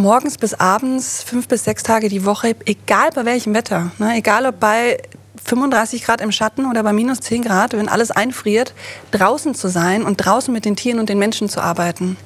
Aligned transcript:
morgens 0.00 0.38
bis 0.38 0.54
abends, 0.54 1.22
fünf 1.22 1.46
bis 1.46 1.64
sechs 1.64 1.82
Tage 1.82 2.08
die 2.08 2.24
Woche, 2.24 2.56
egal 2.64 3.10
bei 3.14 3.24
welchem 3.24 3.54
Wetter. 3.54 3.92
Ne? 3.98 4.16
Egal 4.16 4.46
ob 4.46 4.58
bei 4.58 4.98
35 5.44 6.04
Grad 6.04 6.20
im 6.20 6.32
Schatten 6.32 6.66
oder 6.66 6.82
bei 6.82 6.92
minus 6.92 7.20
10 7.20 7.42
Grad, 7.42 7.72
wenn 7.72 7.88
alles 7.88 8.10
einfriert, 8.10 8.74
draußen 9.10 9.54
zu 9.54 9.68
sein 9.68 10.02
und 10.02 10.16
draußen 10.16 10.52
mit 10.52 10.64
den 10.64 10.76
Tieren 10.76 10.98
und 10.98 11.08
den 11.08 11.18
Menschen 11.18 11.48
zu 11.48 11.60
arbeiten. 11.60 12.16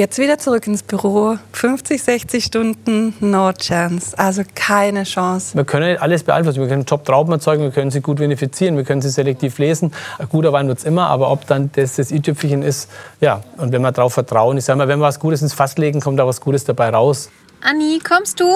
Jetzt 0.00 0.16
wieder 0.16 0.38
zurück 0.38 0.66
ins 0.66 0.82
Büro. 0.82 1.36
50, 1.52 2.02
60 2.02 2.42
Stunden, 2.42 3.14
no 3.20 3.52
chance. 3.52 4.18
Also 4.18 4.40
keine 4.54 5.04
Chance. 5.04 5.54
Wir 5.54 5.64
können 5.64 5.98
alles 5.98 6.22
beeinflussen. 6.22 6.62
Wir 6.62 6.68
können 6.68 6.86
Top-Trauben 6.86 7.30
erzeugen, 7.34 7.64
wir 7.64 7.70
können 7.70 7.90
sie 7.90 8.00
gut 8.00 8.18
vinifizieren, 8.18 8.78
wir 8.78 8.84
können 8.84 9.02
sie 9.02 9.10
selektiv 9.10 9.58
lesen. 9.58 9.92
Ein 10.18 10.30
guter 10.30 10.54
Wein 10.54 10.68
wird 10.68 10.78
es 10.78 10.84
immer, 10.84 11.08
aber 11.08 11.30
ob 11.30 11.46
dann 11.46 11.70
das 11.74 11.96
das 11.96 12.12
i-Tüpfelchen 12.12 12.62
ist, 12.62 12.88
ja. 13.20 13.42
Und 13.58 13.72
wenn 13.72 13.82
wir 13.82 13.92
darauf 13.92 14.14
vertrauen, 14.14 14.56
ich 14.56 14.64
sage 14.64 14.78
mal, 14.78 14.88
wenn 14.88 15.00
wir 15.00 15.04
was 15.04 15.20
Gutes 15.20 15.42
ins 15.42 15.52
Fass 15.52 15.76
legen, 15.76 16.00
kommt 16.00 16.18
da 16.18 16.26
was 16.26 16.40
Gutes 16.40 16.64
dabei 16.64 16.88
raus. 16.88 17.28
Anni, 17.60 17.98
kommst 18.02 18.40
du? 18.40 18.46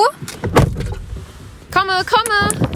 Komme, 1.70 1.92
komme! 2.06 2.72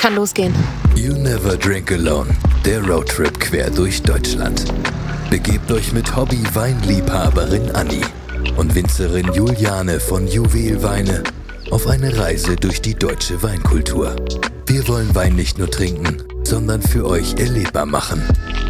Kann 0.00 0.14
losgehen. 0.14 0.54
You 0.94 1.14
Never 1.14 1.56
Drink 1.56 1.90
Alone, 1.90 2.28
der 2.64 2.84
Roadtrip 2.84 3.40
quer 3.40 3.70
durch 3.70 4.02
Deutschland. 4.02 4.64
Begebt 5.30 5.70
euch 5.72 5.92
mit 5.92 6.14
Hobby-Weinliebhaberin 6.14 7.70
Anni 7.70 8.02
und 8.56 8.74
Winzerin 8.74 9.32
Juliane 9.32 10.00
von 10.00 10.26
Juwelweine 10.26 11.22
auf 11.70 11.86
eine 11.86 12.18
Reise 12.18 12.56
durch 12.56 12.82
die 12.82 12.94
deutsche 12.94 13.42
Weinkultur. 13.42 14.16
Wir 14.66 14.86
wollen 14.88 15.14
Wein 15.14 15.36
nicht 15.36 15.58
nur 15.58 15.70
trinken, 15.70 16.22
sondern 16.44 16.82
für 16.82 17.06
euch 17.06 17.34
erlebbar 17.38 17.86
machen. 17.86 18.22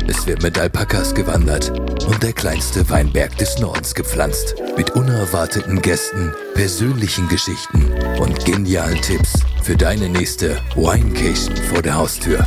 Es 0.06 0.26
wird 0.26 0.42
mit 0.42 0.58
Alpakas 0.58 1.14
gewandert 1.14 1.70
und 2.06 2.22
der 2.22 2.32
kleinste 2.32 2.88
Weinberg 2.90 3.36
des 3.38 3.58
Nordens 3.58 3.94
gepflanzt. 3.94 4.54
Mit 4.76 4.90
unerwarteten 4.90 5.80
Gästen, 5.82 6.32
persönlichen 6.54 7.28
Geschichten 7.28 7.90
und 8.18 8.44
genialen 8.44 9.00
Tipps 9.00 9.32
für 9.62 9.76
deine 9.76 10.08
nächste 10.08 10.60
Winecation 10.76 11.56
vor 11.56 11.82
der 11.82 11.94
Haustür. 11.94 12.46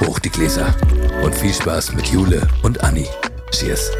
Hoch 0.00 0.18
die 0.20 0.30
Gläser 0.30 0.74
und 1.24 1.34
viel 1.34 1.52
Spaß 1.52 1.92
mit 1.94 2.06
Jule 2.06 2.46
und 2.62 2.82
Anni. 2.84 3.06
Cheers. 3.50 3.90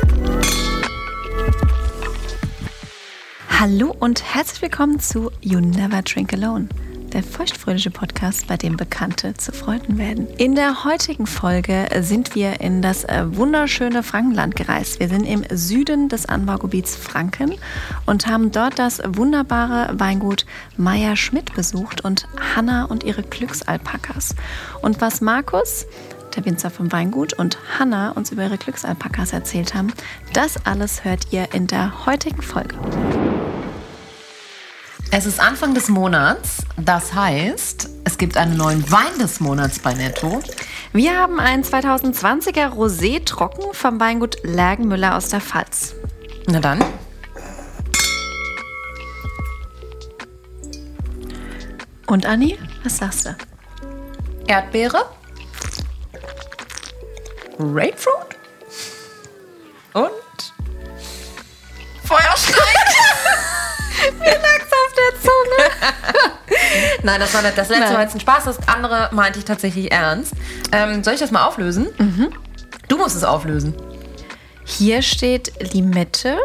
Hallo 3.58 3.94
und 3.98 4.22
herzlich 4.22 4.62
willkommen 4.62 5.00
zu 5.00 5.32
You 5.40 5.58
Never 5.60 6.02
Drink 6.02 6.32
Alone, 6.32 6.68
der 7.12 7.22
feuchtfröhliche 7.22 7.90
Podcast, 7.90 8.46
bei 8.46 8.56
dem 8.56 8.76
Bekannte 8.76 9.34
zu 9.34 9.52
Freunden 9.52 9.98
werden. 9.98 10.26
In 10.36 10.54
der 10.54 10.84
heutigen 10.84 11.26
Folge 11.26 11.86
sind 12.00 12.34
wir 12.34 12.60
in 12.60 12.82
das 12.82 13.04
äh, 13.04 13.24
wunderschöne 13.26 14.02
Frankenland 14.02 14.56
gereist. 14.56 15.00
Wir 15.00 15.08
sind 15.08 15.24
im 15.24 15.44
Süden 15.50 16.08
des 16.08 16.26
Anbaugebiets 16.26 16.96
Franken 16.96 17.54
und 18.06 18.26
haben 18.26 18.52
dort 18.52 18.78
das 18.78 19.00
wunderbare 19.06 19.98
Weingut 19.98 20.46
Meier 20.76 21.16
Schmidt 21.16 21.54
besucht 21.54 22.04
und 22.04 22.26
Hanna 22.54 22.84
und 22.84 23.04
ihre 23.04 23.22
Glücksalpakas. 23.22 24.34
Und 24.82 25.00
was 25.00 25.20
Markus 25.20 25.86
der 26.36 26.44
Winzer 26.44 26.70
vom 26.70 26.92
Weingut 26.92 27.32
und 27.32 27.58
Hanna 27.78 28.12
uns 28.12 28.30
über 28.30 28.44
ihre 28.44 28.58
Glücksalpakas 28.58 29.32
erzählt 29.32 29.74
haben, 29.74 29.92
das 30.32 30.64
alles 30.66 31.04
hört 31.04 31.32
ihr 31.32 31.48
in 31.54 31.66
der 31.66 32.06
heutigen 32.06 32.42
Folge. 32.42 32.76
Es 35.10 35.24
ist 35.24 35.40
Anfang 35.40 35.72
des 35.72 35.88
Monats, 35.88 36.58
das 36.76 37.14
heißt, 37.14 37.88
es 38.04 38.18
gibt 38.18 38.36
einen 38.36 38.58
neuen 38.58 38.90
Wein 38.92 39.18
des 39.18 39.40
Monats 39.40 39.78
bei 39.78 39.94
Netto. 39.94 40.42
Wir 40.92 41.18
haben 41.18 41.40
einen 41.40 41.64
2020er 41.64 42.74
Rosé 42.74 43.24
trocken 43.24 43.72
vom 43.72 43.98
Weingut 44.00 44.36
Lergenmüller 44.42 45.16
aus 45.16 45.30
der 45.30 45.40
Pfalz. 45.40 45.94
Na 46.46 46.60
dann. 46.60 46.84
Und 52.06 52.26
Anni, 52.26 52.58
was 52.84 52.98
sagst 52.98 53.24
du? 53.24 53.36
Erdbeere. 54.46 55.06
Grapefruit. 57.56 58.36
Und 59.94 60.12
Feuerstein. 62.04 62.88
Lag's 64.20 64.67
auf 64.67 64.67
der 64.98 65.20
Zunge. 65.20 65.70
Nein, 67.02 67.20
das 67.20 67.32
war 67.34 67.42
nicht 67.42 67.56
das 67.56 67.68
letzte 67.68 67.94
war 67.94 68.02
jetzt 68.02 68.14
ein 68.14 68.20
Spaß. 68.20 68.44
Das 68.44 68.68
andere 68.68 69.08
meinte 69.12 69.38
ich 69.38 69.44
tatsächlich 69.44 69.92
ernst. 69.92 70.32
Ähm, 70.72 71.02
soll 71.04 71.14
ich 71.14 71.20
das 71.20 71.30
mal 71.30 71.44
auflösen? 71.44 71.88
Du 72.88 72.96
musst 72.96 73.16
es 73.16 73.24
auflösen. 73.24 73.74
Hier 74.64 75.02
steht 75.02 75.52
Limette, 75.72 76.38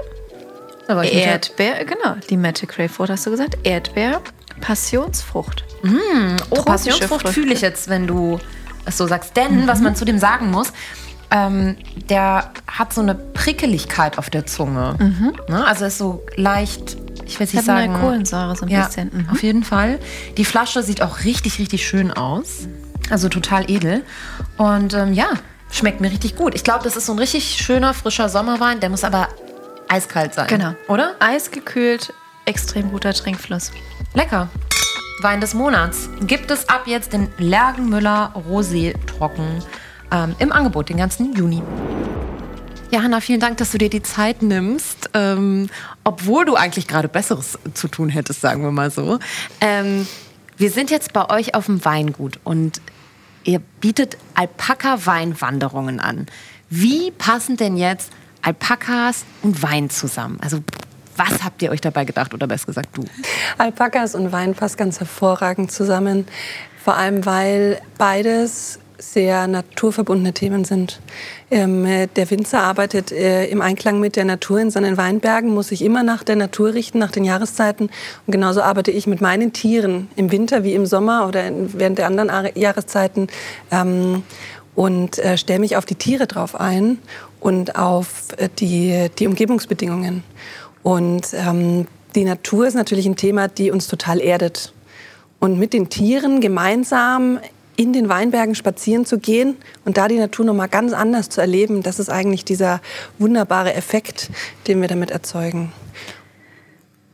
Erdbeer, 0.87 1.85
genau, 1.85 2.15
Limette, 2.29 2.67
Grapefruit 2.67 3.09
hast 3.09 3.25
du 3.25 3.31
gesagt, 3.31 3.57
Erdbeer, 3.63 4.21
Passionsfrucht. 4.61 5.65
Oh, 6.49 6.55
Tropische 6.55 6.63
Passionsfrucht 6.63 7.29
fühle 7.29 7.53
ich 7.53 7.61
jetzt, 7.61 7.89
wenn 7.89 8.07
du 8.07 8.39
es 8.85 8.97
so 8.97 9.07
sagst. 9.07 9.35
Denn, 9.35 9.67
was 9.67 9.79
man 9.81 9.95
zu 9.95 10.05
dem 10.05 10.19
sagen 10.19 10.51
muss, 10.51 10.71
ähm, 11.31 11.77
der 12.09 12.51
hat 12.67 12.93
so 12.93 13.01
eine 13.01 13.15
Prickeligkeit 13.15 14.17
auf 14.17 14.29
der 14.29 14.45
Zunge. 14.45 14.95
Ne? 15.49 15.65
Also 15.65 15.85
ist 15.85 15.97
so 15.97 16.23
leicht, 16.35 16.97
ich 17.25 17.39
Ich 17.39 17.53
nicht 17.53 17.65
sagen... 17.65 17.93
Kohlensäure 17.93 18.55
so 18.55 18.65
ein 18.65 18.69
ja, 18.69 18.85
bisschen. 18.85 19.11
Mhm. 19.13 19.29
auf 19.29 19.43
jeden 19.43 19.63
Fall. 19.63 19.99
Die 20.37 20.45
Flasche 20.45 20.83
sieht 20.83 21.01
auch 21.01 21.23
richtig, 21.23 21.59
richtig 21.59 21.87
schön 21.87 22.11
aus. 22.11 22.67
Also 23.09 23.29
total 23.29 23.69
edel. 23.69 24.03
Und 24.57 24.93
ähm, 24.93 25.13
ja, 25.13 25.29
schmeckt 25.71 26.01
mir 26.01 26.11
richtig 26.11 26.35
gut. 26.35 26.55
Ich 26.55 26.63
glaube, 26.63 26.83
das 26.83 26.95
ist 26.95 27.05
so 27.05 27.13
ein 27.13 27.19
richtig 27.19 27.57
schöner, 27.57 27.93
frischer 27.93 28.29
Sommerwein. 28.29 28.79
Der 28.79 28.89
muss 28.89 29.03
aber 29.03 29.27
eiskalt 29.89 30.33
sein. 30.33 30.47
Genau. 30.47 30.73
Oder? 30.87 31.15
Eisgekühlt, 31.19 32.13
extrem 32.45 32.91
guter 32.91 33.13
Trinkfluss. 33.13 33.71
Lecker. 34.13 34.49
Wein 35.21 35.41
des 35.41 35.53
Monats. 35.53 36.09
Gibt 36.21 36.51
es 36.51 36.67
ab 36.69 36.83
jetzt 36.85 37.13
den 37.13 37.29
Lergenmüller 37.37 38.33
Rosé 38.49 38.95
Trocken 39.05 39.63
ähm, 40.11 40.35
im 40.39 40.51
Angebot 40.51 40.89
den 40.89 40.97
ganzen 40.97 41.33
Juni. 41.33 41.61
Ja, 42.93 43.01
Hanna, 43.01 43.21
vielen 43.21 43.39
Dank, 43.39 43.57
dass 43.57 43.71
du 43.71 43.79
dir 43.79 43.89
die 43.89 44.03
Zeit 44.03 44.43
nimmst, 44.43 45.09
ähm, 45.15 45.67
obwohl 46.03 46.45
du 46.45 46.53
eigentlich 46.53 46.87
gerade 46.87 47.07
Besseres 47.07 47.57
zu 47.73 47.87
tun 47.87 48.07
hättest, 48.07 48.39
sagen 48.39 48.61
wir 48.61 48.69
mal 48.69 48.91
so. 48.91 49.17
Ähm, 49.61 50.07
wir 50.57 50.69
sind 50.69 50.91
jetzt 50.91 51.11
bei 51.11 51.27
euch 51.31 51.55
auf 51.55 51.65
dem 51.65 51.83
Weingut 51.85 52.39
und 52.43 52.81
ihr 53.45 53.57
bietet 53.81 54.19
Alpaka-Weinwanderungen 54.35 55.99
an. 55.99 56.27
Wie 56.69 57.09
passen 57.09 57.57
denn 57.57 57.77
jetzt 57.77 58.11
Alpakas 58.43 59.25
und 59.41 59.63
Wein 59.63 59.89
zusammen? 59.89 60.37
Also 60.39 60.59
was 61.17 61.43
habt 61.43 61.63
ihr 61.63 61.71
euch 61.71 61.81
dabei 61.81 62.05
gedacht 62.05 62.35
oder 62.35 62.45
besser 62.45 62.67
gesagt 62.67 62.95
du? 62.95 63.05
Alpakas 63.57 64.13
und 64.13 64.31
Wein 64.31 64.53
passt 64.53 64.77
ganz 64.77 64.99
hervorragend 64.99 65.71
zusammen. 65.71 66.27
Vor 66.83 66.95
allem, 66.95 67.25
weil 67.25 67.81
beides 67.97 68.77
sehr 69.11 69.47
naturverbundene 69.47 70.33
Themen 70.33 70.65
sind. 70.65 71.01
Ähm, 71.51 71.85
äh, 71.85 72.07
der 72.07 72.29
Winzer 72.31 72.61
arbeitet 72.61 73.11
äh, 73.11 73.45
im 73.45 73.61
Einklang 73.61 73.99
mit 73.99 74.15
der 74.15 74.25
Natur 74.25 74.59
in 74.59 74.71
seinen 74.71 74.97
Weinbergen, 74.97 75.53
muss 75.53 75.67
sich 75.67 75.81
immer 75.83 76.03
nach 76.03 76.23
der 76.23 76.35
Natur 76.35 76.73
richten, 76.73 76.99
nach 76.99 77.11
den 77.11 77.23
Jahreszeiten. 77.23 77.89
Und 78.25 78.31
genauso 78.31 78.61
arbeite 78.61 78.91
ich 78.91 79.07
mit 79.07 79.21
meinen 79.21 79.53
Tieren 79.53 80.07
im 80.15 80.31
Winter 80.31 80.63
wie 80.63 80.73
im 80.73 80.85
Sommer 80.85 81.27
oder 81.27 81.43
während 81.73 81.97
der 81.97 82.07
anderen 82.07 82.49
Jahreszeiten 82.55 83.27
ähm, 83.71 84.23
und 84.75 85.19
äh, 85.19 85.37
stelle 85.37 85.59
mich 85.59 85.77
auf 85.77 85.85
die 85.85 85.95
Tiere 85.95 86.27
drauf 86.27 86.59
ein 86.59 86.97
und 87.39 87.75
auf 87.75 88.27
äh, 88.37 88.49
die, 88.59 89.09
die 89.19 89.27
Umgebungsbedingungen. 89.27 90.23
Und 90.81 91.27
ähm, 91.33 91.87
die 92.15 92.25
Natur 92.25 92.67
ist 92.67 92.75
natürlich 92.75 93.05
ein 93.05 93.15
Thema, 93.15 93.47
die 93.47 93.71
uns 93.71 93.87
total 93.87 94.21
erdet. 94.21 94.73
Und 95.39 95.59
mit 95.59 95.73
den 95.73 95.89
Tieren 95.89 96.41
gemeinsam 96.41 97.39
in 97.75 97.93
den 97.93 98.09
Weinbergen 98.09 98.55
spazieren 98.55 99.05
zu 99.05 99.19
gehen 99.19 99.57
und 99.85 99.97
da 99.97 100.07
die 100.07 100.17
Natur 100.17 100.45
noch 100.45 100.53
mal 100.53 100.67
ganz 100.67 100.93
anders 100.93 101.29
zu 101.29 101.41
erleben, 101.41 101.83
das 101.83 101.99
ist 101.99 102.09
eigentlich 102.09 102.45
dieser 102.45 102.81
wunderbare 103.19 103.73
Effekt, 103.73 104.29
den 104.67 104.81
wir 104.81 104.87
damit 104.87 105.11
erzeugen. 105.11 105.71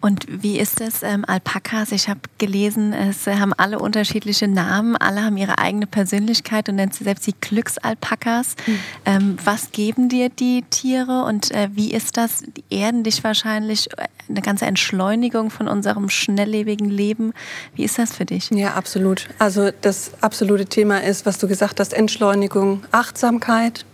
Und 0.01 0.25
wie 0.29 0.59
ist 0.59 0.79
es, 0.79 1.03
ähm, 1.03 1.25
Alpakas? 1.27 1.91
Ich 1.91 2.07
habe 2.07 2.21
gelesen, 2.37 2.93
es 2.93 3.27
haben 3.27 3.53
alle 3.53 3.79
unterschiedliche 3.79 4.47
Namen, 4.47 4.95
alle 4.95 5.23
haben 5.25 5.35
ihre 5.35 5.57
eigene 5.57 5.87
Persönlichkeit 5.87 6.69
und 6.69 6.75
nennt 6.75 6.93
sie 6.93 7.03
selbst 7.03 7.27
die 7.27 7.35
Glücksalpakas. 7.39 8.55
Ähm, 9.05 9.37
was 9.43 9.71
geben 9.71 10.07
dir 10.07 10.29
die 10.29 10.63
Tiere 10.69 11.25
und 11.25 11.51
äh, 11.51 11.69
wie 11.73 11.91
ist 11.91 12.15
das? 12.15 12.43
Die 12.55 12.63
erden 12.69 13.03
dich 13.03 13.23
wahrscheinlich, 13.23 13.89
äh, 13.97 14.05
eine 14.29 14.41
ganze 14.41 14.65
Entschleunigung 14.67 15.49
von 15.49 15.67
unserem 15.67 16.09
schnelllebigen 16.09 16.89
Leben. 16.89 17.33
Wie 17.75 17.83
ist 17.83 17.97
das 17.97 18.15
für 18.15 18.25
dich? 18.25 18.49
Ja, 18.51 18.75
absolut. 18.75 19.27
Also 19.39 19.71
das 19.81 20.11
absolute 20.21 20.65
Thema 20.65 21.03
ist, 21.03 21.25
was 21.25 21.39
du 21.39 21.47
gesagt 21.47 21.79
hast, 21.79 21.93
Entschleunigung, 21.93 22.83
Achtsamkeit. 22.91 23.85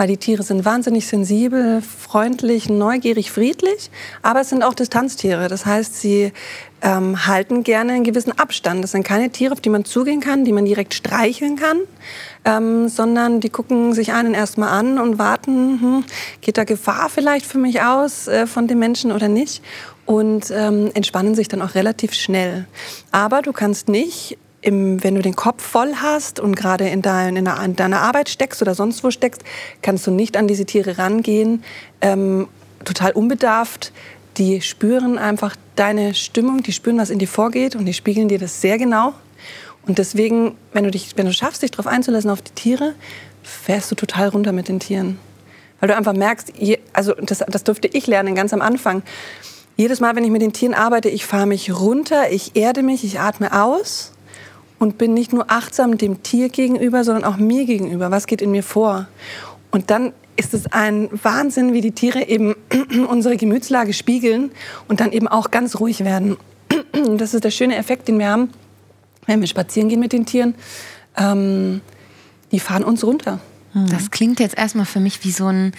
Weil 0.00 0.08
die 0.08 0.16
Tiere 0.16 0.42
sind 0.42 0.64
wahnsinnig 0.64 1.06
sensibel, 1.06 1.82
freundlich, 1.82 2.70
neugierig, 2.70 3.30
friedlich, 3.30 3.90
aber 4.22 4.40
es 4.40 4.48
sind 4.48 4.62
auch 4.62 4.72
Distanztiere. 4.72 5.48
Das 5.48 5.66
heißt, 5.66 6.00
sie 6.00 6.32
ähm, 6.80 7.26
halten 7.26 7.64
gerne 7.64 7.92
einen 7.92 8.04
gewissen 8.04 8.32
Abstand. 8.38 8.82
Das 8.82 8.92
sind 8.92 9.02
keine 9.02 9.28
Tiere, 9.28 9.52
auf 9.52 9.60
die 9.60 9.68
man 9.68 9.84
zugehen 9.84 10.20
kann, 10.20 10.46
die 10.46 10.54
man 10.54 10.64
direkt 10.64 10.94
streicheln 10.94 11.56
kann, 11.56 11.80
ähm, 12.46 12.88
sondern 12.88 13.40
die 13.40 13.50
gucken 13.50 13.92
sich 13.92 14.14
einen 14.14 14.32
erstmal 14.32 14.70
an 14.70 14.98
und 14.98 15.18
warten, 15.18 15.78
hm, 15.82 16.04
geht 16.40 16.56
da 16.56 16.64
Gefahr 16.64 17.10
vielleicht 17.10 17.44
für 17.44 17.58
mich 17.58 17.82
aus 17.82 18.26
äh, 18.26 18.46
von 18.46 18.68
dem 18.68 18.78
Menschen 18.78 19.12
oder 19.12 19.28
nicht 19.28 19.62
und 20.06 20.50
ähm, 20.50 20.90
entspannen 20.94 21.34
sich 21.34 21.48
dann 21.48 21.60
auch 21.60 21.74
relativ 21.74 22.14
schnell. 22.14 22.64
Aber 23.12 23.42
du 23.42 23.52
kannst 23.52 23.90
nicht 23.90 24.38
im, 24.62 25.02
wenn 25.02 25.14
du 25.14 25.22
den 25.22 25.36
Kopf 25.36 25.62
voll 25.62 25.94
hast 25.96 26.40
und 26.40 26.54
gerade 26.54 26.88
in, 26.88 27.02
dein, 27.02 27.36
in, 27.36 27.44
deiner, 27.44 27.64
in, 27.64 27.76
deiner, 27.76 28.00
Arbeit 28.00 28.28
steckst 28.28 28.60
oder 28.60 28.74
sonst 28.74 29.02
wo 29.02 29.10
steckst, 29.10 29.42
kannst 29.82 30.06
du 30.06 30.10
nicht 30.10 30.36
an 30.36 30.48
diese 30.48 30.66
Tiere 30.66 30.98
rangehen, 30.98 31.64
ähm, 32.00 32.48
total 32.84 33.12
unbedarft. 33.12 33.92
Die 34.36 34.60
spüren 34.60 35.18
einfach 35.18 35.56
deine 35.76 36.14
Stimmung, 36.14 36.62
die 36.62 36.72
spüren, 36.72 36.98
was 36.98 37.10
in 37.10 37.18
dir 37.18 37.28
vorgeht 37.28 37.74
und 37.74 37.86
die 37.86 37.94
spiegeln 37.94 38.28
dir 38.28 38.38
das 38.38 38.60
sehr 38.60 38.78
genau. 38.78 39.14
Und 39.86 39.98
deswegen, 39.98 40.56
wenn 40.72 40.84
du, 40.84 40.90
dich, 40.90 41.16
wenn 41.16 41.26
du 41.26 41.32
schaffst, 41.32 41.62
dich 41.62 41.70
darauf 41.70 41.86
einzulassen 41.86 42.30
auf 42.30 42.42
die 42.42 42.52
Tiere, 42.52 42.94
fährst 43.42 43.90
du 43.90 43.94
total 43.94 44.28
runter 44.28 44.52
mit 44.52 44.68
den 44.68 44.78
Tieren. 44.78 45.18
Weil 45.80 45.88
du 45.88 45.96
einfach 45.96 46.12
merkst, 46.12 46.52
also 46.92 47.14
das, 47.14 47.38
das 47.38 47.64
durfte 47.64 47.88
ich 47.88 48.06
lernen 48.06 48.34
ganz 48.34 48.52
am 48.52 48.60
Anfang. 48.60 49.02
Jedes 49.76 50.00
Mal, 50.00 50.14
wenn 50.14 50.24
ich 50.24 50.30
mit 50.30 50.42
den 50.42 50.52
Tieren 50.52 50.74
arbeite, 50.74 51.08
ich 51.08 51.24
fahre 51.24 51.46
mich 51.46 51.72
runter, 51.72 52.30
ich 52.30 52.54
erde 52.54 52.82
mich, 52.82 53.02
ich 53.02 53.18
atme 53.18 53.64
aus 53.64 54.12
und 54.80 54.98
bin 54.98 55.14
nicht 55.14 55.32
nur 55.32 55.44
achtsam 55.50 55.98
dem 55.98 56.24
Tier 56.24 56.48
gegenüber, 56.48 57.04
sondern 57.04 57.22
auch 57.24 57.36
mir 57.36 57.66
gegenüber. 57.66 58.10
Was 58.10 58.26
geht 58.26 58.42
in 58.42 58.50
mir 58.50 58.64
vor? 58.64 59.06
Und 59.70 59.90
dann 59.90 60.12
ist 60.36 60.54
es 60.54 60.72
ein 60.72 61.10
Wahnsinn, 61.22 61.74
wie 61.74 61.82
die 61.82 61.92
Tiere 61.92 62.26
eben 62.26 62.56
unsere 63.08 63.36
Gemütslage 63.36 63.92
spiegeln 63.92 64.50
und 64.88 65.00
dann 65.00 65.12
eben 65.12 65.28
auch 65.28 65.52
ganz 65.52 65.78
ruhig 65.78 66.04
werden. 66.04 66.36
Das 67.16 67.34
ist 67.34 67.44
der 67.44 67.50
schöne 67.50 67.76
Effekt, 67.76 68.08
den 68.08 68.18
wir 68.18 68.28
haben, 68.28 68.50
wenn 69.26 69.40
wir 69.40 69.46
spazieren 69.46 69.88
gehen 69.88 70.00
mit 70.00 70.12
den 70.12 70.26
Tieren. 70.26 70.54
Ähm, 71.16 71.82
die 72.50 72.58
fahren 72.58 72.82
uns 72.82 73.04
runter. 73.04 73.38
Das 73.72 74.10
klingt 74.10 74.40
jetzt 74.40 74.58
erstmal 74.58 74.86
für 74.86 74.98
mich 74.98 75.24
wie 75.24 75.30
so 75.30 75.46
ein 75.46 75.72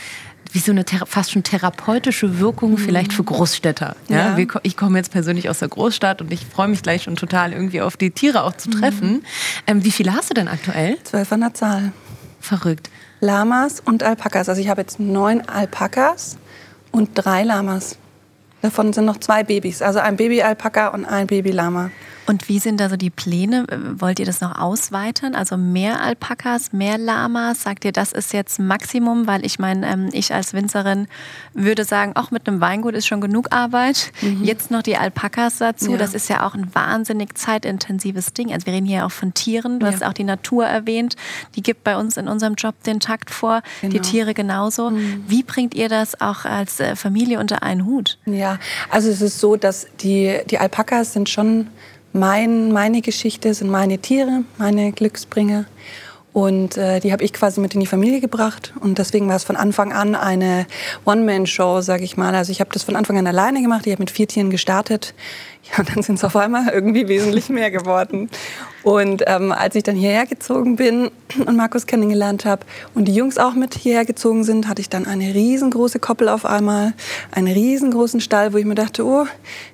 wie 0.51 0.59
so 0.59 0.71
eine 0.71 0.83
fast 1.05 1.31
schon 1.31 1.43
therapeutische 1.43 2.39
Wirkung 2.39 2.77
vielleicht 2.77 3.13
für 3.13 3.23
Großstädter. 3.23 3.95
Ja? 4.09 4.37
ja. 4.37 4.45
Ich 4.63 4.75
komme 4.75 4.97
jetzt 4.97 5.11
persönlich 5.11 5.49
aus 5.49 5.59
der 5.59 5.69
Großstadt 5.69 6.21
und 6.21 6.31
ich 6.31 6.45
freue 6.45 6.67
mich 6.67 6.83
gleich 6.83 7.03
schon 7.03 7.15
total 7.15 7.53
irgendwie 7.53 7.81
auf 7.81 7.97
die 7.97 8.11
Tiere 8.11 8.43
auch 8.43 8.53
zu 8.53 8.69
mhm. 8.69 8.73
treffen. 8.73 9.11
Mhm. 9.11 9.23
Ähm, 9.67 9.83
wie 9.85 9.91
viele 9.91 10.13
hast 10.13 10.29
du 10.29 10.33
denn 10.33 10.47
aktuell? 10.47 10.97
Zwölf 11.03 11.31
an 11.31 11.41
der 11.41 11.53
Zahl. 11.53 11.93
Verrückt. 12.39 12.89
Lamas 13.21 13.79
und 13.79 14.03
Alpakas. 14.03 14.49
Also 14.49 14.61
ich 14.61 14.67
habe 14.67 14.81
jetzt 14.81 14.99
neun 14.99 15.47
Alpakas 15.47 16.37
und 16.91 17.11
drei 17.13 17.43
Lamas. 17.43 17.97
Davon 18.61 18.93
sind 18.93 19.05
noch 19.05 19.17
zwei 19.17 19.43
Babys, 19.43 19.81
also 19.81 19.99
ein 19.99 20.17
Baby-Alpaka 20.17 20.89
und 20.89 21.05
ein 21.05 21.25
Baby-Lama. 21.27 21.89
Und 22.31 22.47
wie 22.47 22.59
sind 22.59 22.79
da 22.79 22.87
so 22.87 22.95
die 22.95 23.09
Pläne? 23.09 23.65
Wollt 23.97 24.17
ihr 24.17 24.25
das 24.25 24.39
noch 24.39 24.57
ausweiten? 24.57 25.35
Also 25.35 25.57
mehr 25.57 26.01
Alpakas, 26.01 26.71
mehr 26.71 26.97
Lamas? 26.97 27.63
Sagt 27.63 27.83
ihr, 27.83 27.91
das 27.91 28.13
ist 28.13 28.31
jetzt 28.31 28.57
Maximum? 28.57 29.27
Weil 29.27 29.45
ich 29.45 29.59
meine, 29.59 29.85
ähm, 29.85 30.09
ich 30.13 30.33
als 30.33 30.53
Winzerin 30.53 31.09
würde 31.53 31.83
sagen, 31.83 32.15
auch 32.15 32.31
mit 32.31 32.47
einem 32.47 32.61
Weingut 32.61 32.95
ist 32.95 33.05
schon 33.05 33.19
genug 33.19 33.51
Arbeit. 33.51 34.13
Mhm. 34.21 34.45
Jetzt 34.45 34.71
noch 34.71 34.81
die 34.81 34.95
Alpakas 34.95 35.57
dazu. 35.57 35.91
Ja. 35.91 35.97
Das 35.97 36.13
ist 36.13 36.29
ja 36.29 36.47
auch 36.47 36.55
ein 36.55 36.73
wahnsinnig 36.73 37.37
zeitintensives 37.37 38.31
Ding. 38.31 38.53
Also 38.53 38.65
wir 38.65 38.71
reden 38.71 38.85
hier 38.85 39.05
auch 39.05 39.11
von 39.11 39.33
Tieren. 39.33 39.81
Du 39.81 39.85
ja. 39.85 39.91
hast 39.91 40.01
auch 40.01 40.13
die 40.13 40.23
Natur 40.23 40.65
erwähnt. 40.65 41.17
Die 41.55 41.61
gibt 41.61 41.83
bei 41.83 41.97
uns 41.97 42.15
in 42.15 42.29
unserem 42.29 42.55
Job 42.55 42.81
den 42.83 43.01
Takt 43.01 43.29
vor. 43.29 43.61
Genau. 43.81 43.91
Die 43.91 43.99
Tiere 43.99 44.33
genauso. 44.33 44.91
Mhm. 44.91 45.25
Wie 45.27 45.43
bringt 45.43 45.73
ihr 45.73 45.89
das 45.89 46.21
auch 46.21 46.45
als 46.45 46.79
äh, 46.79 46.95
Familie 46.95 47.41
unter 47.41 47.61
einen 47.61 47.85
Hut? 47.85 48.19
Ja, 48.25 48.57
also 48.89 49.09
es 49.09 49.21
ist 49.21 49.41
so, 49.41 49.57
dass 49.57 49.87
die, 49.99 50.39
die 50.49 50.59
Alpakas 50.59 51.11
sind 51.11 51.27
schon 51.27 51.67
mein, 52.13 52.71
meine 52.71 53.01
Geschichte 53.01 53.53
sind 53.53 53.69
meine 53.69 53.97
Tiere, 53.99 54.43
meine 54.57 54.91
Glücksbringer. 54.91 55.65
Und 56.33 56.77
äh, 56.77 57.01
die 57.01 57.11
habe 57.11 57.23
ich 57.23 57.33
quasi 57.33 57.59
mit 57.59 57.73
in 57.73 57.81
die 57.81 57.85
Familie 57.85 58.21
gebracht. 58.21 58.73
Und 58.79 58.97
deswegen 58.99 59.27
war 59.27 59.35
es 59.35 59.43
von 59.43 59.57
Anfang 59.57 59.91
an 59.91 60.15
eine 60.15 60.65
One-Man-Show, 61.03 61.81
sage 61.81 62.05
ich 62.05 62.15
mal. 62.15 62.33
Also 62.33 62.53
ich 62.53 62.61
habe 62.61 62.69
das 62.71 62.83
von 62.83 62.95
Anfang 62.95 63.17
an 63.17 63.27
alleine 63.27 63.61
gemacht. 63.61 63.85
Ich 63.85 63.91
habe 63.91 64.01
mit 64.01 64.11
vier 64.11 64.27
Tieren 64.27 64.49
gestartet. 64.49 65.13
Ja, 65.71 65.77
und 65.77 65.95
dann 65.95 66.01
sind 66.01 66.15
es 66.15 66.23
auf 66.23 66.35
einmal 66.35 66.69
irgendwie 66.69 67.07
wesentlich 67.07 67.47
mehr 67.49 67.69
geworden. 67.69 68.31
Und 68.81 69.23
ähm, 69.27 69.51
als 69.51 69.75
ich 69.75 69.83
dann 69.83 69.95
hierher 69.95 70.25
gezogen 70.25 70.75
bin 70.75 71.11
und 71.45 71.55
Markus 71.55 71.85
kennengelernt 71.85 72.45
habe 72.45 72.65
und 72.95 73.05
die 73.05 73.13
Jungs 73.13 73.37
auch 73.37 73.53
mit 73.53 73.75
hierher 73.75 74.03
gezogen 74.03 74.43
sind, 74.43 74.67
hatte 74.67 74.81
ich 74.81 74.89
dann 74.89 75.05
eine 75.05 75.35
riesengroße 75.35 75.99
Koppel 75.99 76.29
auf 76.29 76.45
einmal, 76.45 76.93
einen 77.31 77.53
riesengroßen 77.53 78.21
Stall, 78.21 78.53
wo 78.53 78.57
ich 78.57 78.65
mir 78.65 78.73
dachte, 78.73 79.05
oh, 79.05 79.27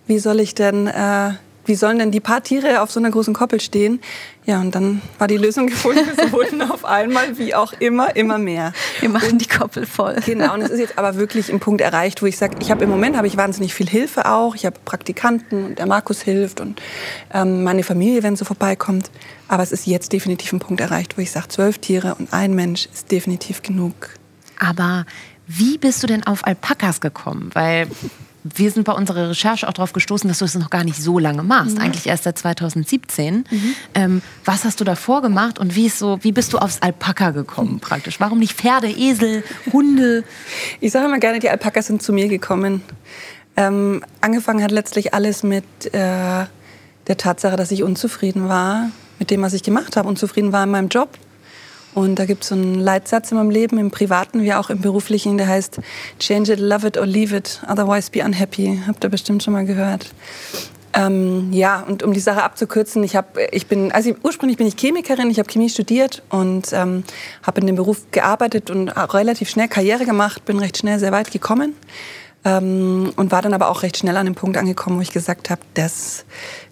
wie 0.08 0.20
soll 0.20 0.42
ich 0.42 0.56
denn... 0.56 0.88
Äh, 0.88 1.36
wie 1.68 1.76
sollen 1.76 2.00
denn 2.00 2.12
die 2.12 2.20
paar 2.20 2.42
Tiere 2.44 2.82
auf 2.82 2.92
so 2.92 3.00
einer 3.00 3.12
großen 3.12 3.34
Koppel 3.34 3.62
stehen? 3.62 4.00
Ja, 4.46 4.62
und 4.62 4.74
dann 4.74 5.02
war 5.20 5.28
die 5.28 5.38
Lösung 5.38 5.68
gefunden. 5.68 6.08
Es 6.16 6.32
wurden 6.32 6.62
auf 6.62 6.86
einmal, 6.86 7.38
wie 7.38 7.54
auch 7.54 7.74
immer, 7.74 8.16
immer 8.16 8.38
mehr. 8.38 8.72
Wir 9.02 9.10
machen 9.10 9.34
und, 9.34 9.42
die 9.42 9.48
Koppel 9.48 9.86
voll. 9.86 10.16
Genau, 10.26 10.54
und 10.54 10.62
es 10.62 10.70
ist 10.70 10.80
jetzt 10.80 10.98
aber 10.98 11.16
wirklich 11.16 11.52
ein 11.52 11.60
Punkt 11.60 11.82
erreicht, 11.82 12.22
wo 12.22 12.26
ich 12.26 12.38
sage, 12.38 12.56
ich 12.62 12.72
habe 12.72 12.86
im 12.86 12.90
Moment 12.90 13.18
habe 13.18 13.28
ich 13.28 13.36
wahnsinnig 13.36 13.74
viel 13.74 13.90
Hilfe 13.90 14.26
auch. 14.26 14.56
Ich 14.56 14.66
habe 14.66 14.78
Praktikanten 14.86 15.66
und 15.66 15.80
der 15.80 15.86
Markus 15.86 16.22
hilft 16.22 16.62
und 16.62 16.82
ähm, 17.34 17.64
meine 17.64 17.84
Familie, 17.84 18.24
wenn 18.24 18.36
sie 18.36 18.46
vorbeikommt. 18.46 19.12
Aber 19.50 19.64
es 19.64 19.72
ist 19.72 19.86
jetzt 19.86 20.14
definitiv 20.14 20.54
ein 20.54 20.60
Punkt 20.60 20.82
erreicht, 20.82 21.18
wo 21.18 21.22
ich 21.22 21.32
sage, 21.32 21.50
zwölf 21.50 21.80
Tiere 21.80 22.16
und 22.16 22.32
ein 22.34 22.54
Mensch 22.54 22.88
ist 22.94 23.12
definitiv 23.12 23.62
genug. 23.62 24.12
Aber 24.60 25.06
wie 25.46 25.78
bist 25.78 26.04
du 26.04 26.08
denn 26.08 26.26
auf 26.26 26.46
Alpakas 26.46 27.02
gekommen? 27.02 27.50
Weil 27.54 27.88
wir 28.56 28.72
sind 28.72 28.84
bei 28.84 28.94
unserer 28.94 29.30
Recherche 29.30 29.68
auch 29.68 29.74
darauf 29.74 29.94
gestoßen, 29.94 30.28
dass 30.28 30.40
du 30.40 30.46
es 30.46 30.54
das 30.54 30.62
noch 30.62 30.70
gar 30.70 30.84
nicht 30.84 31.02
so 31.02 31.20
lange 31.20 31.44
machst, 31.44 31.76
mhm. 31.76 31.84
eigentlich 31.84 32.08
erst 32.08 32.24
seit 32.24 32.38
2017. 32.38 33.46
Mhm. 33.50 33.76
Ähm, 33.94 34.22
was 34.46 34.64
hast 34.64 34.80
du 34.80 34.84
davor 34.84 35.22
gemacht 35.22 35.60
und 35.60 35.76
wie, 35.76 35.88
ist 35.88 36.00
so, 36.00 36.20
wie 36.22 36.32
bist 36.32 36.54
du 36.54 36.58
aufs 36.58 36.82
Alpaka 36.82 37.32
gekommen 37.32 37.80
praktisch? 37.80 38.20
Warum 38.20 38.40
nicht 38.40 38.54
Pferde, 38.54 38.90
Esel, 38.90 39.44
Hunde? 39.72 40.24
Ich 40.80 40.92
sage 40.92 41.06
immer 41.06 41.20
gerne, 41.20 41.40
die 41.40 41.50
Alpakas 41.50 41.88
sind 41.88 42.02
zu 42.02 42.14
mir 42.14 42.28
gekommen. 42.28 42.82
Ähm, 43.56 44.04
angefangen 44.22 44.64
hat 44.64 44.72
letztlich 44.72 45.14
alles 45.14 45.44
mit 45.44 45.66
äh, 45.88 45.90
der 45.92 47.18
Tatsache, 47.18 47.56
dass 47.56 47.72
ich 47.72 47.84
unzufrieden 47.84 48.48
war 48.48 48.92
mit 49.20 49.32
dem, 49.32 49.42
was 49.42 49.54
ich 49.54 49.64
gemacht 49.64 49.96
habe, 49.98 50.08
unzufrieden 50.08 50.52
war 50.52 50.64
in 50.64 50.72
meinem 50.72 50.90
Job 50.90 51.10
und 51.98 52.20
da 52.20 52.26
gibt 52.26 52.44
es 52.44 52.50
so 52.50 52.56
einen 52.56 52.76
Leitsatz 52.76 53.32
in 53.32 53.38
meinem 53.38 53.50
Leben, 53.50 53.80
im 53.80 53.90
Privaten 53.90 54.44
wie 54.44 54.54
auch 54.54 54.70
im 54.70 54.82
Beruflichen, 54.82 55.40
der 55.40 55.48
heißt 55.48 55.80
Change 56.20 56.54
it, 56.54 56.60
love 56.60 56.86
it 56.86 56.96
or 56.96 57.08
leave 57.08 57.36
it, 57.36 57.60
otherwise 57.68 58.12
be 58.12 58.24
unhappy. 58.24 58.80
Habt 58.86 59.04
ihr 59.04 59.10
bestimmt 59.10 59.42
schon 59.42 59.54
mal 59.54 59.66
gehört. 59.66 60.06
Ähm, 60.94 61.52
ja, 61.52 61.84
und 61.88 62.04
um 62.04 62.14
die 62.14 62.20
Sache 62.20 62.44
abzukürzen, 62.44 63.04
ich 63.04 63.16
habe, 63.16 63.48
ich 63.52 63.66
bin, 63.66 63.92
also 63.92 64.14
ursprünglich 64.22 64.60
bin 64.60 64.68
ich 64.68 64.76
Chemikerin, 64.78 65.32
ich 65.32 65.40
habe 65.40 65.50
Chemie 65.50 65.70
studiert 65.70 66.22
und 66.30 66.72
ähm, 66.72 67.04
habe 67.42 67.62
in 67.62 67.66
dem 67.66 67.76
Beruf 67.76 68.04
gearbeitet 68.12 68.70
und 68.70 68.90
relativ 68.90 69.50
schnell 69.50 69.68
Karriere 69.68 70.06
gemacht, 70.06 70.46
bin 70.46 70.60
recht 70.60 70.78
schnell 70.78 71.00
sehr 71.00 71.12
weit 71.12 71.32
gekommen 71.32 71.74
ähm, 72.46 73.12
und 73.16 73.32
war 73.32 73.42
dann 73.42 73.56
aber 73.56 73.70
auch 73.70 73.82
recht 73.82 73.98
schnell 73.98 74.18
an 74.18 74.26
dem 74.28 74.36
Punkt 74.36 74.56
angekommen, 74.58 74.98
wo 74.98 75.02
ich 75.02 75.12
gesagt 75.12 75.50
habe, 75.50 75.62
das 75.74 76.26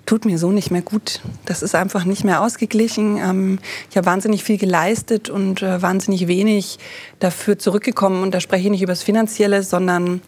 tut 0.05 0.25
mir 0.25 0.37
so 0.37 0.51
nicht 0.51 0.71
mehr 0.71 0.81
gut. 0.81 1.21
Das 1.45 1.61
ist 1.61 1.75
einfach 1.75 2.05
nicht 2.05 2.23
mehr 2.23 2.41
ausgeglichen. 2.41 3.17
Ähm, 3.17 3.59
ich 3.89 3.97
habe 3.97 4.05
wahnsinnig 4.05 4.43
viel 4.43 4.57
geleistet 4.57 5.29
und 5.29 5.61
äh, 5.61 5.81
wahnsinnig 5.81 6.27
wenig 6.27 6.77
dafür 7.19 7.57
zurückgekommen. 7.57 8.21
Und 8.23 8.33
da 8.33 8.39
spreche 8.39 8.65
ich 8.65 8.71
nicht 8.71 8.81
über 8.81 8.93
das 8.93 9.03
Finanzielle, 9.03 9.63
sondern 9.63 10.21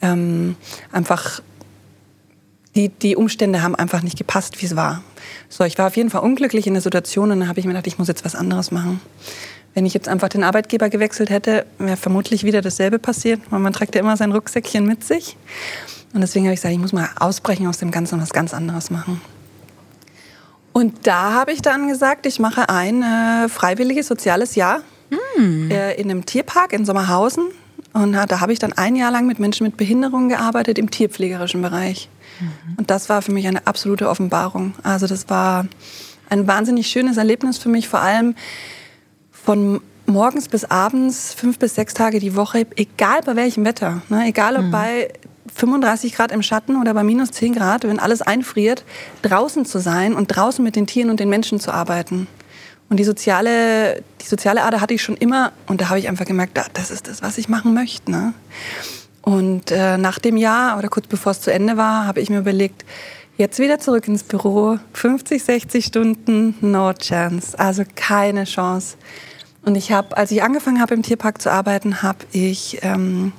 ähm, 0.00 0.56
einfach 0.90 1.40
die, 2.74 2.88
die 2.88 3.16
Umstände 3.16 3.62
haben 3.62 3.74
einfach 3.74 4.02
nicht 4.02 4.16
gepasst, 4.16 4.60
wie 4.62 4.66
es 4.66 4.76
war. 4.76 5.02
So, 5.48 5.64
ich 5.64 5.78
war 5.78 5.86
auf 5.88 5.96
jeden 5.96 6.10
Fall 6.10 6.22
unglücklich 6.22 6.66
in 6.66 6.74
der 6.74 6.82
Situation 6.82 7.30
und 7.30 7.40
dann 7.40 7.48
habe 7.48 7.60
ich 7.60 7.66
mir 7.66 7.72
gedacht, 7.72 7.86
ich 7.86 7.98
muss 7.98 8.08
jetzt 8.08 8.24
was 8.24 8.34
anderes 8.34 8.70
machen. 8.70 9.00
Wenn 9.74 9.86
ich 9.86 9.94
jetzt 9.94 10.08
einfach 10.08 10.28
den 10.28 10.44
Arbeitgeber 10.44 10.90
gewechselt 10.90 11.30
hätte, 11.30 11.66
wäre 11.78 11.96
vermutlich 11.96 12.44
wieder 12.44 12.60
dasselbe 12.60 12.98
passiert, 12.98 13.40
weil 13.50 13.60
man 13.60 13.72
trägt 13.72 13.94
ja 13.94 14.00
immer 14.00 14.16
sein 14.16 14.32
Rucksäckchen 14.32 14.86
mit 14.86 15.04
sich. 15.04 15.36
Und 16.12 16.20
deswegen 16.20 16.46
habe 16.46 16.54
ich 16.54 16.60
gesagt, 16.60 16.74
ich 16.74 16.80
muss 16.80 16.92
mal 16.92 17.08
ausbrechen 17.18 17.66
aus 17.66 17.78
dem 17.78 17.90
Ganzen 17.90 18.16
und 18.16 18.22
was 18.22 18.30
ganz 18.30 18.52
anderes 18.52 18.90
machen. 18.90 19.20
Und 20.72 21.06
da 21.06 21.32
habe 21.32 21.52
ich 21.52 21.62
dann 21.62 21.88
gesagt, 21.88 22.26
ich 22.26 22.38
mache 22.38 22.68
ein 22.68 23.02
äh, 23.02 23.48
freiwilliges 23.48 24.06
soziales 24.06 24.54
Jahr 24.54 24.80
mm. 25.38 25.70
äh, 25.70 25.94
in 25.94 26.10
einem 26.10 26.24
Tierpark 26.24 26.72
in 26.72 26.84
Sommerhausen. 26.84 27.44
Und 27.92 28.12
da 28.12 28.40
habe 28.40 28.52
ich 28.52 28.58
dann 28.58 28.72
ein 28.72 28.96
Jahr 28.96 29.10
lang 29.10 29.26
mit 29.26 29.38
Menschen 29.38 29.64
mit 29.64 29.76
Behinderungen 29.76 30.30
gearbeitet 30.30 30.78
im 30.78 30.90
tierpflegerischen 30.90 31.60
Bereich. 31.60 32.08
Mhm. 32.40 32.76
Und 32.78 32.90
das 32.90 33.10
war 33.10 33.20
für 33.20 33.32
mich 33.32 33.46
eine 33.46 33.66
absolute 33.66 34.08
Offenbarung. 34.08 34.72
Also 34.82 35.06
das 35.06 35.28
war 35.28 35.66
ein 36.30 36.46
wahnsinnig 36.46 36.86
schönes 36.86 37.18
Erlebnis 37.18 37.58
für 37.58 37.68
mich, 37.68 37.88
vor 37.88 38.00
allem 38.00 38.34
von 39.30 39.82
morgens 40.06 40.48
bis 40.48 40.64
abends, 40.64 41.34
fünf 41.34 41.58
bis 41.58 41.74
sechs 41.74 41.92
Tage 41.92 42.18
die 42.18 42.34
Woche, 42.34 42.66
egal 42.76 43.20
bei 43.24 43.36
welchem 43.36 43.64
Wetter, 43.66 44.02
ne? 44.08 44.26
egal 44.26 44.56
ob 44.56 44.64
mhm. 44.64 44.70
bei 44.70 45.12
35 45.54 46.14
Grad 46.14 46.32
im 46.32 46.42
Schatten 46.42 46.80
oder 46.80 46.94
bei 46.94 47.02
minus 47.02 47.30
10 47.30 47.54
Grad, 47.54 47.84
wenn 47.84 47.98
alles 47.98 48.22
einfriert, 48.22 48.84
draußen 49.22 49.64
zu 49.64 49.78
sein 49.78 50.14
und 50.14 50.28
draußen 50.28 50.64
mit 50.64 50.76
den 50.76 50.86
Tieren 50.86 51.10
und 51.10 51.20
den 51.20 51.28
Menschen 51.28 51.60
zu 51.60 51.72
arbeiten. 51.72 52.26
Und 52.88 52.98
die 52.98 53.04
soziale, 53.04 54.02
die 54.20 54.26
soziale 54.26 54.62
Ader 54.62 54.80
hatte 54.80 54.94
ich 54.94 55.02
schon 55.02 55.16
immer 55.16 55.52
und 55.66 55.80
da 55.80 55.88
habe 55.88 55.98
ich 55.98 56.08
einfach 56.08 56.26
gemerkt, 56.26 56.58
das 56.74 56.90
ist 56.90 57.08
das, 57.08 57.22
was 57.22 57.38
ich 57.38 57.48
machen 57.48 57.74
möchte. 57.74 58.10
Ne? 58.10 58.34
Und 59.22 59.70
äh, 59.70 59.96
nach 59.96 60.18
dem 60.18 60.36
Jahr 60.36 60.78
oder 60.78 60.88
kurz 60.88 61.06
bevor 61.06 61.32
es 61.32 61.40
zu 61.40 61.52
Ende 61.52 61.76
war, 61.76 62.06
habe 62.06 62.20
ich 62.20 62.28
mir 62.28 62.38
überlegt, 62.38 62.84
jetzt 63.38 63.58
wieder 63.58 63.78
zurück 63.78 64.08
ins 64.08 64.24
Büro, 64.24 64.78
50, 64.92 65.42
60 65.42 65.84
Stunden, 65.84 66.54
no 66.60 66.92
chance, 66.92 67.58
also 67.58 67.84
keine 67.94 68.44
Chance. 68.44 68.96
Und 69.64 69.76
ich 69.76 69.92
habe, 69.92 70.16
als 70.16 70.30
ich 70.32 70.42
angefangen 70.42 70.80
habe 70.80 70.94
im 70.94 71.02
Tierpark 71.02 71.40
zu 71.40 71.50
arbeiten, 71.50 72.02
habe 72.02 72.18
ich 72.32 72.80
ähm, 72.82 73.32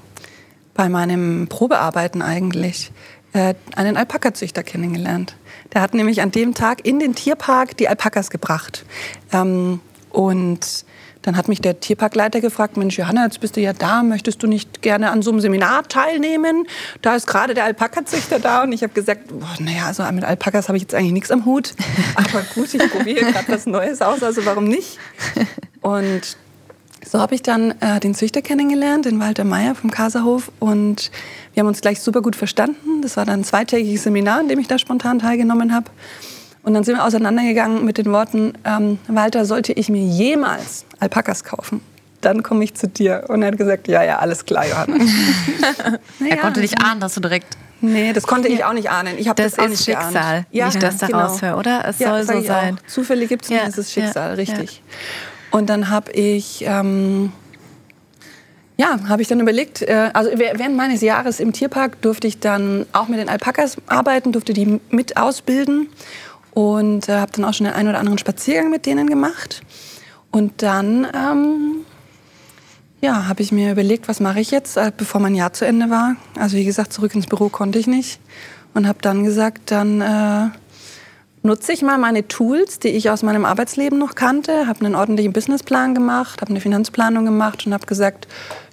bei 0.74 0.90
meinem 0.90 1.48
Probearbeiten 1.48 2.22
eigentlich 2.22 2.92
äh, 3.34 3.54
einen 3.76 3.98
Alpakazüchter 3.98 4.64
kennengelernt. 4.64 5.36
Der 5.74 5.82
hat 5.82 5.94
nämlich 5.94 6.22
an 6.22 6.32
dem 6.32 6.54
Tag 6.54 6.86
in 6.86 7.00
den 7.00 7.16
Tierpark 7.16 7.78
die 7.78 7.88
Alpakas 7.88 8.30
gebracht. 8.30 8.86
Ähm, 9.32 9.80
und 10.12 10.86
dann 11.24 11.38
hat 11.38 11.48
mich 11.48 11.62
der 11.62 11.80
Tierparkleiter 11.80 12.42
gefragt, 12.42 12.76
Mensch, 12.76 12.98
Johanna, 12.98 13.24
jetzt 13.24 13.40
bist 13.40 13.56
du 13.56 13.62
ja 13.62 13.72
da, 13.74 14.04
möchtest 14.04 14.44
du 14.44 14.48
nicht 14.48 14.82
gerne 14.82 15.10
an 15.10 15.22
so 15.22 15.32
einem 15.32 15.40
Seminar 15.40 15.88
teilnehmen? 15.88 16.68
Da 17.02 17.16
ist 17.16 17.28
gerade 17.28 17.54
der 17.54 17.64
Alpakazüchter 17.64 18.40
da 18.40 18.64
und 18.64 18.74
ich 18.74 18.84
habe 18.84 18.94
gesagt, 18.94 19.32
naja, 19.60 19.86
also 19.88 20.04
mit 20.12 20.26
Alpakas 20.26 20.68
habe 20.68 20.78
ich 20.78 20.84
jetzt 20.84 20.94
eigentlich 20.94 21.14
nichts 21.14 21.32
am 21.32 21.46
Hut. 21.46 21.74
Aber 22.16 22.44
gut, 22.54 22.74
ich 22.74 22.92
probiere 22.92 23.32
gerade 23.32 23.48
was 23.48 23.66
Neues 23.66 24.02
aus, 24.02 24.22
also 24.22 24.46
warum 24.46 24.66
nicht? 24.66 25.00
Und 25.82 26.38
so 27.06 27.20
habe 27.20 27.36
ich 27.36 27.42
dann 27.42 27.72
äh, 27.82 28.00
den 28.00 28.16
Züchter 28.16 28.42
kennengelernt, 28.42 29.06
den 29.06 29.20
Walter 29.20 29.44
Meyer 29.44 29.76
vom 29.76 29.92
Kaserhof. 29.92 30.52
Und 30.60 31.12
wir 31.54 31.62
haben 31.62 31.68
uns 31.68 31.82
gleich 31.82 32.02
super 32.02 32.22
gut 32.22 32.36
verstanden. 32.36 33.02
Das 33.02 33.18
war 33.18 33.26
dann 33.26 33.42
ein 33.42 33.44
zweitägiges 33.44 34.04
Seminar, 34.04 34.42
in 34.42 34.48
dem 34.48 34.60
ich 34.60 34.68
da 34.68 34.78
spontan 34.78 35.20
teilgenommen 35.20 35.74
habe. 35.74 35.92
Und 36.64 36.74
dann 36.74 36.84
sind 36.84 36.96
wir 36.96 37.06
auseinandergegangen 37.06 37.84
mit 37.84 37.98
den 37.98 38.12
Worten, 38.12 38.54
ähm, 38.64 38.98
Walter, 39.08 39.46
sollte 39.46 39.74
ich 39.74 39.90
mir 39.90 40.02
jemals 40.02 40.86
Alpakas 41.00 41.44
kaufen, 41.44 41.82
dann 42.22 42.42
komme 42.42 42.64
ich 42.64 42.74
zu 42.74 42.88
dir. 42.88 43.26
Und 43.28 43.42
er 43.42 43.50
hat 43.50 43.58
gesagt, 43.58 43.90
ja, 43.90 44.02
ja, 44.02 44.20
alles 44.20 44.46
klar, 44.46 44.66
Johanna. 44.66 44.96
naja, 46.20 46.36
er 46.36 46.38
konnte 46.38 46.62
nicht 46.62 46.82
ahnen, 46.82 47.02
dass 47.02 47.16
du 47.16 47.20
direkt... 47.20 47.58
Nee, 47.82 48.14
das 48.14 48.24
konnte 48.24 48.48
ich 48.48 48.64
auch 48.64 48.72
nicht 48.72 48.90
ahnen. 48.90 49.18
Ich 49.18 49.26
das, 49.26 49.56
das 49.56 49.60
auch 49.60 49.70
ist 49.70 49.84
Schicksal, 49.84 50.46
ja, 50.52 50.66
wie 50.66 50.70
ich 50.70 50.82
das 50.82 51.00
genau. 51.00 51.18
daraus 51.18 51.42
höre, 51.42 51.58
oder? 51.58 51.84
Es 51.86 52.00
ja, 52.00 52.24
soll 52.24 52.24
so 52.24 52.48
sein. 52.48 52.78
Auch. 52.82 52.88
Zufälle 52.88 53.28
gibt 53.28 53.44
es 53.44 53.50
nicht, 53.50 53.62
es 53.68 53.78
ist 53.78 53.92
Schicksal, 53.92 54.30
ja, 54.30 54.36
richtig. 54.36 54.82
Und 55.54 55.70
dann 55.70 55.90
habe 55.90 56.12
ich... 56.12 56.66
Ähm, 56.68 57.32
ja, 58.76 59.00
habe 59.08 59.22
ich 59.22 59.28
dann 59.28 59.40
überlegt, 59.40 59.84
äh, 59.84 60.10
also 60.14 60.32
während 60.34 60.76
meines 60.76 61.02
Jahres 61.02 61.40
im 61.40 61.54
Tierpark 61.54 62.02
durfte 62.02 62.26
ich 62.28 62.40
dann 62.40 62.88
auch 62.92 63.08
mit 63.08 63.20
den 63.20 63.30
Alpakas 63.30 63.78
arbeiten, 63.86 64.32
durfte 64.32 64.54
die 64.54 64.80
mit 64.90 65.16
ausbilden 65.16 65.90
und 66.56 67.08
äh, 67.08 67.20
habe 67.20 67.32
dann 67.34 67.46
auch 67.46 67.54
schon 67.54 67.66
den 67.66 67.76
einen 67.76 67.90
oder 67.90 68.00
anderen 68.00 68.18
Spaziergang 68.18 68.72
mit 68.72 68.88
denen 68.88 69.08
gemacht. 69.08 69.62
Und 70.32 70.64
dann 70.64 71.08
ähm, 71.14 71.86
ja, 73.02 73.28
habe 73.28 73.44
ich 73.44 73.52
mir 73.52 73.72
überlegt, 73.72 74.08
was 74.08 74.20
mache 74.20 74.40
ich 74.40 74.50
jetzt, 74.50 74.76
äh, 74.76 74.92
bevor 74.96 75.22
mein 75.22 75.36
Jahr 75.36 75.54
zu 75.54 75.66
Ende 75.66 75.92
war. 75.92 76.16
Also 76.40 76.58
wie 76.58 76.66
gesagt, 76.66 76.94
zurück 76.94 77.14
ins 77.14 77.28
Büro 77.28 77.50
konnte 77.50 77.78
ich 77.78 77.86
nicht. 77.86 78.20
Und 78.74 78.88
habe 78.88 78.98
dann 79.04 79.24
gesagt, 79.24 79.70
dann 79.70 80.02
äh, 80.02 80.50
nutze 81.44 81.74
ich 81.74 81.82
mal 81.82 81.98
meine 81.98 82.28
Tools, 82.28 82.80
die 82.80 82.90
ich 82.90 83.10
aus 83.10 83.22
meinem 83.22 83.46
Arbeitsleben 83.46 84.00
noch 84.00 84.16
kannte, 84.16 84.68
habe 84.68 84.86
einen 84.86 84.96
ordentlichen 84.96 85.34
Businessplan 85.34 85.94
gemacht, 85.94 86.42
habe 86.42 86.52
eine 86.52 86.62
Finanzplanung 86.62 87.26
gemacht 87.26 87.66
und 87.66 87.74
habe 87.74 87.86
gesagt, 87.86 88.28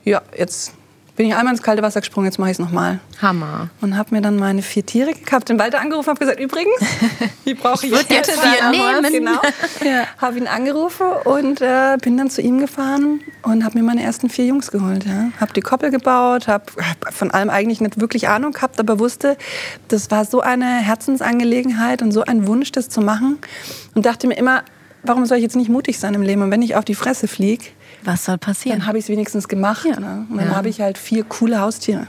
ja, 0.05 0.23
jetzt 0.37 0.73
bin 1.21 1.29
ich 1.29 1.35
einmal 1.35 1.53
ins 1.53 1.62
kalte 1.62 1.83
Wasser 1.83 2.00
gesprungen, 2.00 2.29
jetzt 2.29 2.39
mache 2.39 2.49
ich 2.49 2.55
es 2.55 2.59
nochmal. 2.59 2.99
Hammer. 3.21 3.69
Und 3.83 3.99
habe 3.99 4.15
mir 4.15 4.23
dann 4.23 4.37
meine 4.37 4.62
vier 4.62 4.87
Tiere 4.87 5.12
gekauft, 5.12 5.50
den 5.50 5.59
Walter 5.59 5.79
angerufen, 5.79 6.09
habe 6.09 6.19
gesagt, 6.19 6.41
übrigens, 6.41 6.81
die 7.45 7.53
brauche 7.53 7.87
ich, 7.87 7.93
ich 7.93 8.09
jetzt. 8.09 8.31
vier 8.31 8.71
nehmen. 8.71 9.12
Genau. 9.12 9.39
Ja. 9.85 10.07
Habe 10.17 10.39
ihn 10.39 10.47
angerufen 10.47 11.07
und 11.25 11.61
äh, 11.61 11.99
bin 12.00 12.17
dann 12.17 12.31
zu 12.31 12.41
ihm 12.41 12.59
gefahren 12.59 13.21
und 13.43 13.67
habe 13.67 13.77
mir 13.77 13.85
meine 13.85 14.03
ersten 14.03 14.31
vier 14.31 14.47
Jungs 14.47 14.71
geholt. 14.71 15.05
Ja. 15.05 15.31
Habe 15.39 15.53
die 15.53 15.61
Koppel 15.61 15.91
gebaut, 15.91 16.49
habe 16.49 16.65
von 17.11 17.31
allem 17.31 17.50
eigentlich 17.50 17.83
nicht 17.83 18.00
wirklich 18.00 18.29
Ahnung 18.31 18.53
gehabt, 18.53 18.81
aber 18.81 18.99
wusste, 18.99 19.37
das 19.89 20.11
war 20.11 20.25
so 20.25 20.41
eine 20.41 20.65
Herzensangelegenheit 20.65 22.00
und 22.00 22.12
so 22.12 22.23
ein 22.23 22.47
Wunsch, 22.47 22.73
das 22.73 22.89
zu 22.89 23.03
machen. 23.03 23.37
Und 23.95 24.07
dachte 24.07 24.27
mir 24.27 24.39
immer, 24.39 24.62
warum 25.03 25.27
soll 25.27 25.37
ich 25.37 25.43
jetzt 25.43 25.57
nicht 25.57 25.69
mutig 25.69 25.99
sein 25.99 26.15
im 26.15 26.23
Leben? 26.23 26.41
Und 26.41 26.50
wenn 26.50 26.62
ich 26.62 26.77
auf 26.77 26.87
die 26.87 26.95
Fresse 26.95 27.29
fliege, 27.29 27.67
was 28.04 28.25
soll 28.25 28.38
passieren? 28.38 28.78
Dann 28.78 28.87
habe 28.87 28.99
ich 28.99 29.04
es 29.04 29.11
wenigstens 29.11 29.49
gemacht. 29.49 29.85
Ja. 29.85 29.99
Ne? 30.00 30.26
Und 30.28 30.37
dann 30.37 30.49
ja. 30.49 30.57
habe 30.57 30.69
ich 30.69 30.80
halt 30.80 30.99
vier 30.99 31.25
coole 31.25 31.61
Haustiere. 31.61 32.07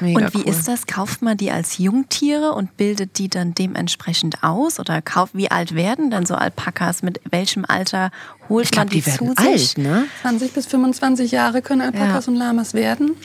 Mega 0.00 0.26
und 0.26 0.34
wie 0.34 0.38
cool. 0.38 0.48
ist 0.48 0.68
das? 0.68 0.86
Kauft 0.86 1.22
man 1.22 1.36
die 1.36 1.50
als 1.50 1.78
Jungtiere 1.78 2.52
und 2.52 2.76
bildet 2.76 3.18
die 3.18 3.28
dann 3.28 3.54
dementsprechend 3.54 4.42
aus? 4.42 4.78
Oder 4.78 5.02
kauft, 5.02 5.34
wie 5.34 5.50
alt 5.50 5.74
werden 5.74 6.10
dann 6.10 6.26
so 6.26 6.34
Alpakas? 6.34 7.02
Mit 7.02 7.20
welchem 7.30 7.64
Alter 7.66 8.10
holt 8.48 8.66
ich 8.66 8.70
glaub, 8.70 8.86
man 8.86 8.94
die, 8.94 9.02
die 9.02 9.10
zu 9.10 9.34
sich? 9.36 9.76
Alt, 9.76 9.78
ne? 9.78 10.04
20 10.22 10.52
bis 10.52 10.66
25 10.66 11.32
Jahre 11.32 11.62
können 11.62 11.82
Alpakas 11.82 12.26
ja. 12.26 12.32
und 12.32 12.38
Lamas 12.38 12.74
werden. 12.74 13.16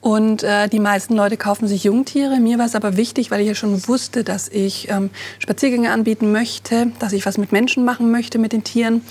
Und 0.00 0.44
äh, 0.44 0.68
die 0.68 0.78
meisten 0.78 1.16
Leute 1.16 1.36
kaufen 1.36 1.66
sich 1.66 1.82
Jungtiere. 1.84 2.38
Mir 2.38 2.58
war 2.58 2.66
es 2.66 2.76
aber 2.76 2.96
wichtig, 2.96 3.32
weil 3.32 3.40
ich 3.40 3.48
ja 3.48 3.54
schon 3.56 3.88
wusste, 3.88 4.22
dass 4.22 4.48
ich 4.48 4.88
ähm, 4.90 5.10
Spaziergänge 5.40 5.90
anbieten 5.90 6.30
möchte, 6.30 6.92
dass 7.00 7.12
ich 7.12 7.26
was 7.26 7.36
mit 7.36 7.50
Menschen 7.50 7.84
machen 7.84 8.12
möchte 8.12 8.38
mit 8.38 8.52
den 8.52 8.62
Tieren, 8.62 9.02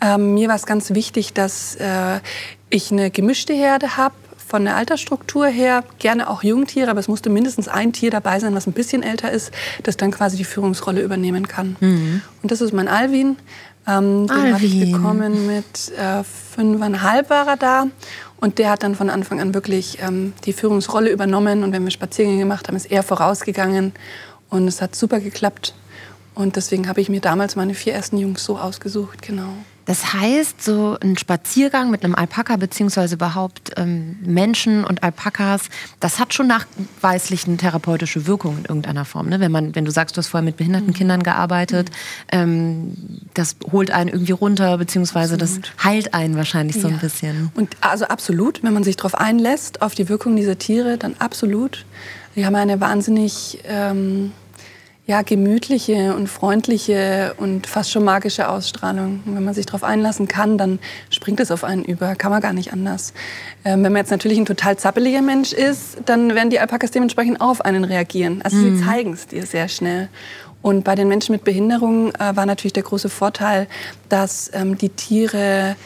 ähm, 0.00 0.34
mir 0.34 0.48
war 0.48 0.56
es 0.56 0.66
ganz 0.66 0.90
wichtig, 0.90 1.32
dass 1.32 1.76
äh, 1.76 2.20
ich 2.70 2.92
eine 2.92 3.10
gemischte 3.10 3.52
Herde 3.52 3.96
habe 3.96 4.14
von 4.46 4.64
der 4.64 4.76
Altersstruktur 4.76 5.46
her 5.46 5.82
gerne 5.98 6.30
auch 6.30 6.42
Jungtiere, 6.42 6.90
aber 6.90 7.00
es 7.00 7.08
musste 7.08 7.30
mindestens 7.30 7.66
ein 7.66 7.92
Tier 7.92 8.10
dabei 8.10 8.38
sein, 8.38 8.54
was 8.54 8.66
ein 8.66 8.72
bisschen 8.72 9.02
älter 9.02 9.30
ist, 9.30 9.50
das 9.82 9.96
dann 9.96 10.12
quasi 10.12 10.36
die 10.36 10.44
Führungsrolle 10.44 11.02
übernehmen 11.02 11.48
kann. 11.48 11.76
Mhm. 11.80 12.22
Und 12.42 12.50
das 12.52 12.60
ist 12.60 12.72
mein 12.72 12.88
Alvin. 12.88 13.36
Ähm, 13.88 14.26
den 14.26 14.54
habe 14.54 14.64
ich 14.64 14.92
bekommen 14.92 15.46
mit 15.46 15.92
äh, 15.96 16.22
fünfeinhalb 16.24 17.30
war 17.30 17.48
er 17.48 17.56
da. 17.56 17.86
Und 18.38 18.58
der 18.58 18.70
hat 18.70 18.82
dann 18.82 18.94
von 18.94 19.10
Anfang 19.10 19.40
an 19.40 19.54
wirklich 19.54 19.98
ähm, 20.00 20.32
die 20.44 20.52
Führungsrolle 20.52 21.10
übernommen. 21.10 21.64
Und 21.64 21.72
wenn 21.72 21.84
wir 21.84 21.90
Spaziergänge 21.90 22.38
gemacht 22.38 22.68
haben, 22.68 22.76
ist 22.76 22.90
er 22.90 23.02
vorausgegangen. 23.02 23.92
Und 24.48 24.68
es 24.68 24.82
hat 24.82 24.94
super 24.94 25.20
geklappt. 25.20 25.74
Und 26.34 26.56
deswegen 26.56 26.88
habe 26.88 27.00
ich 27.00 27.08
mir 27.08 27.20
damals 27.20 27.56
meine 27.56 27.74
vier 27.74 27.94
ersten 27.94 28.18
Jungs 28.18 28.44
so 28.44 28.58
ausgesucht, 28.58 29.22
genau. 29.22 29.54
Das 29.86 30.12
heißt, 30.12 30.62
so 30.62 30.98
ein 31.00 31.16
Spaziergang 31.16 31.90
mit 31.90 32.04
einem 32.04 32.16
Alpaka, 32.16 32.56
beziehungsweise 32.56 33.14
überhaupt 33.14 33.70
ähm, 33.76 34.16
Menschen 34.20 34.84
und 34.84 35.04
Alpakas, 35.04 35.62
das 36.00 36.18
hat 36.18 36.34
schon 36.34 36.48
nachweislich 36.48 37.46
eine 37.46 37.56
therapeutische 37.56 38.26
Wirkung 38.26 38.58
in 38.58 38.64
irgendeiner 38.64 39.04
Form. 39.04 39.28
Ne? 39.28 39.38
Wenn, 39.38 39.52
man, 39.52 39.74
wenn 39.76 39.84
du 39.84 39.92
sagst, 39.92 40.16
du 40.16 40.18
hast 40.18 40.28
vorher 40.28 40.44
mit 40.44 40.56
behinderten 40.56 40.88
mhm. 40.88 40.94
Kindern 40.94 41.22
gearbeitet, 41.22 41.90
ähm, 42.32 42.96
das 43.34 43.56
holt 43.70 43.92
einen 43.92 44.10
irgendwie 44.10 44.32
runter, 44.32 44.76
beziehungsweise 44.76 45.34
absolut. 45.34 45.70
das 45.76 45.84
heilt 45.84 46.14
einen 46.14 46.36
wahrscheinlich 46.36 46.80
so 46.80 46.88
ja. 46.88 46.94
ein 46.94 47.00
bisschen. 47.00 47.52
Und 47.54 47.76
also 47.80 48.06
absolut, 48.06 48.64
wenn 48.64 48.74
man 48.74 48.82
sich 48.82 48.96
darauf 48.96 49.14
einlässt, 49.14 49.82
auf 49.82 49.94
die 49.94 50.08
Wirkung 50.08 50.34
dieser 50.34 50.58
Tiere, 50.58 50.98
dann 50.98 51.14
absolut. 51.20 51.86
Die 52.34 52.44
haben 52.44 52.56
eine 52.56 52.80
wahnsinnig... 52.80 53.60
Ähm 53.64 54.32
ja, 55.06 55.22
gemütliche 55.22 56.16
und 56.16 56.26
freundliche 56.26 57.34
und 57.36 57.68
fast 57.68 57.92
schon 57.92 58.02
magische 58.02 58.48
Ausstrahlung. 58.48 59.22
Und 59.24 59.36
wenn 59.36 59.44
man 59.44 59.54
sich 59.54 59.64
darauf 59.64 59.84
einlassen 59.84 60.26
kann, 60.26 60.58
dann 60.58 60.80
springt 61.10 61.38
es 61.38 61.52
auf 61.52 61.62
einen 61.62 61.84
über. 61.84 62.16
Kann 62.16 62.32
man 62.32 62.40
gar 62.40 62.52
nicht 62.52 62.72
anders. 62.72 63.12
Ähm, 63.64 63.84
wenn 63.84 63.92
man 63.92 64.00
jetzt 64.00 64.10
natürlich 64.10 64.36
ein 64.36 64.46
total 64.46 64.76
zappeliger 64.76 65.22
Mensch 65.22 65.52
ist, 65.52 65.98
dann 66.06 66.34
werden 66.34 66.50
die 66.50 66.58
Alpakas 66.58 66.90
dementsprechend 66.90 67.40
auf 67.40 67.60
einen 67.64 67.84
reagieren. 67.84 68.42
Also 68.42 68.56
mhm. 68.56 68.78
sie 68.78 68.84
zeigen 68.84 69.12
es 69.12 69.28
dir 69.28 69.46
sehr 69.46 69.68
schnell. 69.68 70.08
Und 70.60 70.82
bei 70.82 70.96
den 70.96 71.06
Menschen 71.06 71.32
mit 71.32 71.44
Behinderung 71.44 72.12
äh, 72.16 72.34
war 72.34 72.44
natürlich 72.44 72.72
der 72.72 72.82
große 72.82 73.08
Vorteil, 73.08 73.68
dass 74.08 74.50
ähm, 74.54 74.76
die 74.76 74.88
Tiere 74.88 75.76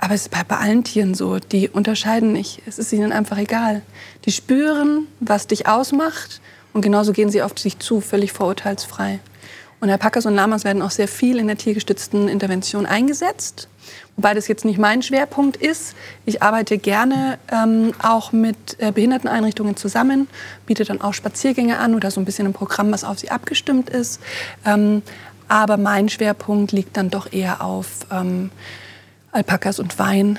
aber 0.00 0.14
es 0.14 0.22
ist 0.22 0.30
bei, 0.30 0.44
bei 0.44 0.58
allen 0.58 0.84
Tieren 0.84 1.14
so, 1.14 1.40
die 1.40 1.68
unterscheiden 1.68 2.32
nicht. 2.32 2.62
Es 2.66 2.78
ist 2.78 2.92
ihnen 2.92 3.10
einfach 3.10 3.36
egal. 3.36 3.82
Die 4.26 4.30
spüren, 4.30 5.08
was 5.18 5.48
dich 5.48 5.66
ausmacht 5.66 6.40
und 6.78 6.82
genauso 6.82 7.12
gehen 7.12 7.28
sie 7.28 7.42
auf 7.42 7.58
sich 7.58 7.80
zu, 7.80 8.00
völlig 8.00 8.30
vorurteilsfrei. 8.30 9.18
Und 9.80 9.90
Alpakas 9.90 10.26
und 10.26 10.36
Lamas 10.36 10.62
werden 10.62 10.80
auch 10.80 10.92
sehr 10.92 11.08
viel 11.08 11.38
in 11.38 11.48
der 11.48 11.56
tiergestützten 11.56 12.28
Intervention 12.28 12.86
eingesetzt. 12.86 13.66
Wobei 14.14 14.32
das 14.32 14.46
jetzt 14.46 14.64
nicht 14.64 14.78
mein 14.78 15.02
Schwerpunkt 15.02 15.56
ist. 15.56 15.96
Ich 16.24 16.40
arbeite 16.40 16.78
gerne 16.78 17.40
ähm, 17.50 17.94
auch 18.00 18.30
mit 18.30 18.76
äh, 18.78 18.92
Behinderteneinrichtungen 18.92 19.76
zusammen, 19.76 20.28
biete 20.66 20.84
dann 20.84 21.00
auch 21.00 21.14
Spaziergänge 21.14 21.80
an 21.80 21.96
oder 21.96 22.12
so 22.12 22.20
ein 22.20 22.24
bisschen 22.24 22.46
ein 22.46 22.52
Programm, 22.52 22.92
was 22.92 23.02
auf 23.02 23.18
sie 23.18 23.32
abgestimmt 23.32 23.90
ist. 23.90 24.20
Ähm, 24.64 25.02
aber 25.48 25.78
mein 25.78 26.08
Schwerpunkt 26.08 26.70
liegt 26.70 26.96
dann 26.96 27.10
doch 27.10 27.32
eher 27.32 27.60
auf 27.60 28.06
ähm, 28.12 28.52
Alpakas 29.32 29.80
und 29.80 29.98
Wein 29.98 30.38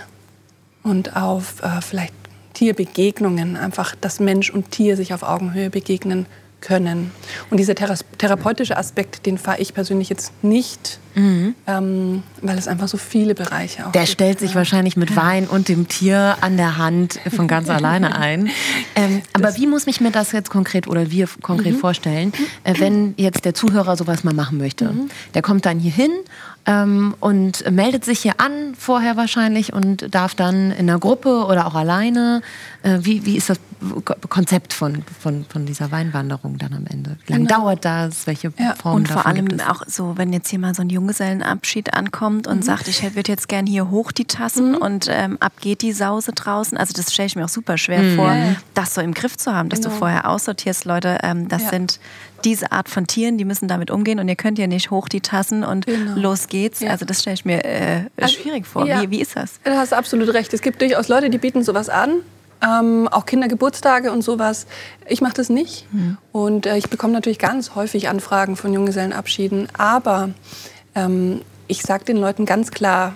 und 0.83 1.17
auf 1.17 1.61
äh, 1.63 1.81
vielleicht 1.81 2.13
Tierbegegnungen, 2.59 3.55
einfach, 3.55 3.95
dass 3.95 4.19
Mensch 4.19 4.49
und 4.49 4.69
Tier 4.69 4.97
sich 4.97 5.13
auf 5.13 5.23
Augenhöhe 5.23 5.69
begegnen 5.69 6.25
können. 6.59 7.11
Und 7.49 7.57
dieser 7.57 7.73
therapeutische 7.73 8.75
Aspekt, 8.75 9.25
den 9.25 9.37
fahre 9.37 9.61
ich 9.61 9.73
persönlich 9.73 10.09
jetzt 10.09 10.33
nicht 10.43 10.99
mhm. 11.15 11.55
ähm, 11.67 12.23
weil 12.41 12.57
es 12.57 12.67
einfach 12.67 12.87
so 12.87 12.97
viele 12.97 13.35
Bereiche 13.35 13.87
auch 13.87 13.91
Der 13.91 14.03
gibt. 14.03 14.13
stellt 14.13 14.39
sich 14.39 14.55
wahrscheinlich 14.55 14.97
mit 14.97 15.15
Wein 15.15 15.47
und 15.47 15.69
dem 15.69 15.87
Tier 15.87 16.37
an 16.41 16.57
der 16.57 16.77
Hand 16.77 17.19
von 17.35 17.47
ganz 17.47 17.69
alleine 17.69 18.15
ein. 18.15 18.49
Ähm, 18.95 19.21
aber 19.33 19.55
wie 19.57 19.67
muss 19.67 19.87
ich 19.87 20.01
mir 20.01 20.11
das 20.11 20.31
jetzt 20.31 20.49
konkret 20.49 20.87
oder 20.87 21.11
wir 21.11 21.27
konkret 21.41 21.73
mhm. 21.73 21.79
vorstellen, 21.79 22.33
äh, 22.63 22.75
wenn 22.79 23.13
jetzt 23.17 23.45
der 23.45 23.53
Zuhörer 23.53 23.95
sowas 23.97 24.23
mal 24.23 24.33
machen 24.33 24.57
möchte? 24.57 24.85
Mhm. 24.85 25.09
Der 25.33 25.41
kommt 25.41 25.65
dann 25.65 25.79
hier 25.79 25.91
hin 25.91 26.11
ähm, 26.65 27.15
und 27.19 27.69
meldet 27.71 28.05
sich 28.05 28.19
hier 28.19 28.33
an, 28.37 28.75
vorher 28.77 29.17
wahrscheinlich, 29.17 29.73
und 29.73 30.13
darf 30.13 30.35
dann 30.35 30.71
in 30.71 30.89
einer 30.89 30.99
Gruppe 30.99 31.45
oder 31.45 31.65
auch 31.65 31.75
alleine. 31.75 32.41
Äh, 32.83 32.99
wie, 33.01 33.25
wie 33.25 33.37
ist 33.37 33.49
das 33.49 33.59
Konzept 34.29 34.73
von, 34.73 35.03
von, 35.19 35.45
von 35.45 35.65
dieser 35.65 35.91
Weinwanderung 35.91 36.57
dann 36.57 36.73
am 36.73 36.85
Ende? 36.85 37.17
Wie 37.25 37.33
lange 37.33 37.45
genau. 37.45 37.61
dauert 37.61 37.85
das? 37.85 38.27
Welche 38.27 38.53
ja. 38.57 38.75
Formen 38.75 38.97
Und 38.97 39.07
vor 39.07 39.25
allem 39.25 39.47
auch 39.67 39.83
so, 39.87 40.17
wenn 40.17 40.33
jetzt 40.33 40.49
hier 40.49 40.59
mal 40.59 40.75
so 40.75 40.81
ein 40.81 40.89
Junggesellenabschied 40.99 41.93
ankommt 41.93 42.45
und 42.45 42.57
mhm. 42.57 42.63
sagt, 42.63 42.87
ich 42.89 43.03
würde 43.15 43.31
jetzt 43.31 43.47
gern 43.47 43.65
hier 43.65 43.89
hoch 43.89 44.11
die 44.11 44.25
Tassen 44.25 44.71
mhm. 44.71 44.77
und 44.77 45.07
ähm, 45.09 45.37
ab 45.39 45.53
geht 45.61 45.81
die 45.81 45.93
Sause 45.93 46.33
draußen. 46.33 46.77
Also 46.77 46.93
das 46.93 47.13
stelle 47.13 47.27
ich 47.27 47.35
mir 47.35 47.45
auch 47.45 47.49
super 47.49 47.77
schwer 47.77 48.01
mhm. 48.01 48.15
vor, 48.15 48.35
das 48.73 48.93
so 48.93 49.01
im 49.01 49.13
Griff 49.13 49.37
zu 49.37 49.53
haben, 49.53 49.69
dass 49.69 49.79
genau. 49.79 49.93
du 49.93 49.99
vorher 49.99 50.29
aussortierst, 50.29 50.85
Leute, 50.85 51.19
ähm, 51.23 51.47
das 51.47 51.63
ja. 51.63 51.69
sind 51.69 51.99
diese 52.43 52.71
Art 52.71 52.89
von 52.89 53.07
Tieren, 53.07 53.37
die 53.37 53.45
müssen 53.45 53.67
damit 53.67 53.91
umgehen 53.91 54.19
und 54.19 54.27
ihr 54.27 54.35
könnt 54.35 54.59
ja 54.59 54.67
nicht 54.67 54.91
hoch 54.91 55.09
die 55.09 55.21
Tassen 55.21 55.63
und 55.63 55.85
genau. 55.85 56.19
los 56.19 56.47
geht's. 56.47 56.79
Ja. 56.79 56.91
Also 56.91 57.05
das 57.05 57.21
stelle 57.21 57.35
ich 57.35 57.45
mir 57.45 57.63
äh, 57.63 58.03
also, 58.17 58.35
schwierig 58.35 58.65
vor. 58.65 58.85
Ja. 58.85 59.01
Wie, 59.01 59.11
wie 59.11 59.21
ist 59.21 59.35
das? 59.35 59.59
Du 59.63 59.71
hast 59.71 59.93
absolut 59.93 60.33
recht. 60.33 60.53
Es 60.53 60.61
gibt 60.61 60.81
durchaus 60.81 61.07
Leute, 61.07 61.29
die 61.29 61.37
bieten 61.37 61.63
sowas 61.63 61.89
an. 61.89 62.21
Ähm, 62.61 63.07
auch 63.07 63.25
Kindergeburtstage 63.25 64.11
und 64.11 64.21
sowas. 64.21 64.67
Ich 65.07 65.21
mache 65.21 65.33
das 65.33 65.49
nicht. 65.49 65.87
Mhm. 65.93 66.17
Und 66.33 66.65
äh, 66.65 66.77
ich 66.77 66.89
bekomme 66.89 67.13
natürlich 67.13 67.39
ganz 67.39 67.75
häufig 67.75 68.09
Anfragen 68.09 68.57
von 68.57 68.73
Junggesellenabschieden. 68.73 69.69
Aber 69.77 70.29
ähm, 71.05 71.41
ich 71.67 71.81
sage 71.83 72.05
den 72.05 72.17
Leuten 72.17 72.45
ganz 72.45 72.71
klar, 72.71 73.15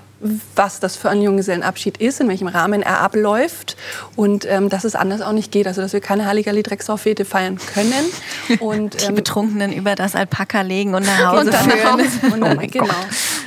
was 0.56 0.80
das 0.80 0.96
für 0.96 1.10
ein 1.10 1.22
Junggesellenabschied 1.22 1.98
ist, 1.98 2.22
in 2.22 2.30
welchem 2.30 2.48
Rahmen 2.48 2.82
er 2.82 3.02
abläuft 3.02 3.76
und 4.16 4.46
ähm, 4.50 4.70
dass 4.70 4.84
es 4.86 4.96
anders 4.96 5.22
auch 5.22 5.34
nicht 5.34 5.52
geht. 5.52 5.68
Also 5.68 5.82
dass 5.82 5.92
wir 5.92 6.00
keine 6.00 6.26
Halligalli 6.26 6.64
Drecksaufete 6.64 7.26
feiern 7.26 7.58
können. 7.74 8.06
Und, 8.60 9.02
ähm, 9.02 9.10
Die 9.10 9.14
Betrunkenen 9.14 9.74
über 9.74 9.96
das 9.96 10.16
Alpaka 10.16 10.62
legen 10.62 10.96
und 10.96 11.06
nach 11.06 11.32
Hause 11.32 11.46
und 11.46 11.54
dann 11.54 11.70
führen. 11.70 11.84
Nach 11.84 11.94
Hause. 11.94 12.10
Und 12.34 12.42
dann, 12.42 12.58
oh 12.58 12.68
genau. 12.70 12.94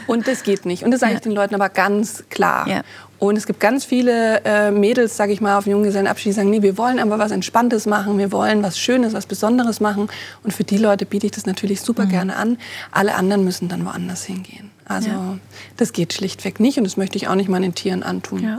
Und 0.06 0.28
das 0.28 0.42
geht 0.42 0.66
nicht. 0.66 0.82
Und 0.82 0.90
das 0.90 1.00
sage 1.00 1.12
ich 1.12 1.18
ja. 1.18 1.22
den 1.22 1.32
Leuten 1.32 1.54
aber 1.54 1.68
ganz 1.68 2.24
klar. 2.30 2.68
Ja. 2.68 2.82
Und 3.18 3.36
es 3.36 3.46
gibt 3.46 3.60
ganz 3.60 3.84
viele 3.84 4.44
äh, 4.44 4.70
Mädels, 4.70 5.16
sage 5.16 5.32
ich 5.32 5.40
mal, 5.40 5.56
auf 5.56 5.64
dem 5.64 5.72
Junggesellenabschied, 5.72 6.26
die 6.26 6.32
sagen, 6.32 6.50
nee, 6.50 6.62
wir 6.62 6.76
wollen 6.76 6.98
aber 6.98 7.18
was 7.18 7.30
Entspanntes 7.30 7.86
machen, 7.86 8.18
wir 8.18 8.30
wollen 8.32 8.62
was 8.62 8.78
Schönes, 8.78 9.14
was 9.14 9.26
Besonderes 9.26 9.80
machen. 9.80 10.08
Und 10.42 10.52
für 10.52 10.64
die 10.64 10.76
Leute 10.76 11.06
biete 11.06 11.26
ich 11.26 11.32
das 11.32 11.46
natürlich 11.46 11.80
super 11.80 12.04
mhm. 12.04 12.10
gerne 12.10 12.36
an. 12.36 12.58
Alle 12.92 13.14
anderen 13.14 13.44
müssen 13.44 13.68
dann 13.68 13.84
woanders 13.86 14.24
hingehen. 14.24 14.70
Also 14.84 15.08
ja. 15.08 15.38
das 15.76 15.92
geht 15.92 16.12
schlichtweg 16.12 16.60
nicht 16.60 16.78
und 16.78 16.84
das 16.84 16.96
möchte 16.96 17.16
ich 17.16 17.26
auch 17.28 17.34
nicht 17.34 17.48
meinen 17.48 17.74
Tieren 17.74 18.02
antun. 18.02 18.42
Ja. 18.42 18.58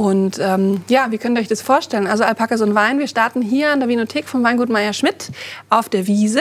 Und 0.00 0.38
ähm, 0.40 0.80
ja, 0.88 1.08
wie 1.10 1.18
könnt 1.18 1.36
ihr 1.36 1.42
euch 1.42 1.48
das 1.48 1.60
vorstellen? 1.60 2.06
Also 2.06 2.24
Alpakas 2.24 2.62
und 2.62 2.74
Wein, 2.74 2.98
wir 2.98 3.06
starten 3.06 3.42
hier 3.42 3.70
an 3.70 3.80
der 3.80 3.88
Vinothek 3.90 4.26
vom 4.26 4.42
Weingut 4.42 4.70
Meier 4.70 4.94
Schmidt 4.94 5.30
auf 5.68 5.90
der 5.90 6.06
Wiese. 6.06 6.40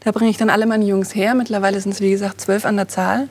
Da 0.00 0.12
bringe 0.12 0.28
ich 0.28 0.36
dann 0.36 0.50
alle 0.50 0.66
meine 0.66 0.84
Jungs 0.84 1.14
her. 1.14 1.34
Mittlerweile 1.34 1.80
sind 1.80 1.92
es, 1.92 2.02
wie 2.02 2.10
gesagt, 2.10 2.38
zwölf 2.38 2.66
an 2.66 2.76
der 2.76 2.88
Zahl. 2.88 3.30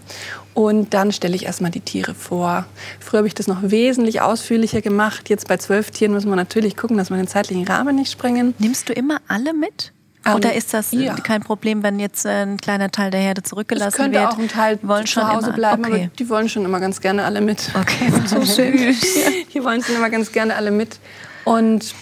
Und 0.55 0.95
dann 0.95 1.11
stelle 1.11 1.35
ich 1.35 1.45
erstmal 1.45 1.69
die 1.69 1.81
Tiere 1.81 2.15
vor. 2.15 2.65
Früher 2.99 3.19
habe 3.19 3.27
ich 3.27 3.35
das 3.35 3.45
noch 3.45 3.59
wesentlich 3.61 4.19
ausführlicher 4.19 4.81
gemacht. 4.81 5.29
Jetzt 5.29 5.47
bei 5.47 5.57
zwölf 5.57 5.91
Tieren 5.91 6.11
müssen 6.11 6.29
wir 6.29 6.35
natürlich 6.35 6.75
gucken, 6.75 6.97
dass 6.97 7.11
wir 7.11 7.17
den 7.17 7.27
zeitlichen 7.27 7.67
Rahmen 7.67 7.95
nicht 7.95 8.11
sprengen. 8.11 8.55
Nimmst 8.57 8.89
du 8.89 8.93
immer 8.93 9.19
alle 9.27 9.53
mit? 9.53 9.93
Oder 10.35 10.53
ist 10.53 10.73
das 10.73 10.91
ja. 10.91 11.15
kein 11.15 11.41
Problem, 11.41 11.83
wenn 11.83 11.99
jetzt 11.99 12.25
äh, 12.25 12.43
ein 12.43 12.57
kleiner 12.57 12.91
Teil 12.91 13.11
der 13.11 13.19
Herde 13.19 13.43
zurückgelassen 13.43 13.97
wird? 13.97 14.13
Es 14.13 14.13
könnte 14.13 14.29
auch 14.29 14.37
ein 14.37 14.47
Teil 14.47 14.79
wollen 14.81 15.05
zu 15.05 15.27
Hause 15.27 15.53
bleiben, 15.53 15.85
okay. 15.85 16.03
aber 16.03 16.11
die 16.17 16.29
wollen 16.29 16.49
schon 16.49 16.65
immer 16.65 16.79
ganz 16.79 17.01
gerne 17.01 17.23
alle 17.23 17.41
mit. 17.41 17.69
Okay, 17.73 18.11
so 18.25 18.41
süß. 18.41 19.17
Die 19.53 19.63
wollen 19.63 19.83
schon 19.83 19.95
immer 19.95 20.09
ganz 20.09 20.31
gerne 20.31 20.55
alle 20.55 20.71
mit. 20.71 20.99
Und 21.45 21.93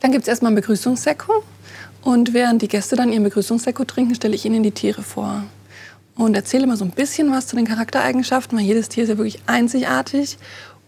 dann 0.00 0.12
gibt 0.12 0.22
es 0.22 0.28
erstmal 0.28 0.52
ein 0.52 0.54
Begrüßungssekko. 0.54 1.42
Und 2.02 2.32
während 2.32 2.62
die 2.62 2.68
Gäste 2.68 2.96
dann 2.96 3.12
ihren 3.12 3.24
Begrüßungssekko 3.24 3.84
trinken, 3.84 4.14
stelle 4.14 4.34
ich 4.34 4.44
ihnen 4.44 4.62
die 4.62 4.70
Tiere 4.70 5.02
vor. 5.02 5.44
Und 6.16 6.34
erzähle 6.34 6.64
immer 6.64 6.76
so 6.76 6.84
ein 6.84 6.90
bisschen 6.90 7.30
was 7.30 7.46
zu 7.46 7.56
den 7.56 7.66
Charaktereigenschaften, 7.66 8.58
weil 8.58 8.64
jedes 8.64 8.88
Tier 8.88 9.04
ist 9.04 9.10
ja 9.10 9.18
wirklich 9.18 9.40
einzigartig. 9.46 10.38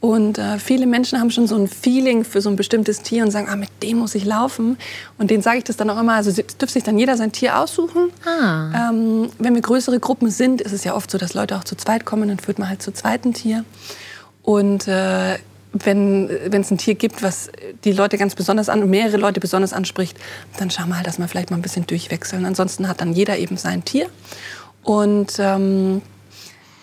Und 0.02 0.36
äh, 0.36 0.58
viele 0.58 0.88
Menschen 0.88 1.20
haben 1.20 1.30
schon 1.30 1.46
so 1.46 1.54
ein 1.54 1.68
Feeling 1.68 2.24
für 2.24 2.40
so 2.40 2.50
ein 2.50 2.56
bestimmtes 2.56 3.02
Tier 3.02 3.22
und 3.22 3.30
sagen, 3.30 3.46
ah, 3.48 3.54
mit 3.54 3.70
dem 3.84 3.98
muss 3.98 4.16
ich 4.16 4.24
laufen. 4.24 4.76
Und 5.16 5.30
denen 5.30 5.44
sage 5.44 5.58
ich 5.58 5.64
das 5.64 5.76
dann 5.76 5.88
auch 5.90 6.00
immer. 6.00 6.14
Also 6.14 6.32
dürfte 6.32 6.66
sich 6.66 6.82
dann 6.82 6.98
jeder 6.98 7.16
sein 7.16 7.30
Tier 7.30 7.56
aussuchen. 7.56 8.10
Ah. 8.26 8.90
Ähm, 8.90 9.30
wenn 9.38 9.54
wir 9.54 9.62
größere 9.62 10.00
Gruppen 10.00 10.28
sind, 10.28 10.60
ist 10.60 10.72
es 10.72 10.82
ja 10.82 10.96
oft 10.96 11.08
so, 11.08 11.18
dass 11.18 11.34
Leute 11.34 11.56
auch 11.56 11.62
zu 11.62 11.76
zweit 11.76 12.04
kommen. 12.04 12.28
Dann 12.28 12.40
führt 12.40 12.58
man 12.58 12.68
halt 12.68 12.82
zu 12.82 12.92
zweiten 12.92 13.32
Tier. 13.32 13.64
Und 14.42 14.88
äh, 14.88 15.38
wenn 15.72 16.28
es 16.50 16.72
ein 16.72 16.78
Tier 16.78 16.96
gibt, 16.96 17.22
was 17.22 17.52
die 17.84 17.92
Leute 17.92 18.18
ganz 18.18 18.34
besonders 18.34 18.68
an, 18.68 18.90
mehrere 18.90 19.18
Leute 19.18 19.38
besonders 19.38 19.72
anspricht, 19.72 20.18
dann 20.58 20.68
schauen 20.68 20.88
wir 20.88 20.96
halt, 20.96 21.06
dass 21.06 21.20
wir 21.20 21.28
vielleicht 21.28 21.52
mal 21.52 21.58
ein 21.58 21.62
bisschen 21.62 21.86
durchwechseln. 21.86 22.44
Ansonsten 22.44 22.88
hat 22.88 23.00
dann 23.00 23.12
jeder 23.12 23.38
eben 23.38 23.56
sein 23.56 23.84
Tier. 23.84 24.08
Und 24.82 25.34
ähm, 25.38 26.02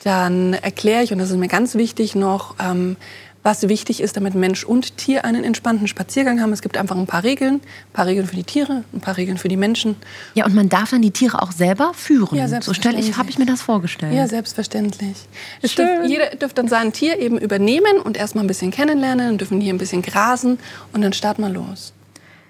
dann 0.04 0.54
erkläre 0.54 1.04
ich, 1.04 1.12
und 1.12 1.20
das 1.20 1.30
ist 1.30 1.38
mir 1.38 1.48
ganz 1.48 1.76
wichtig 1.76 2.16
noch, 2.16 2.56
ähm, 2.60 2.96
was 3.42 3.70
wichtig 3.70 4.02
ist, 4.02 4.18
damit 4.18 4.36
Mensch 4.36 4.66
und 4.66 4.98
Tier 4.98 5.24
einen 5.24 5.44
entspannten 5.44 5.88
Spaziergang 5.88 6.42
haben. 6.42 6.52
Es 6.52 6.62
gibt 6.62 6.78
einfach 6.78 6.98
ein 6.98 7.08
paar 7.08 7.24
Regeln. 7.24 7.56
Ein 7.56 7.94
paar 7.94 8.06
Regeln 8.06 8.28
für 8.28 8.36
die 8.36 8.44
Tiere, 8.44 8.84
ein 8.94 9.00
paar 9.00 9.16
Regeln 9.16 9.38
für 9.38 9.48
die 9.48 9.56
Menschen. 9.56 9.96
Ja, 10.34 10.46
und 10.46 10.54
man 10.56 10.68
darf 10.68 10.90
dann 10.92 11.02
die 11.02 11.12
Tiere 11.12 11.42
auch 11.42 11.52
selber 11.52 11.94
führen. 11.94 12.38
Ja, 12.38 12.48
selbstverständlich. 12.48 13.08
So 13.08 13.18
habe 13.18 13.30
ich 13.30 13.40
mir 13.40 13.46
das 13.46 13.62
vorgestellt. 13.62 14.14
Ja, 14.14 14.28
selbstverständlich. 14.28 15.16
Es 15.62 15.74
dürft, 15.74 16.10
jeder 16.10 16.32
dürfte 16.32 16.56
dann 16.56 16.68
sein 16.68 16.92
Tier 16.92 17.18
eben 17.20 17.38
übernehmen 17.38 18.00
und 18.04 18.18
erstmal 18.18 18.44
ein 18.44 18.48
bisschen 18.48 18.72
kennenlernen. 18.72 19.28
Dann 19.28 19.38
dürfen 19.38 19.62
hier 19.62 19.74
ein 19.74 19.78
bisschen 19.78 20.02
grasen 20.02 20.60
und 20.92 21.02
dann 21.02 21.14
starten 21.14 21.42
wir 21.42 21.50
los. 21.50 21.94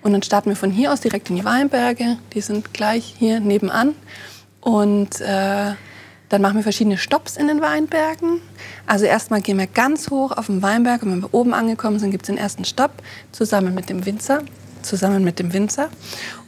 Und 0.01 0.13
dann 0.13 0.23
starten 0.23 0.49
wir 0.49 0.55
von 0.55 0.71
hier 0.71 0.91
aus 0.91 1.01
direkt 1.01 1.29
in 1.29 1.35
die 1.35 1.45
Weinberge. 1.45 2.17
Die 2.33 2.41
sind 2.41 2.73
gleich 2.73 3.15
hier 3.19 3.39
nebenan. 3.39 3.93
Und 4.61 5.21
äh, 5.21 5.73
dann 6.29 6.41
machen 6.41 6.55
wir 6.55 6.63
verschiedene 6.63 6.97
Stops 6.97 7.37
in 7.37 7.47
den 7.47 7.61
Weinbergen. 7.61 8.41
Also 8.85 9.05
erstmal 9.05 9.41
gehen 9.41 9.57
wir 9.57 9.67
ganz 9.67 10.09
hoch 10.09 10.31
auf 10.31 10.45
den 10.45 10.61
Weinberg 10.61 11.03
und 11.03 11.11
wenn 11.11 11.21
wir 11.21 11.33
oben 11.33 11.53
angekommen 11.53 11.99
sind, 11.99 12.11
gibt 12.11 12.23
es 12.23 12.27
den 12.27 12.37
ersten 12.37 12.65
Stopp 12.65 12.91
zusammen 13.31 13.73
mit 13.73 13.89
dem 13.89 14.05
Winzer. 14.05 14.43
Zusammen 14.81 15.23
mit 15.23 15.39
dem 15.39 15.51
Winzer. 15.51 15.89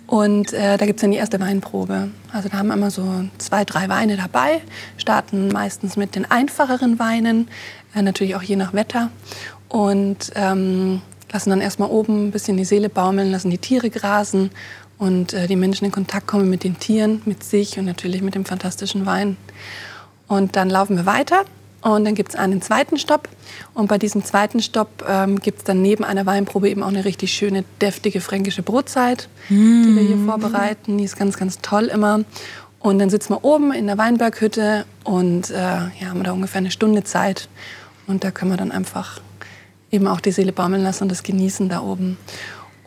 Und 0.08 0.54
äh, 0.54 0.78
da 0.78 0.86
gibt 0.86 1.00
es 1.00 1.02
dann 1.02 1.12
die 1.12 1.17
erste 1.17 1.39
Weinprobe. 1.39 2.10
Also 2.32 2.50
da 2.50 2.58
haben 2.58 2.67
wir 2.67 2.74
immer 2.74 2.91
so 2.91 3.26
zwei, 3.38 3.63
drei 3.63 3.88
Weine 3.89 4.17
dabei, 4.17 4.62
starten 4.98 5.48
meistens 5.48 5.96
mit 5.96 6.15
den 6.15 6.30
einfacheren 6.30 7.00
Weinen, 7.00 7.48
äh, 7.96 8.02
natürlich 8.02 8.36
auch 8.36 8.44
je 8.44 8.58
nach 8.58 8.74
Wetter. 8.74 9.10
Und 9.70 10.32
ähm, 10.36 11.02
lassen 11.32 11.50
dann 11.50 11.62
erstmal 11.62 11.89
oben 11.89 12.28
ein 12.28 12.32
bisschen 12.32 12.58
die 12.58 12.65
Seele 12.65 12.89
baumeln, 12.89 13.32
lassen 13.32 13.50
die 13.50 13.58
Tiere 13.58 13.89
grasen 13.89 14.52
und 15.02 15.34
äh, 15.34 15.48
die 15.48 15.56
Menschen 15.56 15.86
in 15.86 15.92
Kontakt 15.92 16.28
kommen 16.28 16.48
mit 16.48 16.64
den 16.64 16.78
Tieren, 16.78 17.24
mit 17.26 17.44
sich 17.44 17.80
und 17.80 17.86
natürlich 17.86 18.22
mit 18.22 18.36
dem 18.36 18.46
fantastischen 18.46 19.08
Wein. 19.08 19.36
Und 20.28 20.56
dann 20.56 20.70
laufen 20.70 20.96
wir 20.96 21.08
weiter 21.08 21.44
und 21.82 22.06
dann 22.06 22.14
gibt 22.14 22.30
es 22.30 22.36
einen 22.36 22.62
zweiten 22.62 23.00
Stopp. 23.00 23.28
Und 23.74 23.88
bei 23.88 23.98
diesem 23.98 24.24
zweiten 24.24 24.62
Stopp 24.62 25.04
ähm, 25.10 25.40
gibt 25.40 25.58
es 25.58 25.64
dann 25.64 25.82
neben 25.82 26.04
einer 26.04 26.28
Weinprobe 26.28 26.70
eben 26.70 26.84
auch 26.84 26.90
eine 26.90 27.04
richtig 27.04 27.34
schöne, 27.34 27.66
deftige 27.82 28.22
fränkische 28.22 28.62
Brotzeit, 28.62 29.28
mm. 29.50 29.84
die 29.84 29.96
wir 29.96 30.04
hier 30.04 30.16
mm. 30.18 30.28
vorbereiten. 30.28 31.00
Die 31.00 31.04
ist 31.04 31.18
ganz, 31.18 31.36
ganz 31.36 31.58
toll 31.64 31.86
immer. 31.86 32.24
Und 32.80 33.00
dann 33.00 33.10
sitzen 33.10 33.34
wir 33.34 33.44
oben 33.44 33.74
in 33.74 33.88
der 33.88 33.98
Weinberghütte 33.98 34.86
und 35.04 35.50
äh, 35.50 35.56
ja, 35.56 36.10
haben 36.10 36.22
da 36.22 36.32
ungefähr 36.32 36.60
eine 36.60 36.70
Stunde 36.70 37.04
Zeit. 37.04 37.50
Und 38.06 38.24
da 38.24 38.30
können 38.30 38.52
wir 38.52 38.58
dann 38.58 38.72
einfach 38.72 39.20
eben 39.90 40.06
auch 40.06 40.22
die 40.22 40.32
Seele 40.32 40.52
baumeln 40.52 40.84
lassen 40.84 41.06
und 41.06 41.10
das 41.10 41.24
genießen 41.24 41.70
da 41.70 41.82
oben. 41.82 42.18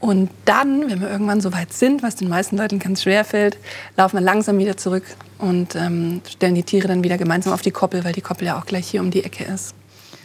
Und 0.04 0.28
dann, 0.44 0.90
wenn 0.90 1.00
wir 1.00 1.08
irgendwann 1.08 1.40
so 1.40 1.54
weit 1.54 1.72
sind, 1.72 2.02
was 2.02 2.14
den 2.14 2.28
meisten 2.28 2.58
Leuten 2.58 2.78
ganz 2.78 3.04
schwer 3.04 3.24
fällt, 3.24 3.56
laufen 3.96 4.18
wir 4.18 4.20
langsam 4.20 4.58
wieder 4.58 4.76
zurück 4.76 5.04
und 5.38 5.76
ähm, 5.76 6.20
stellen 6.28 6.54
die 6.54 6.62
Tiere 6.62 6.88
dann 6.88 7.02
wieder 7.02 7.16
gemeinsam 7.16 7.54
auf 7.54 7.62
die 7.62 7.70
Koppel, 7.70 8.04
weil 8.04 8.12
die 8.12 8.20
Koppel 8.20 8.48
ja 8.48 8.58
auch 8.58 8.66
gleich 8.66 8.86
hier 8.86 9.00
um 9.00 9.10
die 9.10 9.24
Ecke 9.24 9.44
ist. 9.44 9.74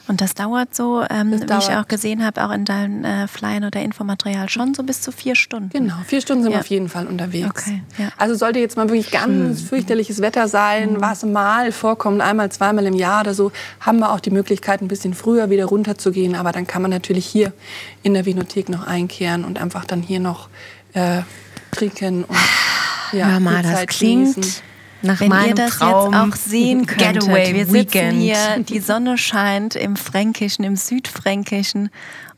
Und 0.10 0.22
das 0.22 0.34
dauert 0.34 0.74
so, 0.74 1.04
ähm, 1.08 1.30
das 1.32 1.42
wie 1.42 1.46
dauert. 1.46 1.64
ich 1.64 1.70
auch 1.76 1.88
gesehen 1.88 2.26
habe, 2.26 2.44
auch 2.44 2.50
in 2.50 2.66
deinem 2.66 3.06
äh, 3.06 3.28
Flyern 3.28 3.64
oder 3.64 3.80
Infomaterial 3.80 4.50
schon 4.50 4.74
so 4.74 4.82
bis 4.82 5.02
zu 5.02 5.12
vier 5.12 5.36
Stunden. 5.36 5.70
Genau, 5.70 5.94
vier 6.04 6.20
Stunden 6.20 6.42
sind 6.42 6.52
ja. 6.52 6.58
wir 6.58 6.62
auf 6.62 6.68
jeden 6.68 6.90
Fall 6.90 7.06
unterwegs. 7.06 7.48
Okay, 7.48 7.84
ja. 8.00 8.10
Also 8.18 8.34
sollte 8.34 8.58
jetzt 8.58 8.76
mal 8.76 8.90
wirklich 8.90 9.12
ganz 9.12 9.60
hm. 9.60 9.68
fürchterliches 9.68 10.20
Wetter 10.20 10.48
sein, 10.48 10.96
hm. 10.96 11.02
was 11.02 11.24
mal 11.24 11.72
vorkommt, 11.72 12.22
einmal, 12.22 12.52
zweimal 12.52 12.88
im 12.88 12.96
Jahr 12.96 13.22
oder 13.22 13.36
so, 13.36 13.52
haben 13.82 14.00
wir 14.00 14.12
auch 14.12 14.20
die 14.20 14.32
Möglichkeit, 14.32 14.82
ein 14.82 14.88
bisschen 14.88 15.14
früher 15.14 15.52
wieder 15.52 15.66
runterzugehen. 15.66 16.34
Aber 16.34 16.52
dann 16.52 16.66
kann 16.66 16.82
man 16.82 16.90
natürlich 16.90 17.28
hier 17.28 17.54
in 18.02 18.16
der 18.16 18.26
Vinothek 18.26 18.68
noch 18.68 18.88
einkehren 18.88 19.46
und 19.46 19.62
einfach 19.62 19.86
dann 19.86 20.02
hier 20.02 20.20
noch 20.20 20.50
äh, 20.94 21.22
trinken 21.72 22.24
und 22.24 22.38
ja, 23.12 23.28
Hör 23.28 23.40
mal, 23.40 23.64
das 23.64 23.86
klingt 23.86 24.36
genießen. 24.36 24.69
Nach 25.02 25.20
Wenn 25.20 25.32
ihr 25.32 25.56
das 25.56 25.78
Traum 25.78 26.14
jetzt 26.14 26.22
auch 26.22 26.36
sehen 26.36 26.86
könntet, 26.86 27.22
Getaway 27.22 27.54
wir 27.54 27.66
sitzen 27.66 27.74
Weekend. 27.74 28.22
hier, 28.22 28.60
die 28.60 28.80
Sonne 28.80 29.18
scheint 29.18 29.76
im 29.76 29.96
Fränkischen, 29.96 30.66
im 30.66 30.76
Südfränkischen 30.76 31.90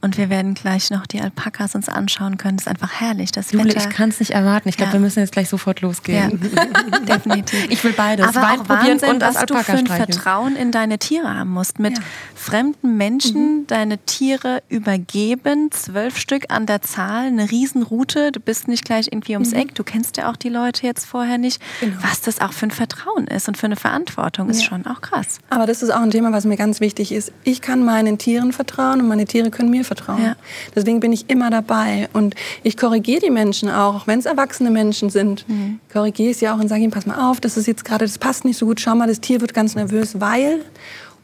Und 0.03 0.17
wir 0.17 0.29
werden 0.31 0.55
gleich 0.55 0.89
noch 0.89 1.05
die 1.05 1.21
Alpakas 1.21 1.75
uns 1.75 1.87
anschauen 1.87 2.37
können. 2.37 2.57
Das 2.57 2.65
ist 2.65 2.71
einfach 2.71 2.91
herrlich. 2.99 3.31
Das 3.31 3.51
Jule, 3.51 3.65
Wetter. 3.65 3.77
ich 3.77 3.89
kann 3.95 4.09
es 4.09 4.19
nicht 4.19 4.31
erwarten. 4.31 4.67
Ich 4.67 4.75
glaube, 4.77 4.89
Ja. 4.89 4.93
wir 4.93 4.99
müssen 4.99 5.19
jetzt 5.19 5.31
gleich 5.31 5.47
sofort 5.47 5.81
losgehen. 5.81 6.39
Ja, 6.55 6.99
definitiv. 7.17 7.67
Ich 7.69 7.83
will 7.83 7.93
beides. 7.93 8.25
Aber 8.25 8.41
Wein 8.41 8.59
auch 8.61 8.63
probieren 8.65 8.93
Wahnsinn, 9.01 9.09
und 9.11 9.19
das 9.19 9.35
was 9.35 9.45
du 9.45 9.55
für 9.57 9.73
ein. 9.73 9.85
Vertrauen 9.85 10.55
in 10.55 10.71
deine 10.71 10.97
Tiere 10.97 11.35
haben 11.35 11.51
musst. 11.51 11.77
Mit 11.79 11.97
Ja. 11.99 12.03
fremden 12.33 12.97
Menschen 12.97 13.67
deine 13.67 13.99
Tiere 13.99 14.63
übergeben, 14.69 15.69
zwölf 15.71 16.17
Stück 16.17 16.45
an 16.49 16.65
der 16.65 16.81
Zahl, 16.81 17.27
eine 17.27 17.51
Riesenroute. 17.51 18.31
Du 18.31 18.39
bist 18.39 18.67
nicht 18.67 18.85
gleich 18.85 19.07
irgendwie 19.11 19.33
ums 19.33 19.53
Eck. 19.53 19.75
Du 19.75 19.83
kennst 19.83 20.17
ja 20.17 20.31
auch 20.31 20.35
die 20.35 20.49
Leute 20.49 20.85
jetzt 20.87 21.05
vorher 21.05 21.37
nicht. 21.37 21.61
Was 22.01 22.21
das 22.21 22.41
auch 22.41 22.53
für 22.53 22.65
ein 22.65 22.71
Vertrauen 22.71 23.27
ist 23.27 23.47
und 23.47 23.55
für 23.57 23.67
eine 23.67 23.75
Verantwortung, 23.75 24.49
ist 24.49 24.63
schon 24.63 24.87
auch 24.87 25.01
krass. 25.01 25.37
Aber 25.51 25.67
das 25.67 25.83
ist 25.83 25.91
auch 25.91 26.01
ein 26.01 26.09
Thema, 26.11 26.31
was 26.31 26.45
mir 26.45 26.57
ganz 26.57 26.79
wichtig 26.79 27.11
ist. 27.11 27.31
Ich 27.43 27.61
kann 27.61 27.85
meinen 27.85 28.17
Tieren 28.17 28.51
vertrauen 28.51 28.99
und 29.01 29.07
meine 29.07 29.25
Tiere 29.25 29.51
können 29.51 29.69
mir 29.69 29.83
vertrauen. 29.83 29.90
Ja. 30.19 30.35
Deswegen 30.75 30.99
bin 30.99 31.13
ich 31.13 31.29
immer 31.29 31.49
dabei. 31.49 32.09
Und 32.13 32.35
ich 32.63 32.77
korrigiere 32.77 33.21
die 33.21 33.29
Menschen 33.29 33.69
auch, 33.69 34.01
auch 34.01 34.07
wenn 34.07 34.19
es 34.19 34.25
erwachsene 34.25 34.71
Menschen 34.71 35.09
sind. 35.09 35.45
Korrigiere 35.91 36.31
ich 36.31 36.37
sie 36.37 36.49
auch 36.49 36.59
und 36.59 36.67
sage 36.67 36.81
ihnen, 36.81 36.91
pass 36.91 37.05
mal 37.05 37.29
auf, 37.29 37.39
das 37.39 37.57
ist 37.57 37.67
jetzt 37.67 37.85
gerade, 37.85 38.05
das 38.05 38.17
passt 38.17 38.45
nicht 38.45 38.57
so 38.57 38.65
gut. 38.65 38.79
Schau 38.79 38.95
mal, 38.95 39.07
das 39.07 39.21
Tier 39.21 39.41
wird 39.41 39.53
ganz 39.53 39.75
nervös, 39.75 40.19
weil. 40.19 40.61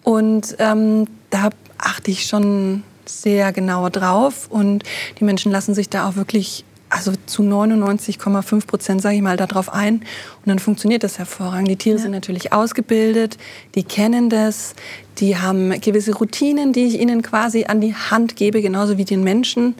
Und 0.03 0.55
ähm, 0.59 1.07
da 1.29 1.49
achte 1.77 2.11
ich 2.11 2.25
schon 2.25 2.83
sehr 3.05 3.51
genau 3.53 3.89
drauf. 3.89 4.47
Und 4.49 4.83
die 5.19 5.23
Menschen 5.23 5.51
lassen 5.51 5.73
sich 5.73 5.89
da 5.89 6.07
auch 6.09 6.15
wirklich 6.15 6.65
also 6.97 7.13
zu 7.25 7.43
99,5 7.43 8.67
Prozent, 8.67 9.01
sage 9.01 9.15
ich 9.15 9.21
mal, 9.21 9.37
darauf 9.37 9.71
ein. 9.73 9.95
Und 9.95 10.47
dann 10.47 10.59
funktioniert 10.59 11.03
das 11.03 11.17
hervorragend. 11.17 11.69
Die 11.69 11.75
Tiere 11.75 11.99
sind 11.99 12.11
natürlich 12.11 12.53
ausgebildet, 12.53 13.37
die 13.75 13.83
kennen 13.83 14.29
das, 14.29 14.75
die 15.19 15.37
haben 15.37 15.79
gewisse 15.79 16.15
Routinen, 16.15 16.73
die 16.73 16.85
ich 16.85 16.99
ihnen 16.99 17.21
quasi 17.21 17.65
an 17.65 17.81
die 17.81 17.95
Hand 17.95 18.35
gebe, 18.35 18.61
genauso 18.61 18.97
wie 18.97 19.05
den 19.05 19.23
Menschen. 19.23 19.75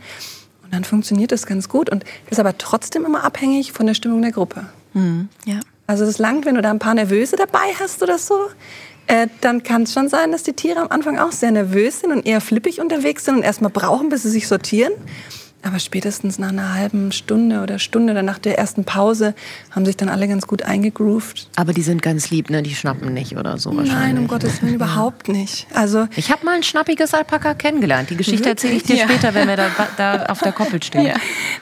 Und 0.64 0.74
dann 0.74 0.84
funktioniert 0.84 1.32
das 1.32 1.46
ganz 1.46 1.70
gut. 1.70 1.90
Und 1.90 2.06
ist 2.30 2.40
aber 2.40 2.58
trotzdem 2.58 3.06
immer 3.06 3.24
abhängig 3.24 3.72
von 3.72 3.88
der 3.88 3.94
Stimmung 3.94 4.22
der 4.22 4.32
Gruppe. 4.32 4.68
Ja. 5.46 5.60
Also 5.88 6.06
das 6.06 6.18
langt, 6.18 6.46
wenn 6.46 6.56
du 6.56 6.62
da 6.62 6.72
ein 6.72 6.80
paar 6.80 6.94
Nervöse 6.94 7.38
dabei 7.38 7.74
hast 7.80 8.04
oder 8.04 8.18
so, 8.18 8.36
äh, 9.08 9.28
dann 9.40 9.64
kann 9.64 9.84
es 9.84 9.94
schon 9.94 10.10
sein, 10.10 10.34
dass 10.34 10.44
die 10.44 10.52
Tiere 10.52 10.82
am 10.82 10.90
Anfang 10.90 11.18
auch 11.18 11.32
sehr 11.32 11.52
nervös 11.52 12.02
sind 12.02 12.12
und 12.12 12.26
eher 12.26 12.42
flippig 12.42 12.82
unterwegs 12.82 13.24
sind 13.24 13.38
und 13.38 13.44
erstmal 13.44 13.72
brauchen, 13.72 14.10
bis 14.10 14.24
sie 14.24 14.30
sich 14.30 14.48
sortieren. 14.48 14.92
Aber 15.68 15.80
spätestens 15.80 16.40
nach 16.40 16.50
einer 16.50 16.76
halben 16.76 17.12
Stunde 17.12 17.62
oder 17.62 17.78
Stunde 17.78 18.14
oder 18.14 18.24
nach 18.24 18.40
der 18.40 18.58
ersten 18.58 18.86
Pause 18.86 19.36
haben 19.72 19.86
sich 19.86 19.98
dann 19.98 20.08
alle 20.08 20.26
ganz 20.30 20.48
gut 20.48 20.62
eingegroovt. 20.64 21.50
Aber 21.58 21.74
die 21.74 21.82
sind 21.82 22.02
ganz 22.02 22.30
lieb, 22.30 22.50
ne? 22.50 22.64
Die 22.64 22.74
schnappen 22.74 23.14
nicht 23.14 23.36
oder 23.36 23.58
so 23.58 23.72
wahrscheinlich. 23.72 23.94
Nein, 23.94 24.18
um 24.18 24.28
Gottes 24.28 24.62
Willen 24.62 24.76
überhaupt 24.76 25.28
nicht. 25.28 25.68
Also 25.74 26.08
Ich 26.16 26.32
habe 26.32 26.46
mal 26.46 26.56
ein 26.56 26.64
schnappiges 26.64 27.14
Alpaka 27.14 27.54
kennengelernt. 27.54 28.10
Die 28.10 28.16
Geschichte 28.16 28.48
erzähle 28.48 28.76
ich 28.76 28.84
dir 28.84 28.98
später, 28.98 29.34
wenn 29.34 29.50
wir 29.50 29.58
da, 29.58 29.70
da 29.98 30.26
auf 30.28 30.40
der 30.40 30.54
Koppel 30.54 30.82
stehen. 30.82 31.12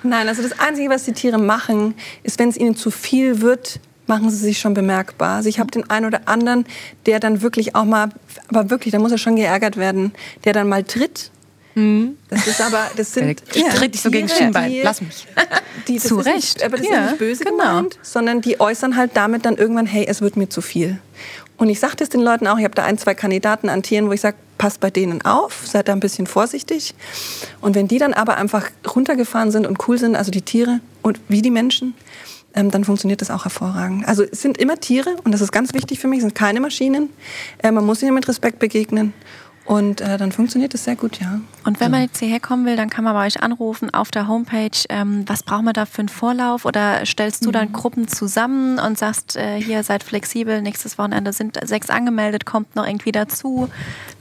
Nein, 0.04 0.28
also 0.28 0.44
das 0.44 0.60
Einzige, 0.60 0.92
was 0.92 1.06
die 1.06 1.14
Tiere 1.14 1.40
machen, 1.40 1.96
ist, 2.22 2.38
wenn 2.38 2.50
es 2.50 2.58
ihnen 2.58 2.76
zu 2.76 2.92
viel 2.92 3.42
wird, 3.42 3.80
machen 4.06 4.30
sie 4.30 4.38
sich 4.38 4.60
schon 4.60 4.76
bemerkbar. 4.76 5.38
Also 5.38 5.50
ich 5.50 5.60
habe 5.60 5.72
den 5.72 5.90
einen 5.90 6.06
oder 6.06 6.28
anderen, 6.28 6.66
der 7.08 7.20
dann 7.20 7.42
wirklich 7.42 7.74
auch 7.74 7.86
mal, 7.86 8.10
aber 8.50 8.70
wirklich, 8.70 8.92
da 8.92 9.00
muss 9.00 9.12
er 9.12 9.18
schon 9.18 9.36
geärgert 9.36 9.78
werden, 9.78 10.14
der 10.44 10.54
dann 10.54 10.70
mal 10.70 10.84
tritt. 10.84 11.32
Das 12.30 12.48
ist 12.48 12.62
aber, 12.62 12.90
das 12.96 13.14
sind 13.14 13.42
Ich 13.54 13.64
tritt 13.66 13.94
dich 13.94 14.02
so 14.02 14.10
gegen 14.10 14.30
Schienbein. 14.30 14.72
die- 14.72 14.82
Lass 14.82 15.02
mich. 15.02 15.28
Die, 15.88 15.98
Zu 16.00 16.16
Recht. 16.16 16.36
Nicht, 16.36 16.64
aber 16.64 16.78
das 16.78 16.88
Ja, 16.88 17.04
ist 17.04 17.10
nicht 17.12 17.20
böse 17.20 17.44
genau. 17.44 17.58
gemeint, 17.58 18.00
sondern 18.02 18.42
die 18.42 18.60
äußern 18.60 18.96
halt 18.96 19.12
damit 19.14 19.46
dann 19.46 19.58
irgendwann, 19.58 19.86
hey, 19.86 20.06
es 20.08 20.22
wird 20.22 20.36
mir 20.38 20.50
zu 20.50 20.62
viel. 20.62 21.00
Und 21.58 21.70
ich 21.70 21.80
sage 21.80 21.96
das 21.98 22.10
den 22.10 22.22
Leuten 22.22 22.48
auch, 22.48 22.58
ich 22.58 22.64
habe 22.64 22.74
da 22.76 22.84
ein, 22.86 22.98
zwei 22.98 23.14
Kandidaten 23.14 23.70
an 23.70 23.84
Tieren, 23.84 24.08
wo 24.08 24.14
ich 24.14 24.22
sage, 24.22 24.36
passt 24.58 24.80
bei 24.80 24.90
denen 24.90 25.22
auf, 25.24 25.62
seid 25.68 25.88
da 25.90 25.92
ein 25.92 26.00
bisschen 26.00 26.28
vorsichtig. 26.28 26.96
Und 27.62 27.76
wenn 27.76 27.88
die 27.88 27.98
dann 28.00 28.14
aber 28.14 28.38
einfach 28.38 28.70
runtergefahren 28.96 29.52
sind 29.52 29.68
und 29.68 29.88
cool 29.88 29.98
sind, 29.98 30.16
also 30.16 30.32
die 30.32 30.42
Tiere 30.42 30.80
und 31.02 31.20
wie 31.28 31.42
die 31.42 31.52
Menschen, 31.52 31.94
ähm, 32.56 32.72
dann 32.72 32.84
funktioniert 32.86 33.22
das 33.22 33.30
auch 33.32 33.44
hervorragend. 33.44 34.08
Also 34.08 34.24
es 34.24 34.42
sind 34.42 34.58
immer 34.58 34.80
Tiere 34.80 35.18
und 35.26 35.34
das 35.34 35.42
ist 35.42 35.52
ganz 35.52 35.74
wichtig 35.74 36.00
für 36.00 36.08
mich, 36.08 36.20
es 36.20 36.24
sind 36.24 36.36
keine 36.36 36.62
Maschinen. 36.62 37.10
Äh, 37.62 37.72
man 37.72 37.86
muss 37.86 38.02
ihnen 38.02 38.14
mit 38.16 38.28
Respekt 38.30 38.60
begegnen 38.60 39.14
und 39.66 40.00
äh, 40.02 40.18
dann 40.18 40.32
funktioniert 40.32 40.74
das 40.76 40.84
sehr 40.84 40.96
gut, 40.96 41.20
ja. 41.20 41.40
Und 41.64 41.80
wenn 41.80 41.90
man 41.90 42.02
jetzt 42.04 42.20
hierher 42.20 42.40
kommen 42.40 42.66
will, 42.66 42.76
dann 42.76 42.90
kann 42.92 43.04
man 43.04 43.14
bei 43.16 43.26
euch 43.26 43.42
anrufen 43.42 43.92
auf 43.94 44.12
der 44.12 44.28
Homepage. 44.28 44.70
Ähm, 44.90 45.24
was 45.28 45.42
braucht 45.42 45.64
man 45.64 45.74
da 45.74 45.86
für 45.88 46.00
einen 46.00 46.10
Vorlauf? 46.10 46.66
Oder 46.66 47.04
stellst 47.06 47.44
du 47.44 47.50
Mhm. 47.50 47.54
dann 47.54 47.74
Gruppen 47.74 48.08
zusammen 48.08 48.78
und 48.78 48.98
sagst, 49.00 49.36
äh, 49.36 49.60
hier 49.60 49.82
seid 49.84 50.04
flexibel, 50.04 50.62
nächstes 50.62 50.98
Wochenende 51.00 51.34
sind 51.34 51.58
sechs 51.66 51.90
angemeldet, 51.90 52.46
kommt 52.46 52.76
noch 52.76 52.86
irgendwie 52.86 53.12
dazu? 53.12 53.68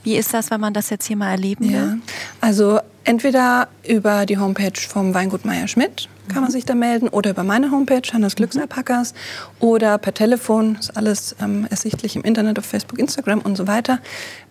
Wie 0.03 0.15
ist 0.15 0.33
das, 0.33 0.49
wenn 0.49 0.59
man 0.61 0.73
das 0.73 0.89
jetzt 0.89 1.05
hier 1.05 1.15
mal 1.17 1.29
erleben 1.31 1.65
Ja, 1.69 1.81
will? 1.81 1.99
also 2.41 2.79
entweder 3.03 3.67
über 3.87 4.25
die 4.25 4.37
Homepage 4.39 4.79
vom 4.87 5.13
Weingut 5.13 5.45
Meier 5.45 5.67
Schmidt 5.67 6.09
kann 6.27 6.41
man 6.41 6.51
sich 6.51 6.65
da 6.65 6.75
melden 6.75 7.07
oder 7.07 7.31
über 7.31 7.43
meine 7.43 7.71
Homepage, 7.71 8.01
Hannes 8.11 8.35
Glücksalpakas, 8.35 9.13
oder 9.59 9.97
per 9.97 10.13
Telefon, 10.13 10.77
ist 10.79 10.95
alles 10.95 11.35
ähm, 11.41 11.67
ersichtlich 11.69 12.15
im 12.15 12.23
Internet, 12.23 12.59
auf 12.59 12.65
Facebook, 12.65 12.99
Instagram 12.99 13.39
und 13.39 13.55
so 13.55 13.67
weiter. 13.67 13.99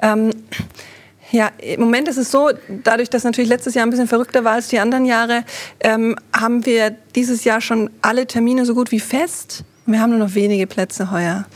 Ähm, 0.00 0.30
ja, 1.30 1.50
im 1.58 1.80
Moment 1.80 2.08
ist 2.08 2.18
es 2.18 2.30
so, 2.30 2.50
dadurch, 2.84 3.10
dass 3.10 3.24
natürlich 3.24 3.50
letztes 3.50 3.74
Jahr 3.74 3.84
ein 3.84 3.90
bisschen 3.90 4.06
verrückter 4.06 4.44
war 4.44 4.52
als 4.52 4.68
die 4.68 4.78
anderen 4.78 5.04
Jahre, 5.04 5.44
ähm, 5.80 6.16
haben 6.32 6.64
wir 6.64 6.94
dieses 7.14 7.44
Jahr 7.44 7.60
schon 7.60 7.90
alle 8.02 8.26
Termine 8.26 8.64
so 8.64 8.74
gut 8.74 8.92
wie 8.92 9.00
fest. 9.00 9.64
Wir 9.86 10.00
haben 10.00 10.10
nur 10.10 10.20
noch 10.20 10.34
wenige 10.34 10.66
Plätze 10.66 11.10
heuer. 11.10 11.46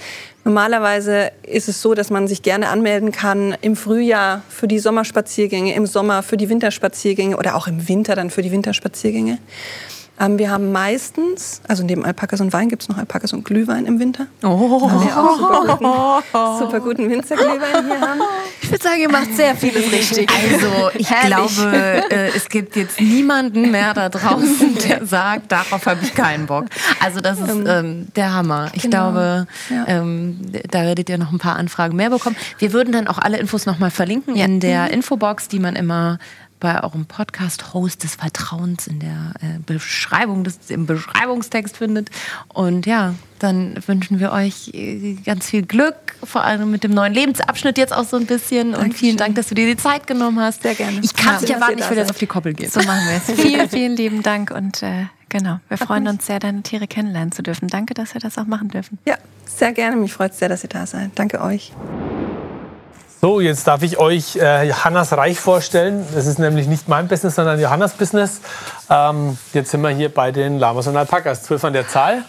Normalerweise 0.44 1.30
ist 1.42 1.68
es 1.68 1.82
so, 1.82 1.94
dass 1.94 2.10
man 2.10 2.26
sich 2.26 2.42
gerne 2.42 2.70
anmelden 2.70 3.12
kann 3.12 3.54
im 3.60 3.76
Frühjahr 3.76 4.42
für 4.48 4.66
die 4.66 4.78
Sommerspaziergänge, 4.78 5.74
im 5.74 5.86
Sommer 5.86 6.22
für 6.22 6.36
die 6.36 6.48
Winterspaziergänge 6.48 7.36
oder 7.36 7.54
auch 7.54 7.66
im 7.66 7.86
Winter 7.88 8.14
dann 8.14 8.30
für 8.30 8.42
die 8.42 8.50
Winterspaziergänge. 8.50 9.38
Ähm, 10.20 10.38
wir 10.38 10.50
haben 10.50 10.72
meistens, 10.72 11.60
also 11.68 11.84
neben 11.84 12.04
Alpakas 12.04 12.40
und 12.40 12.52
Wein 12.52 12.68
gibt 12.68 12.82
es 12.82 12.88
noch 12.88 12.98
Alpakas 12.98 13.32
und 13.32 13.44
Glühwein 13.44 13.86
im 13.86 14.00
Winter. 14.00 14.26
Oh. 14.42 14.82
Weil 14.90 15.06
wir 15.06 15.16
auch 15.16 15.36
super 15.36 15.76
guten, 15.76 16.58
super 16.58 16.80
guten 16.80 17.10
Winzerglühwein 17.10 17.86
hier 17.86 18.00
haben. 18.00 18.20
Ich 18.60 18.70
würde 18.70 18.82
sagen, 18.82 19.00
ihr 19.00 19.10
macht 19.10 19.34
sehr 19.36 19.54
vieles 19.54 19.90
richtig. 19.92 20.28
Also, 20.30 20.90
ich 20.94 21.10
Herrlich. 21.10 21.56
glaube, 21.56 21.76
äh, 22.10 22.28
es 22.36 22.48
gibt 22.48 22.76
jetzt 22.76 23.00
niemanden 23.00 23.70
mehr 23.70 23.94
da 23.94 24.08
draußen, 24.08 24.76
der 24.88 25.06
sagt, 25.06 25.52
darauf 25.52 25.86
habe 25.86 26.00
ich 26.02 26.14
keinen 26.14 26.46
Bock. 26.46 26.66
Also, 27.02 27.20
das 27.20 27.38
ist 27.38 27.48
ähm, 27.66 28.08
der 28.16 28.34
Hammer. 28.34 28.70
Ich 28.74 28.82
Genau. 28.82 29.12
glaube, 29.12 29.46
Ja. 29.70 29.84
ähm, 29.86 30.40
da 30.70 30.82
werdet 30.82 31.08
ihr 31.08 31.18
noch 31.18 31.30
ein 31.32 31.38
paar 31.38 31.56
Anfragen 31.56 31.94
mehr 31.96 32.10
bekommen. 32.10 32.36
Wir 32.58 32.72
würden 32.72 32.92
dann 32.92 33.06
auch 33.06 33.18
alle 33.18 33.38
Infos 33.38 33.66
nochmal 33.66 33.90
verlinken 33.90 34.34
in 34.36 34.60
der 34.60 34.90
Infobox, 34.90 35.48
die 35.48 35.58
man 35.60 35.76
immer 35.76 36.18
bei 36.60 36.82
eurem 36.82 37.06
Podcast-Host 37.06 38.04
des 38.04 38.16
Vertrauens 38.16 38.86
in 38.86 39.00
der 39.00 39.32
äh, 39.40 39.58
Beschreibung, 39.64 40.44
des, 40.44 40.58
im 40.68 40.86
Beschreibungstext 40.86 41.76
findet. 41.76 42.10
Und 42.48 42.86
ja, 42.86 43.14
dann 43.38 43.78
wünschen 43.86 44.20
wir 44.20 44.32
euch 44.32 44.70
äh, 44.74 45.14
ganz 45.24 45.48
viel 45.50 45.62
Glück, 45.62 45.94
vor 46.22 46.42
allem 46.42 46.70
mit 46.70 46.84
dem 46.84 46.92
neuen 46.92 47.14
Lebensabschnitt 47.14 47.78
jetzt 47.78 47.94
auch 47.94 48.04
so 48.04 48.16
ein 48.16 48.26
bisschen. 48.26 48.74
Und 48.74 48.94
vielen 48.94 49.16
Dankeschön. 49.16 49.16
Dank, 49.16 49.34
dass 49.36 49.46
du 49.48 49.54
dir 49.54 49.66
die 49.66 49.76
Zeit 49.76 50.06
genommen 50.06 50.40
hast. 50.40 50.62
Sehr 50.62 50.74
gerne. 50.74 51.00
Ich 51.02 51.14
kann 51.14 51.36
es 51.36 51.42
nicht 51.42 51.52
erwarten, 51.52 51.78
ich 51.78 51.88
will 51.88 51.96
jetzt 51.96 52.10
auf 52.10 52.18
die 52.18 52.26
Koppel 52.26 52.54
gehen. 52.54 52.70
So 52.70 52.80
machen 52.80 53.00
wir 53.06 53.16
es. 53.16 53.40
Vielen, 53.48 53.68
vielen 53.68 53.96
lieben 53.96 54.22
Dank 54.22 54.50
und 54.50 54.82
äh, 54.82 55.06
genau, 55.28 55.60
wir 55.68 55.78
freuen 55.78 56.08
uns 56.08 56.26
sehr, 56.26 56.38
deine 56.38 56.62
Tiere 56.62 56.86
kennenlernen 56.86 57.32
zu 57.32 57.42
dürfen. 57.42 57.68
Danke, 57.68 57.94
dass 57.94 58.14
wir 58.14 58.20
das 58.20 58.36
auch 58.36 58.46
machen 58.46 58.68
dürfen. 58.68 58.98
Ja, 59.06 59.16
sehr 59.44 59.72
gerne. 59.72 59.96
Mich 59.96 60.12
freut 60.12 60.32
es 60.32 60.38
sehr, 60.38 60.48
dass 60.48 60.64
ihr 60.64 60.70
da 60.70 60.86
seid. 60.86 61.10
Danke 61.14 61.40
euch. 61.40 61.72
So, 63.20 63.40
jetzt 63.40 63.66
darf 63.66 63.82
ich 63.82 63.98
euch 63.98 64.36
äh, 64.36 64.68
Johannas 64.68 65.12
Reich 65.12 65.40
vorstellen. 65.40 66.06
Das 66.14 66.26
ist 66.26 66.38
nämlich 66.38 66.68
nicht 66.68 66.86
mein 66.86 67.08
Business, 67.08 67.34
sondern 67.34 67.58
Johannas 67.58 67.94
Business. 67.94 68.40
Ähm, 68.88 69.36
jetzt 69.52 69.72
sind 69.72 69.80
wir 69.80 69.90
hier 69.90 70.08
bei 70.08 70.30
den 70.30 70.60
Lamas 70.60 70.86
und 70.86 70.96
Alpakas, 70.96 71.42
zwölf 71.42 71.64
an 71.64 71.72
der 71.72 71.88
Zahl. 71.88 72.22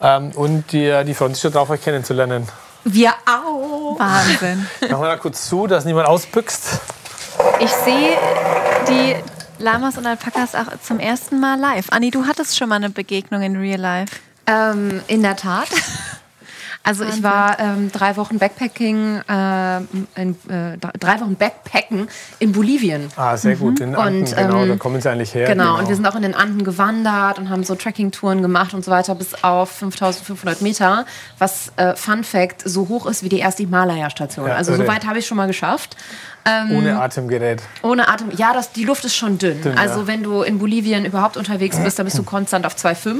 Ähm, 0.00 0.30
und 0.36 0.70
die, 0.70 1.02
die 1.04 1.14
freuen 1.14 1.34
sich 1.34 1.42
schon 1.42 1.50
drauf, 1.50 1.68
euch 1.70 1.82
kennenzulernen. 1.82 2.46
Wir 2.84 3.10
auch. 3.26 3.98
Wahnsinn. 3.98 4.68
Machen 4.82 5.02
wir 5.02 5.08
da 5.08 5.16
kurz 5.16 5.48
zu, 5.48 5.66
dass 5.66 5.84
niemand 5.84 6.06
ausbüchst. 6.06 6.78
Ich 7.58 7.72
sehe 7.72 8.16
die 8.88 9.16
Lamas 9.58 9.98
und 9.98 10.06
Alpakas 10.06 10.54
auch 10.54 10.78
zum 10.80 11.00
ersten 11.00 11.40
Mal 11.40 11.58
live. 11.58 11.86
Anni, 11.90 12.12
du 12.12 12.26
hattest 12.26 12.56
schon 12.56 12.68
mal 12.68 12.76
eine 12.76 12.90
Begegnung 12.90 13.42
in 13.42 13.56
Real 13.56 13.80
Life. 13.80 14.14
Ähm, 14.46 15.02
in 15.08 15.22
der 15.22 15.34
Tat. 15.34 15.68
Also 16.82 17.04
ich 17.04 17.22
war 17.22 17.58
ähm, 17.60 17.92
drei 17.92 18.16
Wochen 18.16 18.38
Backpacking, 18.38 19.20
äh, 19.28 19.76
in, 20.16 20.36
äh, 20.48 20.78
drei 20.78 21.20
Wochen 21.20 21.36
Backpacken 21.36 22.08
in 22.38 22.52
Bolivien. 22.52 23.08
Ah, 23.16 23.36
sehr 23.36 23.56
gut. 23.56 23.80
In 23.80 23.94
Anden, 23.94 24.20
Und, 24.22 24.36
genau, 24.36 24.62
ähm, 24.62 24.68
da 24.70 24.76
kommen 24.76 25.00
sie 25.00 25.10
eigentlich 25.10 25.34
her. 25.34 25.46
Genau, 25.46 25.78
und 25.78 25.88
wir 25.88 25.94
sind 25.94 26.06
auch 26.06 26.14
in 26.14 26.22
den 26.22 26.34
Anden 26.34 26.64
gewandert 26.64 27.38
und 27.38 27.50
haben 27.50 27.64
so 27.64 27.74
Trekkingtouren 27.74 28.40
gemacht 28.40 28.72
und 28.72 28.84
so 28.84 28.90
weiter 28.90 29.14
bis 29.14 29.44
auf 29.44 29.70
5500 29.70 30.62
Meter, 30.62 31.04
was, 31.38 31.70
äh, 31.76 31.94
Fun 31.96 32.24
Fact, 32.24 32.62
so 32.64 32.88
hoch 32.88 33.06
ist 33.06 33.22
wie 33.22 33.28
die 33.28 33.40
erste 33.40 33.62
Himalaya-Station. 33.62 34.46
Ja, 34.48 34.54
also 34.54 34.74
so 34.74 34.86
weit 34.86 35.06
habe 35.06 35.18
ich 35.18 35.26
schon 35.26 35.36
mal 35.36 35.46
geschafft. 35.46 35.96
Ähm, 36.46 36.76
Ohne 36.76 37.00
Atemgerät. 37.00 37.62
Ohne 37.82 38.08
Atem. 38.08 38.30
Ja, 38.36 38.54
das, 38.54 38.72
die 38.72 38.84
Luft 38.84 39.04
ist 39.04 39.14
schon 39.14 39.36
dünn. 39.36 39.60
Dünn, 39.60 39.76
also 39.76 40.00
ja. 40.00 40.06
wenn 40.06 40.22
du 40.22 40.42
in 40.42 40.58
Bolivien 40.58 41.04
überhaupt 41.04 41.36
unterwegs 41.36 41.78
bist, 41.78 41.98
dann 41.98 42.06
bist 42.06 42.16
du 42.16 42.22
konstant 42.22 42.64
auf 42.64 42.74
2,5. 42.74 43.18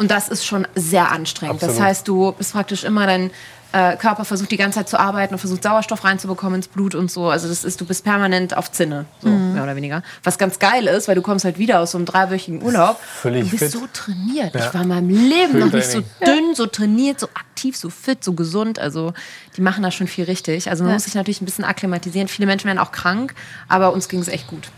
Und 0.00 0.10
das 0.10 0.28
ist 0.30 0.46
schon 0.46 0.66
sehr 0.74 1.10
anstrengend. 1.12 1.60
Das 1.62 1.70
Absolut. 1.70 1.88
heißt, 1.88 2.08
du 2.08 2.32
bist 2.32 2.52
praktisch 2.54 2.84
immer 2.84 3.06
dann 3.06 3.30
äh, 3.72 3.96
Körper 3.98 4.24
versucht 4.24 4.50
die 4.50 4.56
ganze 4.56 4.78
Zeit 4.78 4.88
zu 4.88 4.98
arbeiten 4.98 5.34
und 5.34 5.38
versucht 5.38 5.62
Sauerstoff 5.62 6.02
reinzubekommen 6.04 6.56
ins 6.56 6.68
Blut 6.68 6.94
und 6.94 7.10
so. 7.10 7.28
Also 7.28 7.48
das 7.48 7.64
ist, 7.64 7.80
du 7.80 7.84
bist 7.84 8.02
permanent 8.02 8.56
auf 8.56 8.72
Zinne, 8.72 9.04
so 9.22 9.28
Mhm. 9.28 9.52
mehr 9.52 9.62
oder 9.62 9.76
weniger. 9.76 10.02
Was 10.24 10.38
ganz 10.38 10.58
geil 10.58 10.86
ist, 10.86 11.06
weil 11.06 11.14
du 11.16 11.22
kommst 11.22 11.44
halt 11.44 11.58
wieder 11.58 11.80
aus 11.80 11.90
so 11.90 11.98
einem 11.98 12.06
dreiwöchigen 12.06 12.62
Urlaub. 12.62 12.98
Völlig 13.00 13.44
du 13.44 13.50
bist 13.50 13.62
fit. 13.62 13.72
so 13.72 13.86
trainiert. 13.92 14.54
Ja. 14.54 14.66
Ich 14.66 14.74
war 14.74 14.82
in 14.82 14.88
meinem 14.88 15.10
Leben 15.10 15.58
noch 15.58 15.70
nicht 15.70 15.86
so 15.90 16.00
dünn, 16.24 16.54
so 16.54 16.64
trainiert, 16.66 17.20
so 17.20 17.26
aktiv, 17.34 17.76
so 17.76 17.90
fit, 17.90 18.24
so 18.24 18.32
gesund. 18.32 18.78
Also 18.78 19.12
die 19.58 19.60
machen 19.60 19.82
da 19.84 19.90
schon 19.90 20.06
viel 20.08 20.24
richtig. 20.24 20.70
Also 20.70 20.82
man 20.82 20.94
muss 20.94 21.04
sich 21.04 21.14
natürlich 21.14 21.42
ein 21.42 21.44
bisschen 21.44 21.64
akklimatisieren. 21.66 22.26
Viele 22.26 22.46
Menschen 22.46 22.66
werden 22.66 22.78
auch 22.78 22.90
krank, 22.92 23.34
aber 23.68 23.92
uns 23.92 24.08
ging 24.08 24.20
es 24.20 24.28
echt 24.28 24.46
gut. 24.48 24.70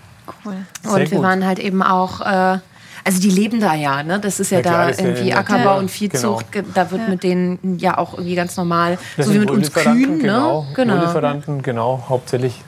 Cool. 0.45 0.57
Und 0.83 0.91
Sehr 0.91 0.99
wir 1.11 1.17
gut. 1.19 1.23
waren 1.23 1.47
halt 1.47 1.61
eben 1.61 1.83
auch, 1.83 2.21
äh, 2.21 2.59
also 3.05 3.21
die 3.21 3.31
leben 3.31 3.61
da 3.61 3.75
ja, 3.75 4.03
ne? 4.03 4.19
Das 4.21 4.41
ist 4.41 4.51
ja, 4.51 4.59
Ja, 4.59 4.63
da 4.63 4.89
ist 4.89 5.01
ja 5.01 5.07
irgendwie 5.07 5.27
der 5.27 5.39
Ackerbau 5.39 5.79
und 5.79 5.91
Viehzucht, 5.91 6.53
ge- 6.53 6.65
da 6.75 6.91
wird 6.91 7.03
Ja. 7.03 7.09
mit 7.09 7.23
denen 7.23 7.79
ja 7.79 7.99
auch 7.99 8.15
irgendwie 8.15 8.35
ganz 8.35 8.57
normal, 8.57 8.99
Das 9.17 9.27
so 9.27 9.35
wie 9.35 9.39
mit 9.39 9.51
uns 9.51 9.73
Kühen, 9.73 10.19
genau. 10.21 10.63
ne? 10.63 10.69
Genau. 10.75 10.97
Wohllieferanten, 10.97 11.63
genau, 11.63 12.05
hauptsächlich. 12.09 12.63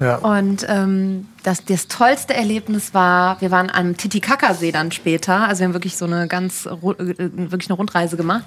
Ja. 0.00 0.16
Und 0.16 0.66
ähm, 0.68 1.28
das, 1.44 1.64
das 1.64 1.86
tollste 1.86 2.34
Erlebnis 2.34 2.94
war, 2.94 3.40
wir 3.40 3.52
waren 3.52 3.70
am 3.70 3.96
Titicacasee 3.96 4.72
dann 4.72 4.90
später. 4.90 5.46
Also 5.46 5.60
wir 5.60 5.66
haben 5.68 5.72
wirklich 5.72 5.96
so 5.96 6.04
eine 6.04 6.26
ganz 6.26 6.66
äh, 6.66 6.70
wirklich 6.72 7.70
eine 7.70 7.76
Rundreise 7.76 8.16
gemacht. 8.16 8.42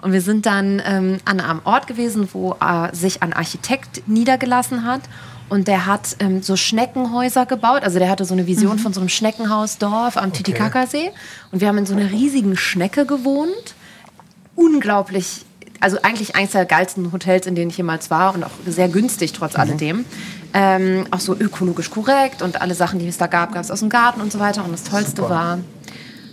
Und 0.00 0.12
wir 0.12 0.20
sind 0.20 0.46
dann 0.46 0.80
ähm, 0.86 1.18
an 1.24 1.40
einem 1.40 1.60
Ort 1.64 1.88
gewesen, 1.88 2.28
wo 2.32 2.52
äh, 2.60 2.94
sich 2.94 3.20
ein 3.22 3.32
Architekt 3.32 4.06
niedergelassen 4.08 4.86
hat. 4.86 5.00
Und 5.52 5.68
der 5.68 5.84
hat 5.84 6.16
ähm, 6.20 6.42
so 6.42 6.56
Schneckenhäuser 6.56 7.44
gebaut. 7.44 7.82
Also 7.82 7.98
der 7.98 8.08
hatte 8.08 8.24
so 8.24 8.32
eine 8.32 8.46
Vision 8.46 8.78
von 8.78 8.94
so 8.94 9.00
einem 9.00 9.10
Schneckenhausdorf 9.10 10.16
am 10.16 10.32
Titicacasee. 10.32 11.10
Und 11.50 11.60
wir 11.60 11.68
haben 11.68 11.76
in 11.76 11.84
so 11.84 11.94
einer 11.94 12.10
riesigen 12.10 12.56
Schnecke 12.56 13.04
gewohnt 13.04 13.74
unglaublich, 14.56 15.44
also 15.78 15.98
eigentlich 16.02 16.36
eines 16.36 16.52
der 16.52 16.64
geilsten 16.64 17.12
Hotels, 17.12 17.46
in 17.46 17.54
denen 17.54 17.70
ich 17.70 17.76
jemals 17.76 18.10
war 18.10 18.34
und 18.34 18.44
auch 18.44 18.50
sehr 18.66 18.88
günstig 18.88 19.34
trotz 19.34 19.54
alledem. 19.54 20.06
Ähm, 20.54 21.06
auch 21.10 21.20
so 21.20 21.34
ökologisch 21.34 21.90
korrekt 21.90 22.40
und 22.40 22.62
alle 22.62 22.74
Sachen, 22.74 22.98
die 22.98 23.06
es 23.06 23.18
da 23.18 23.26
gab, 23.26 23.52
gab 23.52 23.62
es 23.62 23.70
aus 23.70 23.80
dem 23.80 23.90
Garten 23.90 24.22
und 24.22 24.32
so 24.32 24.38
weiter. 24.38 24.64
Und 24.64 24.72
das 24.72 24.84
Tollste 24.84 25.28
war, 25.28 25.58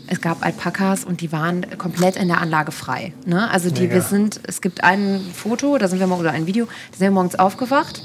es 0.07 0.21
gab 0.21 0.45
Alpakas 0.45 1.03
und 1.03 1.19
die 1.19 1.33
waren 1.33 1.65
komplett 1.77 2.15
in 2.15 2.29
der 2.29 2.39
Anlage 2.39 2.71
frei. 2.71 3.11
Ne? 3.25 3.51
Also 3.51 3.69
die, 3.69 3.81
Mega. 3.81 3.95
wir 3.95 4.01
sind, 4.01 4.39
es 4.47 4.61
gibt 4.61 4.81
ein 4.85 5.19
Foto, 5.33 5.77
da 5.77 5.89
sind 5.89 5.99
wir 5.99 6.07
mal 6.07 6.17
oder 6.17 6.31
ein 6.31 6.47
Video, 6.47 6.67
da 6.91 6.97
sind 6.97 7.01
wir 7.01 7.11
morgens 7.11 7.35
aufgewacht. 7.35 8.01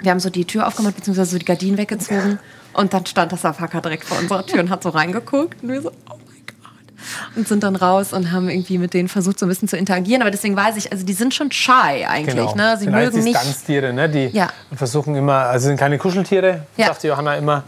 Wir 0.00 0.10
haben 0.10 0.20
so 0.20 0.30
die 0.30 0.44
Tür 0.44 0.66
aufgemacht, 0.66 0.96
beziehungsweise 0.96 1.32
so 1.32 1.38
die 1.38 1.44
Gardinen 1.44 1.78
weggezogen. 1.78 2.38
Und 2.72 2.92
dann 2.94 3.04
stand 3.06 3.32
das 3.32 3.44
Alpaka 3.44 3.80
direkt 3.80 4.04
vor 4.04 4.18
unserer 4.18 4.46
Tür 4.46 4.60
und 4.60 4.70
hat 4.70 4.82
so 4.82 4.90
reingeguckt. 4.90 5.62
Und 5.62 5.68
wir 5.70 5.82
so, 5.82 5.90
oh 5.90 6.14
mein 6.26 6.42
Gott. 6.46 7.36
Und 7.36 7.48
sind 7.48 7.62
dann 7.64 7.74
raus 7.76 8.12
und 8.12 8.30
haben 8.30 8.48
irgendwie 8.48 8.78
mit 8.78 8.94
denen 8.94 9.08
versucht, 9.08 9.38
so 9.38 9.46
ein 9.46 9.48
bisschen 9.48 9.66
zu 9.68 9.76
interagieren. 9.76 10.22
Aber 10.22 10.30
deswegen 10.30 10.54
weiß 10.56 10.76
ich, 10.76 10.92
also 10.92 11.04
die 11.04 11.12
sind 11.14 11.34
schon 11.34 11.50
shy 11.50 11.72
eigentlich. 12.06 12.34
Genau. 12.36 12.54
Ne? 12.54 12.76
Sie 12.76 12.84
sind 12.84 12.92
mögen 12.92 13.06
alles 13.06 13.14
die 13.14 13.20
nicht. 13.22 13.34
Distanztiere, 13.36 13.92
ne? 13.92 14.08
die 14.08 14.26
Ja. 14.26 14.50
versuchen 14.74 15.14
immer, 15.16 15.34
also 15.46 15.66
sind 15.66 15.78
keine 15.78 15.98
Kuscheltiere, 15.98 16.62
Ja. 16.76 16.86
sagt 16.86 17.02
Johanna 17.04 17.34
immer. 17.36 17.64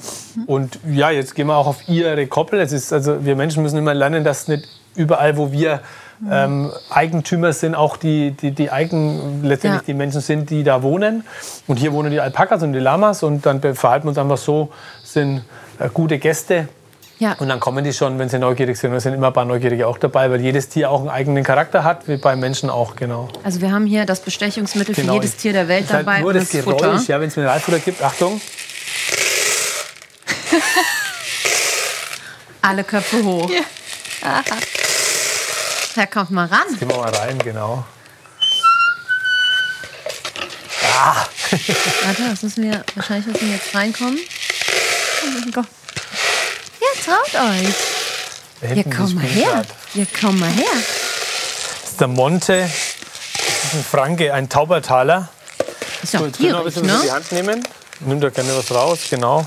Und 0.47 0.79
ja, 0.89 1.11
jetzt 1.11 1.35
gehen 1.35 1.49
wir 1.49 1.57
auch 1.57 1.67
auf 1.67 1.89
ihre 1.89 2.27
Koppel. 2.29 2.61
Es 2.61 2.71
ist, 2.73 2.93
also 2.93 3.25
wir 3.25 3.35
Menschen 3.35 3.63
müssen 3.63 3.79
immer 3.79 3.95
lernen, 3.95 4.23
dass 4.23 4.47
nicht 4.47 4.69
überall, 4.95 5.37
wo 5.37 5.51
wir 5.51 5.81
ähm, 6.31 6.71
Eigentümer 6.91 7.53
sind, 7.53 7.75
auch 7.75 7.97
die, 7.97 8.33
die, 8.33 8.51
die 8.51 8.71
Eigen, 8.71 9.43
letztendlich 9.45 9.83
Ja. 9.83 9.87
die 9.87 9.95
Menschen 9.95 10.21
sind, 10.21 10.51
die 10.51 10.65
da 10.65 10.83
wohnen. 10.83 11.25
Und 11.67 11.79
hier 11.79 11.93
wohnen 11.93 12.11
die 12.11 12.21
Alpakas 12.21 12.63
und 12.63 12.73
die 12.73 12.79
Lamas 12.81 13.23
und 13.23 13.47
dann 13.47 13.61
verhalten 13.75 14.05
wir 14.07 14.11
uns 14.11 14.19
einfach 14.19 14.37
so, 14.39 14.71
sind 15.05 15.45
äh, 15.79 15.89
gute 15.93 16.19
Gäste. 16.19 16.69
Ja. 17.19 17.35
Und 17.39 17.49
dann 17.49 17.61
kommen 17.61 17.85
die 17.85 17.93
schon, 17.93 18.19
wenn 18.19 18.29
sie 18.31 18.39
neugierig 18.39 18.79
sind. 18.79 18.91
Und 18.93 18.97
es 18.97 19.03
sind 19.03 19.13
immer 19.13 19.27
ein 19.27 19.33
paar 19.35 19.45
Neugierige 19.45 19.87
auch 19.87 19.99
dabei, 19.99 20.31
weil 20.31 20.41
jedes 20.41 20.71
Tier 20.71 20.91
auch 20.91 21.01
einen 21.01 21.11
eigenen 21.11 21.45
Charakter 21.45 21.85
hat, 21.85 22.09
wie 22.09 22.17
beim 22.17 22.41
Menschen 22.41 22.71
auch, 22.71 22.97
genau. 22.97 23.29
Also 23.45 23.61
wir 23.61 23.71
haben 23.73 23.85
hier 23.87 24.07
das 24.07 24.21
Bestechungsmittel 24.21 24.95
für 24.95 25.03
Genau. 25.03 25.13
jedes 25.15 25.37
Tier 25.37 25.53
der 25.53 25.69
Welt 25.69 25.85
ist 25.85 25.93
halt 25.93 26.07
dabei. 26.07 26.21
Nur 26.21 26.29
und 26.31 26.37
das 26.37 26.49
Geräusch, 26.51 26.65
Futter. 26.81 26.99
ja, 27.09 27.21
wenn 27.21 27.29
es 27.29 27.37
Mineralfutter 27.37 27.79
gibt, 27.81 28.03
Achtung. 28.03 28.41
Alle 32.63 32.85
Köpfe 32.85 33.23
hoch. 33.25 33.51
Ja, 33.51 33.61
kommt 36.13 36.31
mal 36.31 36.47
ran. 36.47 36.79
Gehen 36.79 36.89
wir 36.89 36.97
mal 36.97 37.11
rein, 37.15 37.39
genau. 37.39 37.85
Warte, 42.05 42.29
das 42.31 42.43
müssen 42.43 42.63
wir, 42.65 42.85
wahrscheinlich 42.95 43.27
müssen 43.27 43.49
wir 43.49 43.57
jetzt 43.57 43.75
reinkommen. 43.75 44.19
Ja, 46.81 46.89
traut 47.05 47.35
euch. 47.35 47.75
Da 48.61 48.69
Ja, 48.69 48.75
hinten 48.75 48.91
komm 48.91 49.05
das 49.07 49.15
mal 49.15 49.23
her. 49.25 49.31
Spielrad. 49.49 49.67
Ja, 49.95 50.05
komm 50.21 50.39
mal 50.39 50.51
her. 50.51 50.65
Das 51.83 51.91
ist 51.93 52.01
der 52.01 52.09
Monte. 52.09 52.63
Das 52.63 53.65
ist 53.65 53.75
ein 53.75 53.85
Franke, 53.85 54.33
ein 54.35 54.49
Taubertaler. 54.49 55.29
Ist 56.03 56.13
So, 56.13 56.27
jetzt 56.27 56.39
ein 56.41 56.43
gierig, 56.45 56.65
bisschen 56.65 56.89
was 56.89 56.95
in 56.95 57.01
die 57.01 57.07
ne? 57.07 57.13
Hand 57.13 57.33
nehmen. 57.33 57.69
Nimm 58.01 58.21
da 58.21 58.31
gerne 58.31 58.57
was 58.57 58.71
raus, 58.71 59.01
genau. 59.11 59.47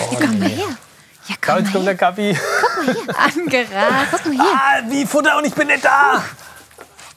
Oh, 0.00 0.14
Komm 0.16 0.38
mal 0.38 0.48
nee. 0.48 0.56
her. 0.56 0.66
Ja, 1.28 1.34
komm 1.40 1.58
jetzt 1.58 1.66
mal 1.66 1.72
kommt 1.72 1.74
der 1.74 1.82
her. 1.82 1.94
Gabi. 1.94 2.38
Angerast. 3.16 4.10
Guck 4.10 4.26
mal 4.26 4.32
hier. 4.32 4.42
Ah, 4.42 4.82
wie 4.88 5.06
Futter 5.06 5.38
und 5.38 5.44
ich 5.46 5.54
bin 5.54 5.66
nicht 5.68 5.84
da. 5.84 6.22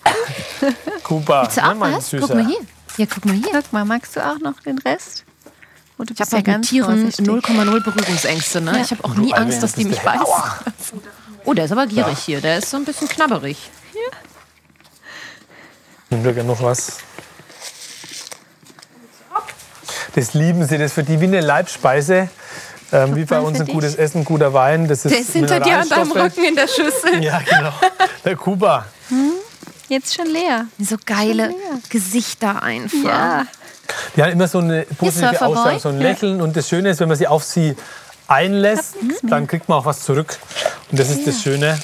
Kuba, 1.03 1.43
Willst 1.43 1.57
du 1.57 1.61
auch 1.61 1.67
ne, 1.69 1.75
mein 1.75 1.93
was? 1.93 2.09
Süßer. 2.09 2.27
Guck 2.27 2.35
mal 2.35 2.45
hier. 2.45 2.59
Ja, 2.97 3.05
guck 3.05 3.25
mal 3.25 3.35
hier. 3.35 3.51
Guck 3.51 3.73
mal, 3.73 3.85
magst 3.85 4.15
du 4.15 4.25
auch 4.25 4.39
noch 4.39 4.59
den 4.61 4.77
Rest? 4.79 5.25
Oh, 5.97 6.03
du 6.03 6.13
Ich 6.13 6.21
habe 6.21 6.31
ja 6.31 6.37
mit 6.37 6.45
ganz 6.45 6.69
Tieren 6.69 7.01
vorsichtig. 7.11 7.27
0,0 7.27 7.83
Berührungsängste. 7.83 8.61
Ne? 8.61 8.71
Ja. 8.77 8.81
Ich 8.81 8.91
habe 8.91 9.03
auch 9.03 9.15
nie 9.15 9.33
Angst, 9.33 9.61
dass 9.61 9.73
die 9.73 9.85
mich 9.85 9.99
beißen. 9.99 10.25
Oh, 11.45 11.53
der 11.53 11.65
ist 11.65 11.71
aber 11.71 11.87
gierig 11.87 12.19
hier. 12.19 12.41
Der 12.41 12.57
ist 12.59 12.69
so 12.69 12.77
ein 12.77 12.85
bisschen 12.85 13.07
knabberig. 13.07 13.71
Nimm 16.09 16.23
da 16.23 16.31
gerne 16.31 16.49
noch 16.49 16.61
was. 16.61 16.97
Das 20.15 20.33
lieben 20.33 20.65
sie, 20.65 20.77
das 20.77 20.87
ist 20.87 20.93
für 20.93 21.03
die 21.03 21.21
wie 21.21 21.25
eine 21.25 21.39
Leibspeise. 21.41 22.29
Ähm, 22.91 23.15
wie 23.15 23.25
bei 23.25 23.39
uns 23.39 23.59
ein 23.59 23.67
gutes 23.67 23.95
Essen, 23.95 24.25
guter 24.25 24.53
Wein. 24.53 24.87
Das 24.87 25.05
ist 25.05 25.11
Der 25.11 25.21
ist 25.21 25.33
hinter 25.33 25.59
dir 25.59 25.79
an 25.79 25.89
deinem. 25.89 26.11
Rücken 26.11 26.43
in 26.43 26.55
der 26.55 26.67
Schüssel. 26.67 27.23
Ja, 27.23 27.39
genau. 27.39 27.73
Der 28.25 28.35
Kuba. 28.35 28.85
Jetzt 29.87 30.15
schon 30.15 30.27
leer. 30.27 30.65
So 30.79 30.95
geile 31.05 31.47
leer. 31.47 31.79
Gesichter 31.89 32.61
einfach. 32.61 33.03
Ja. 33.03 33.45
Die 34.15 34.23
haben 34.23 34.31
immer 34.31 34.47
so 34.47 34.59
eine 34.59 34.83
positive. 34.97 35.41
Ausstrahlung, 35.41 35.79
so 35.79 35.89
ein 35.89 35.99
Lächeln. 35.99 36.41
Und 36.41 36.55
das 36.55 36.67
Schöne 36.69 36.89
ist, 36.89 36.99
wenn 36.99 37.07
man 37.09 37.17
sie 37.17 37.27
auf 37.27 37.43
sie 37.43 37.75
einlässt, 38.27 38.95
dann 39.23 39.47
kriegt 39.47 39.67
man 39.67 39.79
auch 39.79 39.85
was 39.85 40.03
zurück. 40.03 40.37
Und 40.91 40.99
das 40.99 41.09
ist 41.09 41.25
das 41.27 41.41
Schöne. 41.41 41.79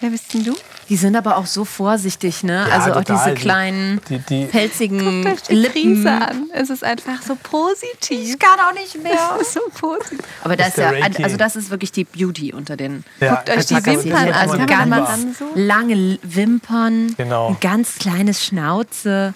Wer 0.00 0.10
bist 0.10 0.32
denn 0.34 0.44
du? 0.44 0.56
Die 0.90 0.96
sind 0.96 1.16
aber 1.16 1.36
auch 1.38 1.46
so 1.46 1.64
vorsichtig, 1.64 2.42
ne? 2.42 2.66
Ja, 2.68 2.74
also 2.74 2.90
auch 2.90 2.96
total. 3.04 3.16
diese 3.24 3.34
Die- 3.36 3.40
kleinen, 3.40 4.00
die- 4.10 4.18
die- 4.18 4.44
pelzigen 4.46 5.22
Guckt 5.24 5.34
euch 5.40 5.42
die 5.48 5.54
Lippen. 5.54 5.94
Krise 5.94 6.10
an. 6.10 6.50
Es 6.52 6.68
ist 6.68 6.84
einfach 6.84 7.22
so 7.22 7.36
positiv. 7.42 8.38
kann 8.38 8.58
auch 8.60 8.74
nicht 8.74 9.00
mehr. 9.02 9.36
Es 9.40 9.46
ist 9.48 9.52
so 9.54 9.60
positiv. 9.80 10.18
Aber 10.44 10.56
das 10.56 10.68
ist 10.68 10.78
ja, 10.78 10.90
Reiki. 10.90 11.22
also 11.24 11.36
das 11.36 11.56
ist 11.56 11.70
wirklich 11.70 11.92
die 11.92 12.04
Beauty 12.04 12.52
unter 12.52 12.76
den. 12.76 13.04
Ja, 13.20 13.36
Guckt 13.36 13.50
euch 13.50 13.66
die 13.66 13.74
Wimpern 13.86 14.28
an. 14.28 14.32
Also 14.34 14.56
dann 14.66 15.34
so. 15.38 15.44
lange 15.54 16.18
Wimpern, 16.22 17.14
Genau. 17.16 17.48
ein 17.50 17.56
ganz 17.60 17.94
kleines 17.94 18.44
Schnauze, 18.44 19.32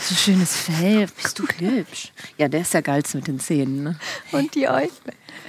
so 0.00 0.14
schönes 0.14 0.56
Fell. 0.56 1.08
Bist 1.22 1.38
du 1.38 1.44
hübsch? 1.58 2.12
Ja, 2.38 2.48
der 2.48 2.62
ist 2.62 2.72
ja 2.72 2.80
geilst 2.80 3.14
mit 3.14 3.26
den 3.26 3.38
Zähnen. 3.38 3.82
Ne? 3.84 3.96
Und 4.32 4.54
die 4.54 4.66
Äuglein. 4.66 4.88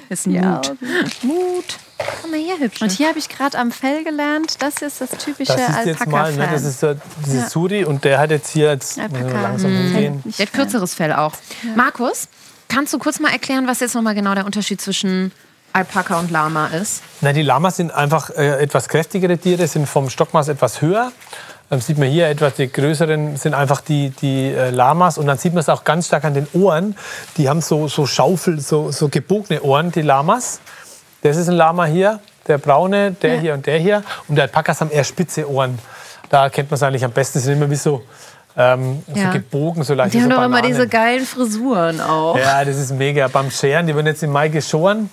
Ist 0.09 0.27
Mut. 0.27 0.43
Augen. 0.43 0.77
Mut. 1.23 1.77
Komm 2.21 2.31
mal 2.31 2.39
her, 2.39 2.55
hübsch. 2.59 2.81
Und 2.81 2.91
hier 2.91 3.07
habe 3.09 3.19
ich 3.19 3.29
gerade 3.29 3.57
am 3.57 3.71
Fell 3.71 4.03
gelernt, 4.03 4.61
das 4.61 4.81
ist 4.81 5.01
das 5.01 5.09
typische 5.11 5.53
Das 5.55 5.69
ist 5.79 5.85
jetzt 5.85 6.07
mal, 6.07 6.31
ne, 6.33 6.47
das 6.51 6.63
ist 6.63 6.79
so, 6.79 6.95
dieses 7.25 7.41
Ja. 7.43 7.49
Suri 7.49 7.85
und 7.85 8.03
der 8.03 8.19
hat 8.19 8.31
jetzt 8.31 8.51
hier, 8.51 8.69
jetzt 8.71 8.99
Alpaka. 8.99 9.41
langsam 9.41 9.71
hingehen. 9.71 10.21
Nicht 10.23 10.39
Der 10.39 10.45
hat 10.47 10.53
kürzeres 10.53 10.93
Fell 10.93 11.13
auch. 11.13 11.33
Markus, 11.75 12.27
kannst 12.67 12.93
du 12.93 12.99
kurz 12.99 13.19
mal 13.19 13.31
erklären, 13.31 13.67
was 13.67 13.79
jetzt 13.79 13.95
nochmal 13.95 14.15
genau 14.15 14.33
der 14.35 14.45
Unterschied 14.45 14.81
zwischen 14.81 15.31
Alpaka 15.73 16.19
und 16.19 16.31
Lama 16.31 16.67
ist? 16.67 17.01
Na, 17.21 17.33
die 17.33 17.43
Lamas 17.43 17.77
sind 17.77 17.93
einfach 17.93 18.29
äh, 18.31 18.61
etwas 18.61 18.89
kräftigere 18.89 19.37
Tiere, 19.37 19.67
sind 19.67 19.87
vom 19.87 20.09
Stockmaß 20.09 20.49
etwas 20.49 20.81
höher. 20.81 21.11
Dann 21.69 21.79
sieht 21.79 21.97
man 21.97 22.09
hier 22.09 22.27
etwas, 22.27 22.55
die 22.55 22.69
größeren 22.69 23.37
sind 23.37 23.53
einfach 23.53 23.79
die, 23.79 24.09
die 24.09 24.47
äh, 24.51 24.71
Lamas. 24.71 25.17
Und 25.17 25.27
dann 25.27 25.37
sieht 25.37 25.53
man 25.53 25.61
es 25.61 25.69
auch 25.69 25.85
ganz 25.85 26.07
stark 26.07 26.25
an 26.25 26.33
den 26.33 26.45
Ohren. 26.51 26.97
Die 27.37 27.47
haben 27.47 27.61
so, 27.61 27.87
so 27.87 28.05
Schaufel, 28.05 28.59
so, 28.59 28.91
so 28.91 29.07
gebogene 29.07 29.61
Ohren, 29.61 29.89
die 29.93 30.01
Lamas. 30.01 30.59
Das 31.23 31.37
ist 31.37 31.47
ein 31.49 31.55
Lama 31.55 31.85
hier, 31.85 32.19
der 32.47 32.57
braune, 32.57 33.11
der 33.11 33.39
hier 33.39 33.53
und 33.53 33.65
der 33.65 33.77
hier. 33.77 34.03
Und 34.27 34.35
die 34.35 34.41
Alpakas 34.41 34.81
haben 34.81 34.91
eher 34.91 35.03
spitze 35.03 35.49
Ohren. 35.49 35.77
Da 36.29 36.49
kennt 36.49 36.71
man 36.71 36.75
es 36.75 36.83
eigentlich 36.83 37.05
am 37.05 37.11
besten. 37.11 37.39
Die 37.39 37.43
sind 37.45 37.57
immer 37.57 37.69
wie 37.69 37.75
so, 37.75 38.01
ähm, 38.57 39.03
Ja. 39.13 39.27
so 39.27 39.33
gebogen, 39.33 39.83
so 39.83 39.93
leicht 39.93 40.13
Die 40.13 40.21
haben 40.21 40.29
so 40.31 40.35
doch 40.37 40.43
immer 40.43 40.61
diese 40.61 40.87
geilen 40.87 41.25
Frisuren 41.25 42.01
auch. 42.01 42.37
Ja, 42.37 42.63
das 42.65 42.77
ist 42.77 42.91
mega. 42.91 43.27
Beim 43.27 43.51
Scheren, 43.51 43.85
die 43.87 43.95
werden 43.95 44.07
jetzt 44.07 44.23
im 44.23 44.31
Mai 44.31 44.47
geschoren. 44.49 45.09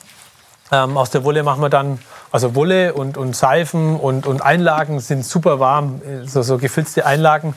Ähm, 0.71 0.97
aus 0.97 1.11
der 1.11 1.25
Wolle 1.25 1.43
machen 1.43 1.61
wir 1.63 1.71
dann, 1.71 1.99
also 2.31 2.55
Wolle 2.55 2.93
und, 2.95 3.17
und 3.17 3.35
Seifen 3.35 3.97
und, 3.97 4.27
und 4.27 4.43
Einlagen 4.43 5.01
sind 5.01 5.25
super 5.25 5.61
warm, 5.61 6.01
äh, 6.03 6.27
so, 6.27 6.43
so 6.43 6.59
gefilzte 6.59 7.07
Einlagen. 7.07 7.55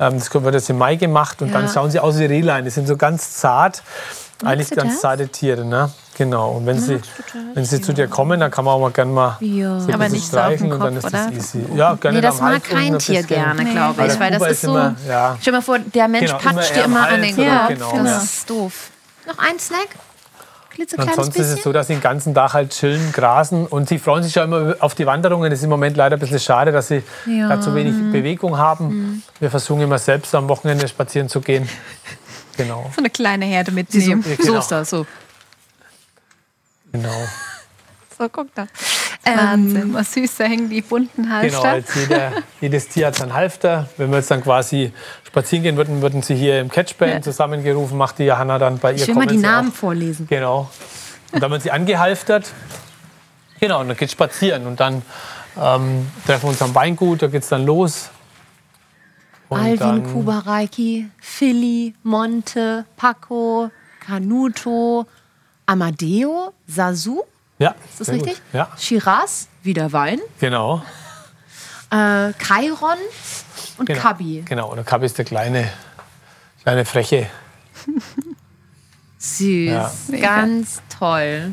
Ähm, 0.00 0.18
das 0.18 0.32
wird 0.32 0.54
jetzt 0.54 0.70
im 0.70 0.78
Mai 0.78 0.96
gemacht 0.96 1.42
und 1.42 1.48
Ja. 1.48 1.60
dann 1.60 1.68
schauen 1.68 1.90
sie 1.90 2.00
aus 2.00 2.18
wie 2.18 2.24
Rehlein. 2.24 2.64
Die 2.64 2.70
sind 2.70 2.86
so 2.88 2.96
ganz 2.96 3.34
zart 3.36 3.82
eigentlich 4.44 4.70
das? 4.70 5.00
Zeit 5.00 5.20
die 5.20 5.26
Tiere, 5.28 5.64
ne? 5.64 5.90
Genau. 6.16 6.52
Und 6.52 6.66
wenn 6.66 6.78
sie, 6.80 7.00
wenn 7.54 7.64
sie 7.64 7.80
zu 7.80 7.92
dir 7.92 8.08
kommen, 8.08 8.40
dann 8.40 8.50
kann 8.50 8.64
man 8.64 8.74
auch 8.74 8.80
mal 8.80 8.90
gerne 8.90 9.10
mal 9.12 9.36
Ja. 9.40 9.78
so 9.80 9.92
Aber 9.92 10.08
nicht 10.08 10.24
so 10.30 10.38
auf 10.38 10.48
den 10.48 10.56
streichen 10.58 10.72
und 10.72 10.80
dann 10.80 10.94
Kopf, 10.94 11.04
ist 11.04 11.14
das 11.14 11.26
oder? 11.28 11.36
easy. 11.36 11.64
Ja, 11.76 11.94
gerne 11.94 12.16
Nee, 12.18 12.22
das 12.22 12.40
mag 12.40 12.64
kein 12.64 12.98
Tier 12.98 13.22
gerne, 13.22 13.64
glaube 13.64 14.02
ich. 14.06 14.12
der 14.12 14.20
Weil 14.20 14.30
das 14.30 14.38
Kuba 14.40 14.50
ist 14.50 14.60
so. 14.62 14.70
immer, 14.70 14.94
ja, 15.08 15.36
Stell 15.40 15.52
dir 15.52 15.58
mal 15.58 15.62
vor, 15.62 15.78
der 15.78 16.08
Mensch 16.08 16.26
Genau, 16.30 16.38
patscht 16.54 16.74
dir 16.76 16.84
immer 16.84 17.08
an 17.08 17.22
den 17.22 17.36
Kopf. 17.36 17.68
genau, 17.68 17.92
das 17.96 18.06
ja. 18.06 18.18
ist 18.18 18.50
doof. 18.50 18.90
Noch 19.26 19.38
ein 19.38 19.58
Snack? 19.58 19.88
Ansonsten 20.96 21.40
ist 21.40 21.48
es 21.50 21.62
so, 21.64 21.72
dass 21.72 21.88
sie 21.88 21.94
den 21.94 22.02
ganzen 22.02 22.34
Tag 22.34 22.52
halt 22.54 22.70
chillen, 22.70 23.12
grasen 23.12 23.66
und 23.66 23.88
sie 23.88 23.98
freuen 23.98 24.22
sich 24.22 24.36
ja 24.36 24.44
immer 24.44 24.76
auf 24.78 24.94
die 24.94 25.06
Wanderungen. 25.06 25.50
Es 25.50 25.58
ist 25.58 25.64
im 25.64 25.70
Moment 25.70 25.96
leider 25.96 26.16
ein 26.16 26.20
bisschen 26.20 26.38
schade, 26.38 26.70
dass 26.70 26.86
sie 26.86 27.02
Ja. 27.26 27.48
da 27.48 27.60
zu 27.60 27.74
wenig 27.74 27.94
Bewegung 28.12 28.58
haben. 28.58 29.24
Wir 29.40 29.50
versuchen 29.50 29.80
immer 29.80 29.98
selbst 29.98 30.32
am 30.36 30.48
Wochenende 30.48 30.86
spazieren 30.86 31.28
zu 31.28 31.40
gehen. 31.40 31.68
Genau, 32.58 32.90
So 32.94 33.00
eine 33.00 33.08
kleine 33.08 33.46
Herde 33.46 33.70
mitnehmen. 33.72 34.22
So 34.22 34.36
genau. 34.36 34.58
ist 34.58 34.68
das, 34.68 34.90
so. 34.90 35.06
genau. 36.92 37.10
So, 38.20 38.28
guck 38.28 38.52
da. 38.56 38.66
Wahnsinn, 39.24 39.94
was 39.94 40.12
süß, 40.12 40.38
da 40.38 40.44
hängen 40.46 40.68
die 40.68 40.82
bunten 40.82 41.22
Genau, 41.22 41.34
Halfter. 41.36 41.68
als 41.68 41.94
jeder, 41.94 42.32
jedes 42.60 42.88
Tier 42.88 43.06
hat 43.06 43.14
seinen 43.14 43.32
Halfter. 43.32 43.88
Wenn 43.96 44.10
wir 44.10 44.16
jetzt 44.18 44.28
dann 44.32 44.42
quasi 44.42 44.92
spazieren 45.24 45.62
gehen 45.62 45.76
würden, 45.76 46.02
würden 46.02 46.22
sie 46.22 46.34
hier 46.34 46.60
im 46.60 46.68
Catchband 46.68 47.12
Ja. 47.12 47.22
zusammengerufen, 47.22 47.96
macht 47.96 48.18
die 48.18 48.24
Johanna 48.24 48.58
dann 48.58 48.78
bei 48.78 48.90
ihr. 48.90 48.96
Ich 49.02 49.06
will 49.06 49.14
mal 49.14 49.26
die 49.28 49.36
Namen 49.36 49.68
auch. 49.70 49.74
vorlesen. 49.74 50.26
Genau. 50.26 50.68
Und 51.30 51.40
dann 51.40 51.48
wird 51.52 51.62
sie 51.62 51.70
angehalftert. 51.70 52.46
Genau, 53.60 53.82
und 53.82 53.86
dann 53.88 53.96
geht's 53.96 54.14
spazieren. 54.14 54.66
Und 54.66 54.80
dann 54.80 55.02
ähm, 55.56 56.08
treffen 56.26 56.42
wir 56.46 56.48
uns 56.48 56.60
am 56.62 56.74
Weingut, 56.74 57.22
da 57.22 57.28
geht's 57.28 57.50
dann 57.50 57.64
los. 57.64 58.10
Und 59.48 59.58
Alvin, 59.60 59.78
dann- 59.78 60.12
Kuba, 60.12 60.40
Reiki, 60.40 61.08
Philly, 61.20 61.94
Monte, 62.02 62.84
Paco, 62.96 63.70
Canuto, 64.00 65.06
Amadeo, 65.66 66.52
Sasu, 66.66 67.22
Ja, 67.58 67.74
ist 67.90 68.00
das 68.00 68.08
richtig? 68.10 68.34
Gut. 68.34 68.42
Ja, 68.52 68.68
Shiraz, 68.78 69.48
wieder 69.62 69.92
Wein, 69.92 70.20
genau. 70.38 70.82
äh, 71.90 72.32
Chiron 72.34 72.98
und 73.78 73.86
genau. 73.86 74.00
Kabi. 74.00 74.42
Genau, 74.46 74.68
und 74.70 74.76
der 74.76 74.84
Kabi 74.84 75.06
ist 75.06 75.16
der 75.18 75.24
kleine, 75.24 75.70
kleine 76.62 76.84
Freche. 76.84 77.28
Süß, 79.18 79.68
Ja. 79.68 79.90
ganz 80.20 80.80
toll. 80.96 81.52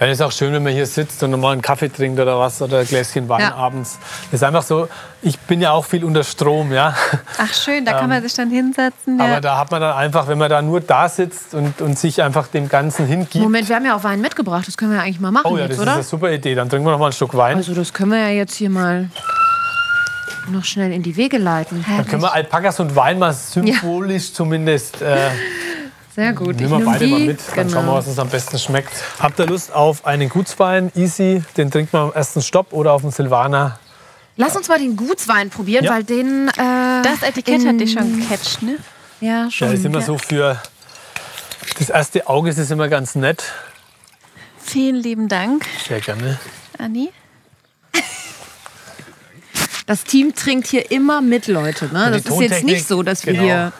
Ja, 0.00 0.06
es 0.06 0.12
ist 0.20 0.22
auch 0.22 0.30
schön, 0.30 0.52
wenn 0.52 0.62
man 0.62 0.72
hier 0.72 0.86
sitzt 0.86 1.20
und 1.24 1.32
nochmal 1.32 1.52
einen 1.54 1.62
Kaffee 1.62 1.88
trinkt 1.88 2.20
oder 2.20 2.38
was 2.38 2.62
oder 2.62 2.78
ein 2.80 2.86
Gläschen 2.86 3.28
Wein 3.28 3.40
Ja. 3.40 3.54
abends. 3.56 3.98
Das 4.30 4.40
ist 4.40 4.44
einfach 4.44 4.62
so, 4.62 4.88
ich 5.22 5.36
bin 5.40 5.60
ja 5.60 5.72
auch 5.72 5.84
viel 5.84 6.04
unter 6.04 6.22
Strom, 6.22 6.72
ja. 6.72 6.94
Ach 7.36 7.52
schön, 7.52 7.84
da 7.84 7.92
kann 7.98 8.08
man 8.08 8.22
sich 8.22 8.32
dann 8.34 8.48
hinsetzen. 8.48 9.18
Ja. 9.18 9.24
Aber 9.24 9.40
da 9.40 9.58
hat 9.58 9.72
man 9.72 9.80
dann 9.80 9.96
einfach, 9.96 10.28
wenn 10.28 10.38
man 10.38 10.50
da 10.50 10.62
nur 10.62 10.80
da 10.80 11.08
sitzt 11.08 11.52
und, 11.54 11.80
und 11.80 11.98
sich 11.98 12.22
einfach 12.22 12.46
dem 12.46 12.68
Ganzen 12.68 13.06
hingibt. 13.06 13.42
Moment, 13.42 13.68
wir 13.68 13.74
haben 13.74 13.86
ja 13.86 13.96
auch 13.96 14.04
Wein 14.04 14.20
mitgebracht, 14.20 14.68
das 14.68 14.76
können 14.76 14.92
wir 14.92 14.98
ja 14.98 15.02
eigentlich 15.04 15.18
mal 15.20 15.32
machen 15.32 15.50
oh 15.50 15.56
ja, 15.56 15.64
jetzt, 15.64 15.72
das 15.72 15.80
oder? 15.80 15.90
ist 15.92 15.96
eine 15.96 16.04
super 16.04 16.30
Idee. 16.30 16.54
Dann 16.54 16.68
trinken 16.68 16.86
wir 16.86 16.92
noch 16.92 16.98
mal 17.00 17.06
einen 17.06 17.12
Schluck 17.14 17.36
Wein. 17.36 17.56
Also 17.56 17.74
das 17.74 17.92
können 17.92 18.12
wir 18.12 18.18
ja 18.20 18.28
jetzt 18.28 18.54
hier 18.54 18.70
mal 18.70 19.10
noch 20.50 20.64
schnell 20.64 20.92
in 20.92 21.02
die 21.02 21.16
Wege 21.16 21.38
leiten. 21.38 21.84
dann 21.88 22.06
können 22.06 22.22
wir 22.22 22.32
Alpakas 22.32 22.78
und 22.78 22.94
Wein 22.94 23.18
mal 23.18 23.32
symbolisch 23.32 24.32
zumindest. 24.32 25.02
Äh, 25.02 25.16
Sehr 26.18 26.32
gut. 26.32 26.56
nehmen 26.56 26.70
wir 26.80 26.84
beide 26.84 27.06
mal 27.06 27.20
die. 27.20 27.26
mit. 27.26 27.40
Dann 27.54 27.70
schauen 27.70 27.74
wir, 27.74 27.80
Genau. 27.82 27.94
was 27.94 28.08
uns 28.08 28.18
am 28.18 28.28
besten 28.28 28.58
schmeckt. 28.58 28.90
Habt 29.20 29.38
ihr 29.38 29.46
Lust 29.46 29.72
auf 29.72 30.04
einen 30.04 30.28
Gutswein? 30.28 30.90
Easy. 30.96 31.44
Den 31.56 31.70
trinkt 31.70 31.92
man 31.92 32.06
am 32.08 32.12
ersten 32.12 32.42
Stopp 32.42 32.72
oder 32.72 32.92
auf 32.92 33.02
dem 33.02 33.12
Silvaner. 33.12 33.78
Lass 34.36 34.56
uns 34.56 34.66
mal 34.68 34.80
den 34.80 34.96
Gutswein 34.96 35.48
probieren, 35.48 35.84
Ja. 35.84 35.92
weil 35.92 36.02
den... 36.02 36.48
Äh, 36.48 37.02
das 37.04 37.22
Etikett 37.22 37.64
hat 37.64 37.78
dich 37.78 37.92
schon 37.92 38.18
gecatcht, 38.18 38.62
ne? 38.62 38.78
Ja, 39.20 39.44
Ja, 39.44 39.50
schon. 39.52 39.72
ist 39.72 39.84
immer 39.84 40.02
so 40.02 40.18
für. 40.18 40.60
Das 41.78 41.88
erste 41.88 42.26
Auge 42.26 42.50
ist 42.50 42.58
es 42.58 42.72
immer 42.72 42.88
ganz 42.88 43.14
nett. 43.14 43.44
Vielen 44.60 44.96
lieben 44.96 45.28
Dank, 45.28 45.66
Sehr 45.86 46.00
gerne. 46.00 46.40
Anni. 46.78 47.12
Das 49.86 50.02
Team 50.02 50.34
trinkt 50.34 50.66
hier 50.66 50.90
immer 50.90 51.20
mit, 51.20 51.46
Leute. 51.46 51.86
Ne? 51.92 52.10
Das 52.10 52.26
ist 52.26 52.40
jetzt 52.40 52.64
nicht 52.64 52.88
so, 52.88 53.04
dass 53.04 53.24
wir 53.24 53.34
genau. 53.34 53.44
hier... 53.44 53.72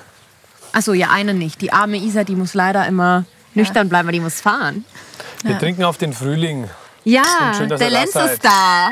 Achso, 0.73 0.93
ja, 0.93 1.11
eine 1.11 1.35
nicht. 1.35 1.61
Die 1.61 1.73
arme 1.73 1.97
Isa, 1.97 2.25
die 2.25 2.37
muss 2.37 2.55
leider 2.55 2.87
immer 2.87 3.25
nüchtern 3.55 3.89
bleiben, 3.89 4.07
weil 4.07 4.13
die 4.13 4.21
muss 4.21 4.41
fahren. 4.41 4.85
Wir 5.45 5.59
trinken 5.59 5.85
auf 5.85 5.99
den 5.99 6.13
Frühling 6.13 6.69
Ja, 7.05 7.23
schön, 7.57 7.69
der 7.69 7.91
Lenz 7.91 8.15
ist 8.15 8.45
da. 8.45 8.91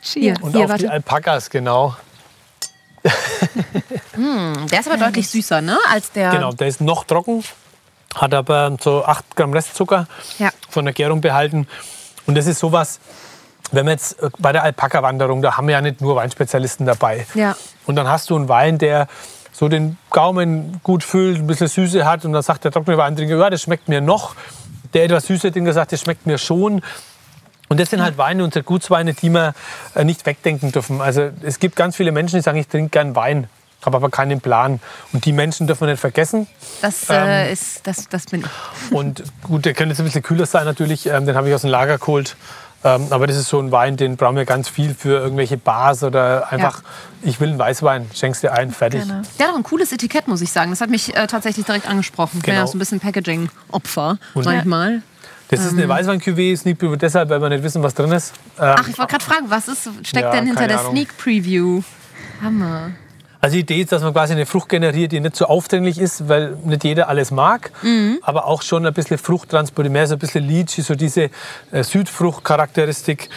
Hier, 0.00 0.34
und 0.40 0.52
hier 0.52 0.64
auf 0.64 0.66
die 0.76 0.84
warte. 0.84 0.90
Alpakas, 0.90 1.50
genau. 1.50 1.96
Der 4.70 4.80
ist 4.80 4.86
aber 4.88 4.98
deutlich 4.98 5.28
süßer, 5.28 5.60
ne? 5.62 5.78
Als 5.88 6.12
der... 6.12 6.30
Genau, 6.30 6.52
der 6.52 6.68
ist 6.68 6.80
noch 6.80 7.04
trocken, 7.04 7.42
hat 8.14 8.34
aber 8.34 8.76
so 8.80 9.04
8 9.04 9.36
Gramm 9.36 9.52
Restzucker 9.52 10.06
Ja. 10.38 10.50
von 10.68 10.84
der 10.84 10.92
Gärung 10.92 11.20
behalten. 11.20 11.66
Und 12.26 12.34
das 12.34 12.46
ist 12.46 12.58
sowas, 12.58 13.00
wenn 13.72 13.86
wir 13.86 13.92
jetzt 13.92 14.20
äh, 14.22 14.28
bei 14.38 14.52
der 14.52 14.62
Alpaka-Wanderung, 14.64 15.40
da 15.42 15.56
haben 15.56 15.66
wir 15.68 15.72
ja 15.72 15.80
nicht 15.80 16.00
nur 16.00 16.16
Weinspezialisten 16.16 16.84
dabei. 16.86 17.26
Ja. 17.34 17.56
Und 17.86 17.96
dann 17.96 18.08
hast 18.08 18.28
du 18.30 18.36
einen 18.36 18.48
Wein, 18.48 18.78
der 18.78 19.06
so 19.60 19.68
den 19.68 19.98
Gaumen 20.08 20.80
gut 20.82 21.04
füllt, 21.04 21.36
ein 21.36 21.46
bisschen 21.46 21.68
Süße 21.68 22.06
hat. 22.06 22.24
Und 22.24 22.32
dann 22.32 22.40
sagt 22.40 22.64
der 22.64 22.72
trockene 22.72 22.96
Weintrinker, 22.96 23.36
ja, 23.36 23.50
das 23.50 23.60
schmeckt 23.60 23.90
mir 23.90 24.00
noch. 24.00 24.34
Der 24.94 25.04
etwas 25.04 25.26
süße 25.26 25.52
Trinker 25.52 25.74
sagt, 25.74 25.92
das 25.92 26.00
schmeckt 26.00 26.26
mir 26.26 26.38
schon. 26.38 26.80
Und 27.68 27.78
das 27.78 27.90
sind 27.90 28.02
halt 28.02 28.16
Weine, 28.16 28.42
unsere 28.42 28.64
Gutsweine, 28.64 29.12
die 29.12 29.28
wir 29.28 29.52
äh, 29.94 30.02
nicht 30.02 30.24
wegdenken 30.24 30.72
dürfen. 30.72 31.02
Also 31.02 31.28
es 31.42 31.58
gibt 31.58 31.76
ganz 31.76 31.94
viele 31.94 32.10
Menschen, 32.10 32.36
die 32.36 32.42
sagen, 32.42 32.56
ich 32.56 32.68
trinke 32.68 32.88
gern 32.88 33.14
Wein, 33.14 33.48
habe 33.84 33.98
aber 33.98 34.08
keinen 34.08 34.40
Plan. 34.40 34.80
Und 35.12 35.26
die 35.26 35.32
Menschen 35.34 35.66
dürfen 35.66 35.82
wir 35.82 35.90
nicht 35.90 36.00
vergessen. 36.00 36.46
Das, 36.80 37.10
Ähm. 37.10 37.28
äh, 37.28 37.52
ist, 37.52 37.86
das, 37.86 38.08
das 38.08 38.24
bin 38.24 38.40
ich. 38.40 38.92
Und 38.96 39.22
gut, 39.42 39.66
der 39.66 39.74
könnte 39.74 39.92
jetzt 39.92 40.00
ein 40.00 40.06
bisschen 40.06 40.22
kühler 40.22 40.46
sein 40.46 40.64
natürlich. 40.64 41.04
Ähm, 41.04 41.26
den 41.26 41.36
habe 41.36 41.50
ich 41.50 41.54
aus 41.54 41.60
dem 41.60 41.70
Lager 41.70 41.98
geholt. 41.98 42.34
Ähm, 42.82 43.08
aber 43.10 43.26
das 43.26 43.36
ist 43.36 43.48
so 43.48 43.58
ein 43.60 43.70
Wein, 43.72 43.96
den 43.98 44.16
brauchen 44.16 44.36
wir 44.36 44.46
ganz 44.46 44.68
viel 44.68 44.94
für 44.94 45.10
irgendwelche 45.20 45.58
Bars 45.58 46.02
oder 46.02 46.50
einfach, 46.50 46.82
ich 47.22 47.38
will 47.38 47.50
einen 47.50 47.58
Weißwein, 47.58 48.06
schenkst 48.14 48.42
dir 48.42 48.52
ein, 48.54 48.70
fertig. 48.72 49.04
Gerne. 49.06 49.22
Der 49.38 49.46
hat 49.48 49.52
auch 49.52 49.58
ein 49.58 49.62
cooles 49.64 49.92
Etikett, 49.92 50.28
muss 50.28 50.40
ich 50.40 50.50
sagen. 50.50 50.70
Das 50.70 50.80
hat 50.80 50.88
mich 50.88 51.14
äh, 51.14 51.26
tatsächlich 51.26 51.66
direkt 51.66 51.86
angesprochen. 51.88 52.38
Ich 52.38 52.42
bin 52.44 52.54
ja 52.54 52.60
Genau. 52.60 52.68
auch 52.68 52.72
so 52.72 52.76
ein 52.76 52.80
bisschen 52.80 52.98
Packaging-Opfer 53.00 54.18
manchmal. 54.34 55.02
Das 55.48 55.64
ist 55.64 55.72
eine 55.72 55.88
Weißwein-Cuvée, 55.88 56.56
Sneak 56.56 56.78
Preview 56.78 56.96
deshalb, 56.96 57.28
weil 57.28 57.42
wir 57.42 57.48
nicht 57.48 57.62
wissen, 57.64 57.82
was 57.82 57.92
drin 57.92 58.12
ist. 58.12 58.32
Ähm, 58.58 58.74
Ach, 58.78 58.88
ich 58.88 58.96
wollte 58.96 59.10
gerade 59.12 59.24
fragen, 59.24 59.46
was 59.50 59.66
ist, 59.68 59.82
steckt 60.04 60.24
Ja, 60.24 60.30
denn 60.30 60.46
hinter 60.46 60.66
der 60.68 60.78
Ahnung. 60.80 60.92
Sneak 60.92 61.18
Preview? 61.18 61.82
Hammer. 62.42 62.92
Also 63.40 63.54
die 63.54 63.60
Idee 63.60 63.80
ist, 63.80 63.92
dass 63.92 64.02
man 64.02 64.12
quasi 64.12 64.34
eine 64.34 64.44
Frucht 64.44 64.68
generiert, 64.68 65.12
die 65.12 65.20
nicht 65.20 65.34
so 65.34 65.46
aufdringlich 65.46 65.98
ist, 65.98 66.28
weil 66.28 66.56
nicht 66.64 66.84
jeder 66.84 67.08
alles 67.08 67.30
mag, 67.30 67.70
aber 68.22 68.44
auch 68.44 68.60
schon 68.62 68.84
ein 68.84 68.92
bisschen 68.92 69.16
Frucht 69.16 69.48
transportiert, 69.48 69.92
mehr 69.92 70.06
so 70.06 70.14
ein 70.14 70.18
bisschen 70.18 70.46
Lychee, 70.46 70.82
so 70.82 70.94
diese 70.94 71.30
äh, 71.72 71.82
Südfrucht-Charakteristik 71.82 73.30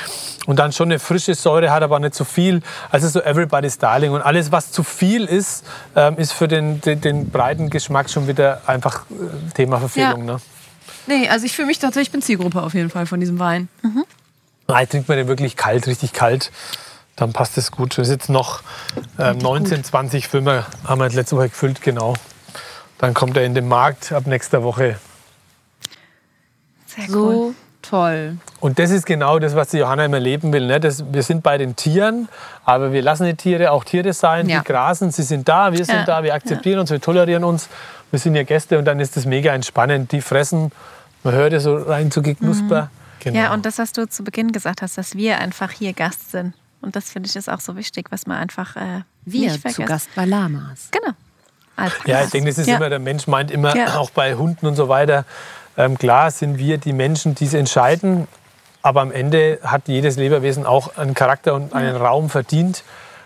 und 0.45 0.59
dann 0.59 0.73
schon 0.73 0.89
eine 0.89 0.99
frische 0.99 1.35
Säure 1.35 1.71
hat, 1.71 1.83
aber 1.83 1.99
nicht 1.99 2.15
so 2.15 2.25
viel. 2.25 2.61
Also 2.91 3.07
so 3.07 3.21
Everybody's 3.21 3.77
Darling 3.77 4.11
und 4.11 4.21
alles, 4.21 4.51
was 4.51 4.71
zu 4.71 4.83
viel 4.83 5.23
ist, 5.23 5.63
ähm, 5.95 6.17
ist 6.17 6.33
für 6.33 6.49
den, 6.49 6.81
den, 6.81 6.99
den 6.99 7.29
breiten 7.29 7.69
Geschmack 7.69 8.09
schon 8.09 8.27
wieder 8.27 8.61
einfach 8.67 9.05
äh, 9.09 9.53
Thema 9.53 9.79
Verfehlung. 9.79 10.27
Ja. 10.27 10.33
Ne? 10.33 10.41
Nee, 11.07 11.29
also 11.29 11.45
ich 11.45 11.53
fühle 11.53 11.67
mich 11.67 11.79
tatsächlich, 11.79 12.09
ich 12.09 12.11
bin 12.11 12.21
Zielgruppe 12.21 12.61
auf 12.61 12.73
jeden 12.73 12.89
Fall 12.89 13.05
von 13.05 13.19
diesem 13.19 13.39
Wein. 13.39 13.69
Nein, 14.67 14.89
trinkt 14.89 15.07
man 15.09 15.17
den 15.17 15.27
wirklich 15.27 15.55
kalt, 15.57 15.87
richtig 15.87 16.13
kalt, 16.13 16.51
dann 17.15 17.33
passt 17.33 17.57
es 17.57 17.71
gut. 17.71 17.97
Das 17.97 18.07
ist 18.07 18.13
jetzt 18.13 18.29
noch 18.29 18.61
ähm, 19.19 19.37
19, 19.37 19.83
20 19.83 20.27
Filme 20.27 20.65
haben 20.85 20.99
wir 20.99 21.05
jetzt 21.05 21.15
letzte 21.15 21.37
Woche 21.37 21.49
gefüllt, 21.49 21.81
genau. 21.81 22.15
Dann 22.97 23.13
kommt 23.13 23.37
er 23.37 23.43
in 23.43 23.53
den 23.53 23.67
Markt 23.67 24.11
ab 24.11 24.25
nächster 24.27 24.63
Woche. 24.63 24.97
Sehr 26.87 27.05
cool. 27.09 27.33
So 27.33 27.55
toll. 27.81 28.37
Und 28.59 28.79
das 28.79 28.91
ist 28.91 29.05
genau 29.05 29.39
das, 29.39 29.55
was 29.55 29.69
die 29.69 29.77
Johanna 29.77 30.05
immer 30.05 30.19
leben 30.19 30.53
will. 30.53 30.65
Ne? 30.65 30.79
Das, 30.79 31.03
wir 31.11 31.21
sind 31.23 31.43
bei 31.43 31.57
den 31.57 31.75
Tieren, 31.75 32.29
aber 32.65 32.91
wir 32.93 33.01
lassen 33.01 33.25
die 33.25 33.35
Tiere 33.35 33.71
auch 33.71 33.83
Tiere 33.83 34.13
sein. 34.13 34.47
Ja. 34.47 34.59
Die 34.59 34.65
grasen, 34.65 35.11
sie 35.11 35.23
sind 35.23 35.47
da, 35.49 35.71
wir 35.71 35.83
sind 35.83 35.95
Ja. 35.95 36.05
da, 36.05 36.23
wir 36.23 36.33
akzeptieren 36.33 36.79
uns, 36.79 36.91
wir 36.91 37.01
tolerieren 37.01 37.43
uns. 37.43 37.67
Wir 38.11 38.19
sind 38.19 38.35
ja 38.35 38.43
Gäste 38.43 38.77
und 38.77 38.85
dann 38.85 38.99
ist 38.99 39.17
das 39.17 39.25
mega 39.25 39.53
entspannend. 39.53 40.11
Die 40.11 40.21
fressen, 40.21 40.71
man 41.23 41.33
hört 41.33 41.51
es 41.53 41.63
so 41.63 41.75
rein 41.75 42.11
zu 42.11 42.21
geknusper. 42.21 42.89
Genau. 43.19 43.39
Ja, 43.39 43.53
und 43.53 43.65
das, 43.65 43.79
was 43.79 43.91
du 43.91 44.07
zu 44.07 44.23
Beginn 44.23 44.51
gesagt 44.51 44.81
hast, 44.81 44.97
dass 44.97 45.15
wir 45.15 45.39
einfach 45.39 45.71
hier 45.71 45.93
Gast 45.93 46.31
sind. 46.31 46.53
Und 46.83 46.95
das 46.97 47.09
finde 47.09 47.27
ich 47.29 47.35
ist 47.35 47.49
auch 47.49 47.61
so 47.61 47.75
wichtig, 47.77 48.07
was 48.11 48.27
man 48.27 48.37
einfach 48.37 48.75
äh, 48.75 49.01
Wir 49.25 49.41
nicht 49.43 49.53
zu 49.55 49.61
vergessen. 49.61 49.85
Gast 49.85 50.09
bei 50.15 50.25
Lamas. 50.25 50.89
Genau. 50.91 51.13
Als 51.77 51.93
Ja, 52.05 52.23
ich 52.23 52.29
denke, 52.31 52.49
das 52.49 52.57
ist 52.59 52.67
Ja. 52.67 52.75
immer, 52.75 52.89
der 52.89 52.99
Mensch 52.99 53.25
meint 53.25 53.49
immer, 53.51 53.75
Ja. 53.75 53.95
auch 53.97 54.09
bei 54.11 54.35
Hunden 54.35 54.65
und 54.67 54.75
so 54.75 54.89
weiter, 54.89 55.25
ähm, 55.77 55.97
klar 55.97 56.29
sind 56.29 56.57
wir 56.57 56.77
die 56.77 56.93
Menschen, 56.93 57.35
die 57.35 57.45
es 57.45 57.53
entscheiden, 57.53 58.27
aber 58.81 59.01
am 59.01 59.11
Ende 59.11 59.59
hat 59.63 59.87
jedes 59.87 60.17
Lebewesen 60.17 60.65
auch 60.65 60.97
einen 60.97 61.13
Charakter 61.13 61.53
und 61.55 61.73
einen 61.73 61.95
Raum 61.95 62.29
verdient. 62.29 62.83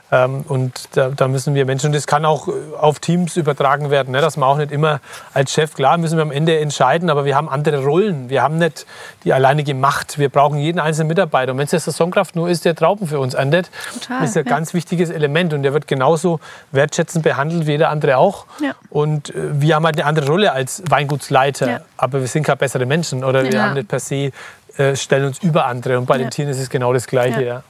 Ähm, 0.10 0.46
und 0.48 0.90
da, 0.94 1.10
da, 1.10 1.28
müssen 1.28 1.54
wir 1.54 1.66
Menschen, 1.66 1.88
und 1.88 1.94
das 1.94 2.08
kann 2.08 2.24
auch 2.24 2.48
äh, 2.48 2.52
auf 2.80 3.00
Teams 3.00 3.36
übertragen 3.36 3.90
werden, 3.90 4.12
ne? 4.12 4.22
dass 4.22 4.38
man 4.38 4.48
auch 4.48 4.58
nicht 4.58 4.72
immer 4.72 5.02
als 5.34 5.52
Chef, 5.52 5.74
klar 5.74 5.98
müssen 5.98 6.18
wir 6.18 6.22
am 6.22 6.32
Ende 6.32 6.58
entscheiden, 6.60 7.10
aber 7.10 7.26
wir 7.26 7.36
haben 7.36 7.50
andere 7.50 7.84
Rollen. 7.84 8.30
Wir 8.30 8.42
haben 8.42 8.58
nicht 8.58 8.86
die 9.26 9.34
alleinige 9.34 9.74
Macht. 9.74 10.18
Wir 10.18 10.30
brauchen 10.30 10.60
jeden 10.60 10.80
einzelnen 10.80 11.10
Mitarbeiter. 11.10 11.52
Und 11.52 11.58
wenn 11.58 11.66
es 11.66 11.72
der 11.72 11.82
Saisonkraft 11.82 12.38
nur 12.38 12.50
ist, 12.50 12.64
der 12.64 12.74
Trauben 12.74 13.08
für 13.08 13.20
uns 13.20 13.34
erntet, 13.34 13.70
Total, 13.94 14.24
ist 14.24 14.38
ein 14.38 14.46
ja. 14.46 14.50
ganz 14.50 14.74
wichtiges 14.74 15.10
Element. 15.10 15.54
Und 15.54 15.64
der 15.64 15.74
wird 15.74 15.88
genauso 15.88 16.40
wertschätzend 16.72 17.24
behandelt 17.24 17.68
wie 17.68 17.72
jeder 17.72 17.90
andere 17.90 18.18
auch. 18.18 18.46
Ja. 18.62 18.72
Und 18.90 19.36
äh, 19.36 19.62
wir 19.62 19.76
haben 19.76 19.86
halt 19.86 19.98
eine 19.98 20.06
andere 20.06 20.28
Rolle 20.28 20.54
als 20.54 20.84
Weingutsleiter, 20.90 21.70
ja. 21.70 21.80
aber 21.98 22.22
wir 22.22 22.28
sind 22.28 22.44
keine 22.44 22.58
bessere 22.58 22.86
Menschen 22.86 23.26
oder 23.26 23.44
wir 23.44 23.62
haben 23.62 23.74
nicht 23.74 23.90
per 23.90 24.00
se, 24.00 24.32
äh, 24.78 24.96
stellen 24.96 25.26
uns 25.26 25.40
über 25.40 25.66
andere. 25.66 25.98
Und 25.98 26.06
bei 26.06 26.18
den 26.18 26.30
Tieren 26.30 26.50
ist 26.50 26.60
es 26.60 26.70
genau 26.70 26.94
das 26.94 27.08
Gleiche. 27.08 27.64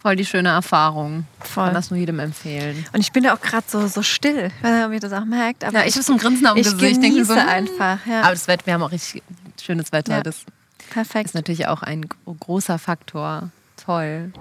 Voll 0.00 0.16
die 0.16 0.24
schöne 0.24 0.48
Erfahrung. 0.48 1.26
Voll. 1.40 1.66
Kann 1.66 1.74
das 1.74 1.90
nur 1.90 2.00
jedem 2.00 2.20
empfehlen. 2.20 2.86
Und 2.94 3.00
ich 3.00 3.12
bin 3.12 3.22
ja 3.22 3.34
auch 3.36 3.40
gerade 3.40 3.64
so, 3.68 3.86
so 3.86 4.02
still, 4.02 4.50
ich 4.56 4.64
weiß 4.64 4.74
nicht, 4.74 4.86
ob 4.86 4.92
ihr 4.92 5.00
das 5.00 5.12
auch 5.12 5.26
merkt. 5.26 5.62
Aber 5.62 5.80
ja, 5.80 5.84
ich 5.84 5.94
habe 5.94 6.02
so 6.02 6.14
ein 6.14 6.18
Grinsen 6.18 6.46
auf 6.46 6.54
dem 6.54 6.62
Gesicht. 6.62 6.82
Ich 6.82 7.00
genieße 7.00 7.24
so, 7.26 7.36
hm. 7.36 7.48
einfach. 7.48 7.98
Ja. 8.06 8.22
Aber 8.22 8.30
das 8.30 8.48
Wetter, 8.48 8.64
wir 8.64 8.74
haben 8.74 8.82
auch 8.82 8.92
richtig 8.92 9.22
schönes 9.60 9.92
Wetter. 9.92 10.16
Ja. 10.16 10.22
Das 10.22 10.44
Perfekt. 10.90 11.26
ist 11.26 11.34
natürlich 11.34 11.66
auch 11.66 11.82
ein 11.82 12.06
großer 12.24 12.78
Faktor. 12.78 13.50
Toll. 13.84 14.32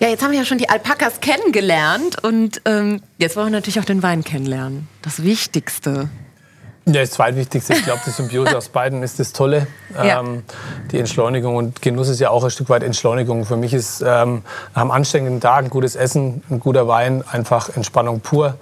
Ja, 0.00 0.08
jetzt 0.08 0.22
haben 0.22 0.32
wir 0.32 0.38
ja 0.38 0.44
schon 0.44 0.58
die 0.58 0.68
Alpakas 0.68 1.20
kennengelernt 1.20 2.22
und 2.22 2.60
ähm, 2.66 3.00
jetzt 3.16 3.36
wollen 3.36 3.46
wir 3.46 3.52
natürlich 3.52 3.80
auch 3.80 3.86
den 3.86 4.02
Wein 4.02 4.22
kennenlernen. 4.22 4.86
Das 5.00 5.22
Wichtigste. 5.22 6.10
Ja, 6.88 7.00
das 7.00 7.10
Zweitwichtigste, 7.10 7.72
ich 7.72 7.82
glaube, 7.82 8.00
die 8.06 8.10
Symbiose 8.10 8.56
aus 8.56 8.68
beiden 8.68 9.02
ist 9.02 9.18
das 9.18 9.32
Tolle. 9.32 9.66
Ja. 9.92 10.20
Ähm, 10.20 10.44
die 10.92 11.00
Entschleunigung 11.00 11.56
und 11.56 11.82
Genuss 11.82 12.08
ist 12.08 12.20
ja 12.20 12.30
auch 12.30 12.44
ein 12.44 12.50
Stück 12.50 12.68
weit 12.68 12.84
Entschleunigung. 12.84 13.44
Für 13.44 13.56
mich 13.56 13.74
ist 13.74 14.02
ähm, 14.02 14.42
nach 14.72 14.82
einem 14.82 14.92
anstrengenden 14.92 15.40
Tag 15.40 15.64
ein 15.64 15.70
gutes 15.70 15.96
Essen, 15.96 16.44
ein 16.48 16.60
guter 16.60 16.86
Wein 16.86 17.24
einfach 17.28 17.70
Entspannung 17.74 18.20
pur. 18.20 18.54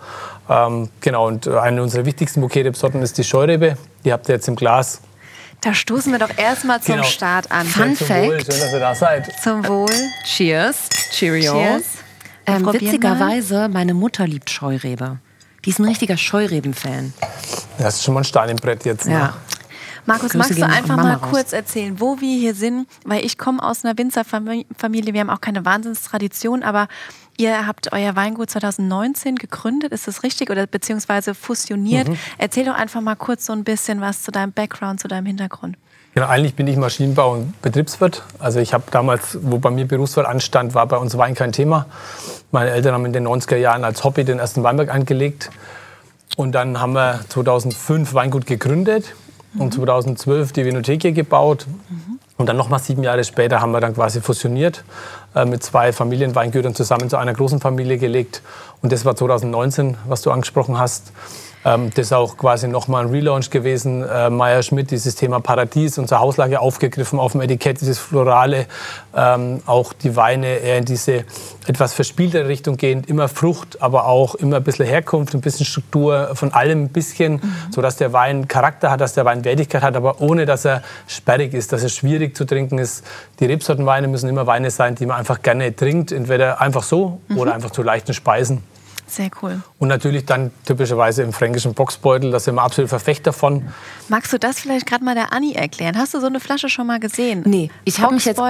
Ähm, 0.49 0.89
genau, 1.03 1.27
und 1.27 1.49
eine 1.49 1.83
unserer 1.83 2.07
wichtigsten 2.07 2.41
Bouquet-Sorten 2.41 3.03
ist 3.03 3.18
die 3.18 3.25
Scheurebe. 3.25 3.77
Die 4.07 4.12
habt 4.12 4.27
ihr 4.31 4.37
jetzt 4.37 4.49
im 4.49 4.57
Glas. 4.57 5.03
Da 5.61 5.75
stoßen 5.75 6.11
wir 6.11 6.18
doch 6.18 6.37
erstmal 6.37 6.81
zum 6.81 6.97
genau. 6.97 7.07
Start 7.07 7.53
an. 7.53 7.66
Fun 7.66 7.95
zum 7.95 8.07
Fact. 8.07 8.27
Wohl. 8.27 8.41
Schön, 8.41 8.61
dass 8.61 8.72
ihr 8.72 8.81
da 8.81 8.95
seid. 8.95 9.33
Zum 9.43 9.68
Wohl. 9.68 9.91
Cheers. 10.25 10.89
Cheerio. 11.11 11.53
Cheers. 11.53 11.83
Ähm, 12.47 12.72
witzigerweise, 12.72 13.68
meine 13.68 13.93
Mutter 13.93 14.27
liebt 14.27 14.49
Scheurebe. 14.49 15.18
Die 15.65 15.71
ist 15.71 15.79
ein 15.79 15.85
richtiger 15.85 16.17
Scheureben-Fan. 16.17 17.12
Das 17.79 17.97
ist 17.97 18.05
schon 18.05 18.15
mal 18.15 18.21
ein 18.21 18.25
Stein 18.25 18.51
im 18.51 18.57
Brett 18.57 18.85
jetzt. 18.85 19.07
Ne? 19.07 19.12
Ja. 19.15 19.35
Markus, 20.07 20.33
Grüße 20.33 20.39
magst 20.39 20.59
du 20.59 20.67
einfach 20.67 20.97
mal 20.97 21.15
raus. 21.15 21.31
kurz 21.31 21.53
erzählen, 21.53 21.99
wo 21.99 22.21
wir 22.21 22.39
hier 22.39 22.55
sind? 22.55 22.87
Weil 23.05 23.25
ich 23.25 23.39
komme 23.39 23.62
aus 23.62 23.85
einer 23.85 23.97
Winzerfamilie, 23.97 25.15
wir 25.15 25.21
haben 25.21 25.31
auch 25.31 25.41
keine 25.41 25.65
Wahnsinnstradition, 25.65 26.62
aber 26.62 26.89
ihr 27.39 27.67
habt 27.67 27.93
euer 27.93 28.15
Weingut 28.15 28.51
2019 28.51 29.37
gegründet, 29.37 29.93
ist 29.93 30.07
das 30.07 30.23
richtig? 30.23 30.51
Oder 30.51 30.67
beziehungsweise 30.67 31.35
fusioniert? 31.35 32.09
Mhm. 32.09 32.19
Erzähl 32.37 32.67
doch 32.67 32.75
einfach 32.75 33.01
mal 33.01 33.17
kurz 33.17 33.47
so 33.47 33.55
ein 33.55 33.65
bisschen 33.65 34.03
was 34.03 34.23
zu 34.23 34.31
deinem 34.31 34.53
Background, 34.53 35.01
zu 35.01 35.09
deinem 35.09 35.27
Hintergrund. 35.27 35.79
Genau, 36.15 36.29
eigentlich 36.29 36.55
bin 36.55 36.69
ich 36.69 36.77
Maschinenbau- 36.77 37.33
und 37.33 37.61
Betriebswirt. 37.61 38.23
Also 38.39 38.61
ich 38.61 38.73
habe 38.73 38.85
damals, 38.93 39.37
wo 39.43 39.59
bei 39.59 39.71
mir 39.71 39.87
Berufswahl 39.87 40.27
anstand, 40.27 40.73
war 40.73 40.87
bei 40.87 40.97
uns 40.97 41.19
Wein 41.19 41.35
kein 41.35 41.51
Thema. 41.51 41.87
Meine 42.53 42.71
Eltern 42.71 42.95
haben 42.95 43.05
in 43.05 43.12
den 43.12 43.27
90er 43.27 43.57
Jahren 43.57 43.83
als 43.83 44.05
Hobby 44.05 44.25
den 44.25 44.39
ersten 44.39 44.62
Weinberg 44.62 44.95
angelegt. 44.95 45.51
Und 46.37 46.53
dann 46.53 46.81
haben 46.81 46.93
wir 46.93 47.21
2005 47.29 48.15
Weingut 48.15 48.47
gegründet 48.47 49.12
mhm. 49.55 49.61
und 49.62 49.75
2012 49.75 50.53
die 50.53 50.65
Vinotheke 50.65 51.12
gebaut. 51.12 51.67
Mhm. 51.89 52.21
Und 52.37 52.49
dann 52.49 52.57
nochmal 52.57 52.79
sieben 52.79 53.03
Jahre 53.03 53.25
später 53.25 53.61
haben 53.61 53.73
wir 53.73 53.81
dann 53.81 53.95
quasi 53.95 54.21
fusioniert, 54.21 54.85
äh, 55.35 55.45
mit 55.45 55.65
zwei 55.65 55.93
Familienweingütern 55.93 56.77
zusammen 56.77 57.11
zu 57.11 57.17
einer 57.17 57.33
großen 57.33 57.59
Familie 57.59 57.99
gelegt. 57.99 58.41
Und 58.83 58.93
das 58.93 59.05
war 59.05 59.17
2019, 59.17 59.97
was 60.07 60.23
du 60.23 60.31
angesprochen 60.31 60.79
hast. 60.79 61.12
Ähm, 61.65 61.91
das 61.95 62.07
ist 62.07 62.12
auch 62.12 62.37
quasi 62.37 62.69
nochmal 62.69 63.05
ein 63.05 63.11
Relaunch 63.11 63.51
gewesen. 63.51 64.03
Äh, 64.03 64.31
Meier 64.31 64.62
Schmidt, 64.62 64.91
dieses 64.91 65.15
Thema 65.15 65.41
Paradies, 65.41 65.99
unsere 65.99 66.21
Hauslage 66.21 66.61
aufgegriffen 66.61 67.19
auf 67.19 67.33
dem 67.33 67.41
Etikett, 67.41 67.81
dieses 67.81 67.99
Florale. 67.99 68.67
Ähm, 69.17 69.61
auch 69.67 69.93
die 69.93 70.17
Weine 70.17 70.59
eher 70.59 70.79
in 70.79 70.85
diese 70.85 71.25
etwas 71.67 71.95
verspielte 71.95 72.47
Richtung 72.47 72.77
gehend. 72.77 73.09
Immer 73.09 73.29
Frucht, 73.29 73.81
aber 73.81 74.07
auch 74.07 74.35
immer 74.35 74.57
ein 74.57 74.65
bisschen 74.65 74.87
Herkunft, 74.87 75.35
ein 75.35 75.41
bisschen 75.41 75.65
Struktur, 75.65 76.31
von 76.35 76.53
allem 76.53 76.85
ein 76.85 76.89
bisschen, 76.89 77.35
mhm. 77.35 77.53
sodass 77.71 77.97
der 77.97 78.12
Wein 78.12 78.49
Charakter 78.49 78.91
hat, 78.91 79.01
dass 79.01 79.15
der 79.15 79.25
Wein 79.25 79.45
Wertigkeit 79.45 79.83
hat, 79.83 79.97
aber 79.97 80.21
ohne, 80.21 80.47
dass 80.47 80.65
er 80.65 80.83
sperrig 81.07 81.55
ist, 81.55 81.73
dass 81.73 81.83
er 81.83 81.89
schwierig 81.89 82.37
zu 82.37 82.45
trinken 82.45 82.79
ist. 82.79 83.05
Die 83.41 83.47
Rebsortenweine 83.47 84.09
müssen 84.09 84.29
immer 84.29 84.47
Weine 84.47 84.71
sein, 84.71 84.95
die 84.95 85.07
man 85.07 85.17
einfach 85.17 85.41
gerne 85.43 85.75
trinkt, 85.75 86.12
entweder 86.12 86.61
einfach 86.61 86.83
so 86.83 87.21
mhm. 87.29 87.39
oder 87.39 87.55
einfach 87.55 87.71
zu 87.71 87.83
leichten 87.83 88.12
Speisen. 88.12 88.62
Sehr 89.07 89.31
cool. 89.43 89.63
Und 89.79 89.89
natürlich 89.89 90.25
dann 90.25 90.51
typischerweise 90.65 91.23
im 91.23 91.33
fränkischen 91.33 91.75
Boxbeutel, 91.75 92.31
da 92.31 92.41
sind 92.41 92.55
wir 92.55 92.63
absolut 92.63 92.89
Verfechter 92.89 93.33
von. 93.33 93.63
Magst 94.09 94.33
du 94.33 94.39
das 94.39 94.61
vielleicht 94.61 94.87
gerade 94.87 95.05
mal 95.05 95.15
der 95.15 95.33
Anni 95.33 95.53
erklären? 95.53 95.97
Hast 95.99 96.15
du 96.15 96.21
so 96.21 96.27
eine 96.27 96.41
Flasche 96.41 96.69
schon 96.69 96.87
mal 96.87 97.01
gesehen? 97.01 97.43
Nee, 97.47 97.71
ich 97.85 98.01
habe 98.01 98.15
mich 98.15 98.25
jetzt 98.25 98.41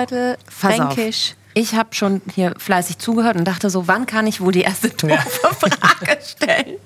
fränkisch. 0.49 1.35
Ich 1.57 1.77
habe 1.77 1.95
schon 1.95 2.21
hier 2.35 2.53
fleißig 2.59 2.99
zugehört 2.99 3.37
und 3.37 3.45
dachte 3.45 3.71
so, 3.71 3.87
wann 3.87 4.07
kann 4.07 4.27
ich 4.27 4.41
wohl 4.41 4.51
die 4.51 4.63
erste 4.63 4.89
doofe 4.91 5.07
ja. 5.13 5.21
Frage 5.21 6.19
stellen? 6.21 6.79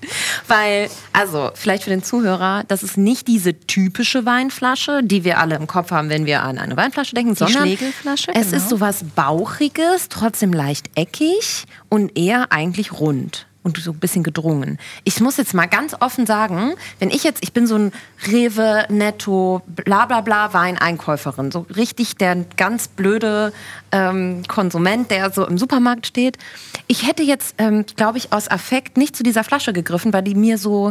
Weil, 0.46 0.90
also 1.14 1.50
vielleicht 1.54 1.84
für 1.84 1.90
den 1.90 2.02
Zuhörer, 2.02 2.64
das 2.68 2.82
ist 2.82 2.98
nicht 2.98 3.28
diese 3.28 3.58
typische 3.58 4.26
Weinflasche, 4.26 5.00
die 5.02 5.24
wir 5.24 5.38
alle 5.38 5.56
im 5.56 5.66
Kopf 5.66 5.90
haben, 5.90 6.10
wenn 6.10 6.26
wir 6.26 6.42
an 6.42 6.58
eine 6.58 6.76
Weinflasche 6.76 7.14
denken, 7.14 7.32
die 7.32 7.38
sondern 7.38 7.62
Schlegelflasche, 7.62 8.30
es 8.34 8.50
genau. 8.50 8.56
ist 8.58 8.68
sowas 8.68 9.04
Bauchiges, 9.16 10.10
trotzdem 10.10 10.52
leicht 10.52 10.90
eckig 10.96 11.64
und 11.88 12.18
eher 12.18 12.52
eigentlich 12.52 12.92
rund 12.92 13.47
und 13.68 13.78
so 13.78 13.92
ein 13.92 13.98
bisschen 13.98 14.22
gedrungen. 14.22 14.78
Ich 15.04 15.20
muss 15.20 15.36
jetzt 15.36 15.54
mal 15.54 15.66
ganz 15.66 15.94
offen 16.00 16.26
sagen, 16.26 16.74
wenn 16.98 17.10
ich 17.10 17.24
jetzt, 17.24 17.42
ich 17.42 17.52
bin 17.52 17.66
so 17.66 17.76
ein 17.76 17.92
Rewe, 18.26 18.84
Netto, 18.88 19.62
bla 19.66 20.06
bla 20.06 20.20
bla 20.20 20.52
Weineinkäuferin, 20.52 21.50
so 21.50 21.66
richtig 21.74 22.16
der 22.16 22.44
ganz 22.56 22.88
blöde 22.88 23.52
ähm, 23.92 24.42
Konsument, 24.48 25.10
der 25.10 25.30
so 25.30 25.46
im 25.46 25.58
Supermarkt 25.58 26.06
steht. 26.06 26.38
Ich 26.86 27.06
hätte 27.06 27.22
jetzt, 27.22 27.54
ähm, 27.58 27.84
glaube 27.96 28.18
ich, 28.18 28.32
aus 28.32 28.50
Affekt 28.50 28.96
nicht 28.96 29.16
zu 29.16 29.22
dieser 29.22 29.44
Flasche 29.44 29.72
gegriffen, 29.72 30.12
weil 30.12 30.22
die 30.22 30.34
mir 30.34 30.58
so 30.58 30.90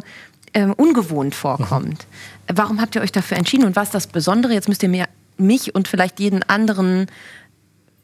ähm, 0.53 0.73
ungewohnt 0.73 1.35
vorkommt. 1.35 2.07
Mhm. 2.47 2.57
Warum 2.57 2.81
habt 2.81 2.95
ihr 2.95 3.01
euch 3.01 3.11
dafür 3.11 3.37
entschieden 3.37 3.65
und 3.65 3.75
was 3.75 3.89
ist 3.89 3.95
das 3.95 4.07
Besondere? 4.07 4.53
Jetzt 4.53 4.69
müsst 4.69 4.83
ihr 4.83 4.89
mir 4.89 5.07
mich 5.37 5.75
und 5.75 5.87
vielleicht 5.87 6.19
jeden 6.19 6.43
anderen 6.43 7.07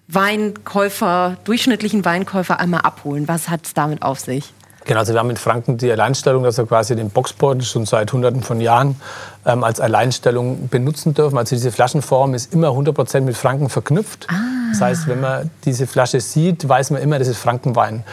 Weinkäufer, 0.08 1.38
durchschnittlichen 1.46 2.06
Weinkäufer 2.06 2.60
einmal 2.60 2.82
abholen. 2.82 3.28
Was 3.28 3.50
hat 3.50 3.66
es 3.66 3.74
damit 3.74 4.02
auf 4.02 4.20
sich? 4.20 4.54
Genau, 4.86 5.00
also 5.00 5.14
wir 5.14 5.20
haben 5.20 5.30
in 5.30 5.38
Franken 5.38 5.78
die 5.78 5.92
Alleinstellung, 5.92 6.44
dass 6.44 6.58
wir 6.58 6.66
quasi 6.66 6.96
den 6.96 7.10
Boxbeutel 7.10 7.64
schon 7.64 7.86
seit 7.86 8.12
hunderten 8.12 8.44
von 8.44 8.60
Jahren 8.60 9.00
ähm, 9.46 9.64
als 9.64 9.80
Alleinstellung 9.80 10.68
benutzen 10.68 11.14
dürfen. 11.14 11.38
Also 11.38 11.56
diese 11.56 11.72
Flaschenform 11.72 12.34
ist 12.34 12.54
immer 12.54 12.70
100% 12.70 13.22
mit 13.22 13.38
Franken 13.38 13.70
verknüpft. 13.70 14.28
Ah. 14.30 14.34
Das 14.72 14.82
heißt, 14.82 15.08
wenn 15.08 15.22
man 15.22 15.52
diese 15.66 15.88
Flasche 15.88 16.20
sieht, 16.20 16.68
weiß 16.68 16.92
man 16.92 17.02
immer, 17.02 17.20
das 17.20 17.28
ist 17.28 17.38
Frankenwein. 17.38 18.04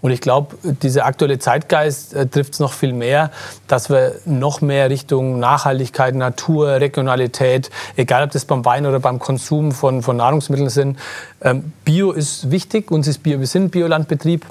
Und 0.00 0.10
ich 0.10 0.20
glaube, 0.20 0.56
dieser 0.62 1.04
aktuelle 1.04 1.38
Zeitgeist 1.38 2.14
äh, 2.14 2.26
trifft 2.26 2.54
es 2.54 2.60
noch 2.60 2.72
viel 2.72 2.92
mehr, 2.92 3.30
dass 3.66 3.90
wir 3.90 4.14
noch 4.24 4.60
mehr 4.60 4.90
Richtung 4.90 5.38
Nachhaltigkeit, 5.38 6.14
Natur, 6.14 6.80
Regionalität, 6.80 7.70
egal 7.96 8.24
ob 8.24 8.30
das 8.30 8.44
beim 8.44 8.64
Wein 8.64 8.86
oder 8.86 9.00
beim 9.00 9.18
Konsum 9.18 9.72
von, 9.72 10.02
von 10.02 10.16
Nahrungsmitteln 10.16 10.70
sind. 10.70 10.98
Ähm, 11.42 11.72
Bio 11.84 12.12
ist 12.12 12.50
wichtig, 12.50 12.90
uns 12.90 13.06
ist 13.08 13.22
Bio, 13.22 13.38
wir 13.38 13.46
sind 13.46 13.70
Biolandbetrieb. 13.70 14.46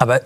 Aber 0.00 0.20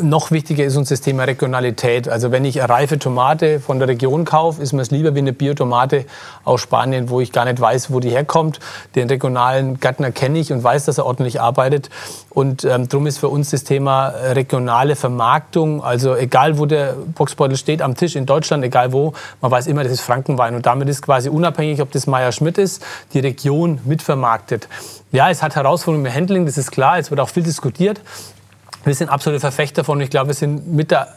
noch 0.00 0.32
wichtiger 0.32 0.64
ist 0.64 0.76
uns 0.76 0.88
das 0.88 1.00
Thema 1.00 1.24
Regionalität. 1.24 2.08
Also 2.08 2.32
wenn 2.32 2.44
ich 2.44 2.60
eine 2.60 2.68
reife 2.68 2.98
Tomate 2.98 3.60
von 3.60 3.78
der 3.78 3.86
Region 3.86 4.24
kaufe, 4.24 4.60
ist 4.60 4.72
mir 4.72 4.82
es 4.82 4.90
lieber 4.90 5.14
wie 5.14 5.20
eine 5.20 5.32
Biotomate 5.32 6.06
aus 6.44 6.60
Spanien, 6.60 7.08
wo 7.08 7.20
ich 7.20 7.30
gar 7.30 7.44
nicht 7.44 7.60
weiß, 7.60 7.92
wo 7.92 8.00
die 8.00 8.10
herkommt. 8.10 8.58
Den 8.96 9.08
regionalen 9.08 9.78
Gärtner 9.78 10.10
kenne 10.10 10.40
ich 10.40 10.52
und 10.52 10.64
weiß, 10.64 10.86
dass 10.86 10.98
er 10.98 11.06
ordentlich 11.06 11.40
arbeitet. 11.40 11.88
Und 12.30 12.64
ähm, 12.64 12.88
darum 12.88 13.06
ist 13.06 13.18
für 13.18 13.28
uns 13.28 13.50
das 13.50 13.62
Thema 13.62 14.08
regionale 14.08 14.96
Vermarktung, 14.96 15.84
also 15.84 16.16
egal 16.16 16.58
wo 16.58 16.66
der 16.66 16.94
Boxbeutel 17.14 17.56
steht 17.56 17.80
am 17.80 17.94
Tisch 17.94 18.16
in 18.16 18.26
Deutschland, 18.26 18.64
egal 18.64 18.92
wo, 18.92 19.12
man 19.40 19.52
weiß 19.52 19.68
immer, 19.68 19.84
das 19.84 19.92
ist 19.92 20.00
Frankenwein. 20.00 20.56
Und 20.56 20.66
damit 20.66 20.88
ist 20.88 21.00
quasi 21.00 21.28
unabhängig, 21.28 21.80
ob 21.80 21.92
das 21.92 22.08
Meier 22.08 22.32
Schmidt 22.32 22.58
ist, 22.58 22.82
die 23.12 23.20
Region 23.20 23.78
mitvermarktet. 23.84 24.66
Ja, 25.12 25.30
es 25.30 25.44
hat 25.44 25.54
Herausforderungen 25.54 26.06
im 26.06 26.12
Handling, 26.12 26.44
das 26.44 26.58
ist 26.58 26.72
klar. 26.72 26.98
Es 26.98 27.10
wird 27.10 27.20
auch 27.20 27.28
viel 27.28 27.44
diskutiert. 27.44 28.00
Wir 28.84 28.94
sind 28.94 29.08
absolute 29.08 29.40
Verfechter 29.40 29.82
davon. 29.82 30.00
Ich 30.00 30.10
glaube, 30.10 30.28
wir 30.28 30.34
sind 30.34 30.72
mit 30.72 30.90
der 30.90 31.08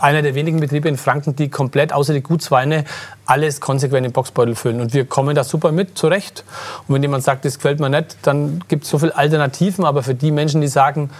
einer 0.00 0.22
der 0.22 0.34
wenigen 0.34 0.58
Betriebe 0.58 0.88
in 0.88 0.96
Franken, 0.96 1.36
die 1.36 1.48
komplett 1.48 1.92
außer 1.92 2.12
die 2.12 2.22
Gutsweine 2.22 2.84
alles 3.24 3.60
konsequent 3.60 4.04
im 4.04 4.12
Boxbeutel 4.12 4.56
füllen. 4.56 4.80
Und 4.80 4.92
wir 4.94 5.04
kommen 5.04 5.36
da 5.36 5.44
super 5.44 5.70
mit 5.70 5.96
zurecht. 5.96 6.42
Und 6.88 6.96
wenn 6.96 7.02
jemand 7.02 7.22
sagt, 7.22 7.44
das 7.44 7.56
gefällt 7.58 7.78
mir 7.78 7.88
nicht, 7.88 8.16
dann 8.22 8.64
gibt 8.66 8.82
es 8.82 8.90
so 8.90 8.98
viele 8.98 9.16
Alternativen. 9.16 9.84
Aber 9.84 10.02
für 10.02 10.14
die 10.14 10.32
Menschen, 10.32 10.60
die 10.60 10.66
sagen, 10.68 11.10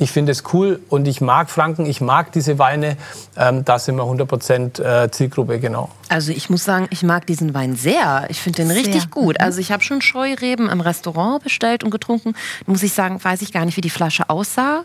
Ich 0.00 0.12
finde 0.12 0.30
es 0.30 0.44
cool 0.52 0.80
und 0.88 1.08
ich 1.08 1.20
mag 1.20 1.50
Franken, 1.50 1.84
ich 1.84 2.00
mag 2.00 2.30
diese 2.30 2.60
Weine. 2.60 2.96
Ähm, 3.36 3.64
da 3.64 3.80
sind 3.80 3.96
wir 3.96 4.04
100% 4.04 4.80
äh, 4.80 5.10
Zielgruppe, 5.10 5.58
genau. 5.58 5.90
Also 6.08 6.30
ich 6.30 6.48
muss 6.50 6.64
sagen, 6.64 6.86
ich 6.90 7.02
mag 7.02 7.26
diesen 7.26 7.52
Wein 7.52 7.74
sehr. 7.74 8.26
Ich 8.28 8.40
finde 8.40 8.62
den 8.62 8.70
richtig 8.70 9.10
gut. 9.10 9.40
Also 9.40 9.60
ich 9.60 9.72
habe 9.72 9.82
schon 9.82 10.00
Scheureben 10.00 10.68
im 10.68 10.80
Restaurant 10.80 11.42
bestellt 11.42 11.82
und 11.82 11.90
getrunken. 11.90 12.34
Muss 12.66 12.84
ich 12.84 12.92
sagen, 12.92 13.22
weiß 13.22 13.42
ich 13.42 13.52
gar 13.52 13.64
nicht, 13.64 13.76
wie 13.76 13.80
die 13.80 13.90
Flasche 13.90 14.30
aussah. 14.30 14.84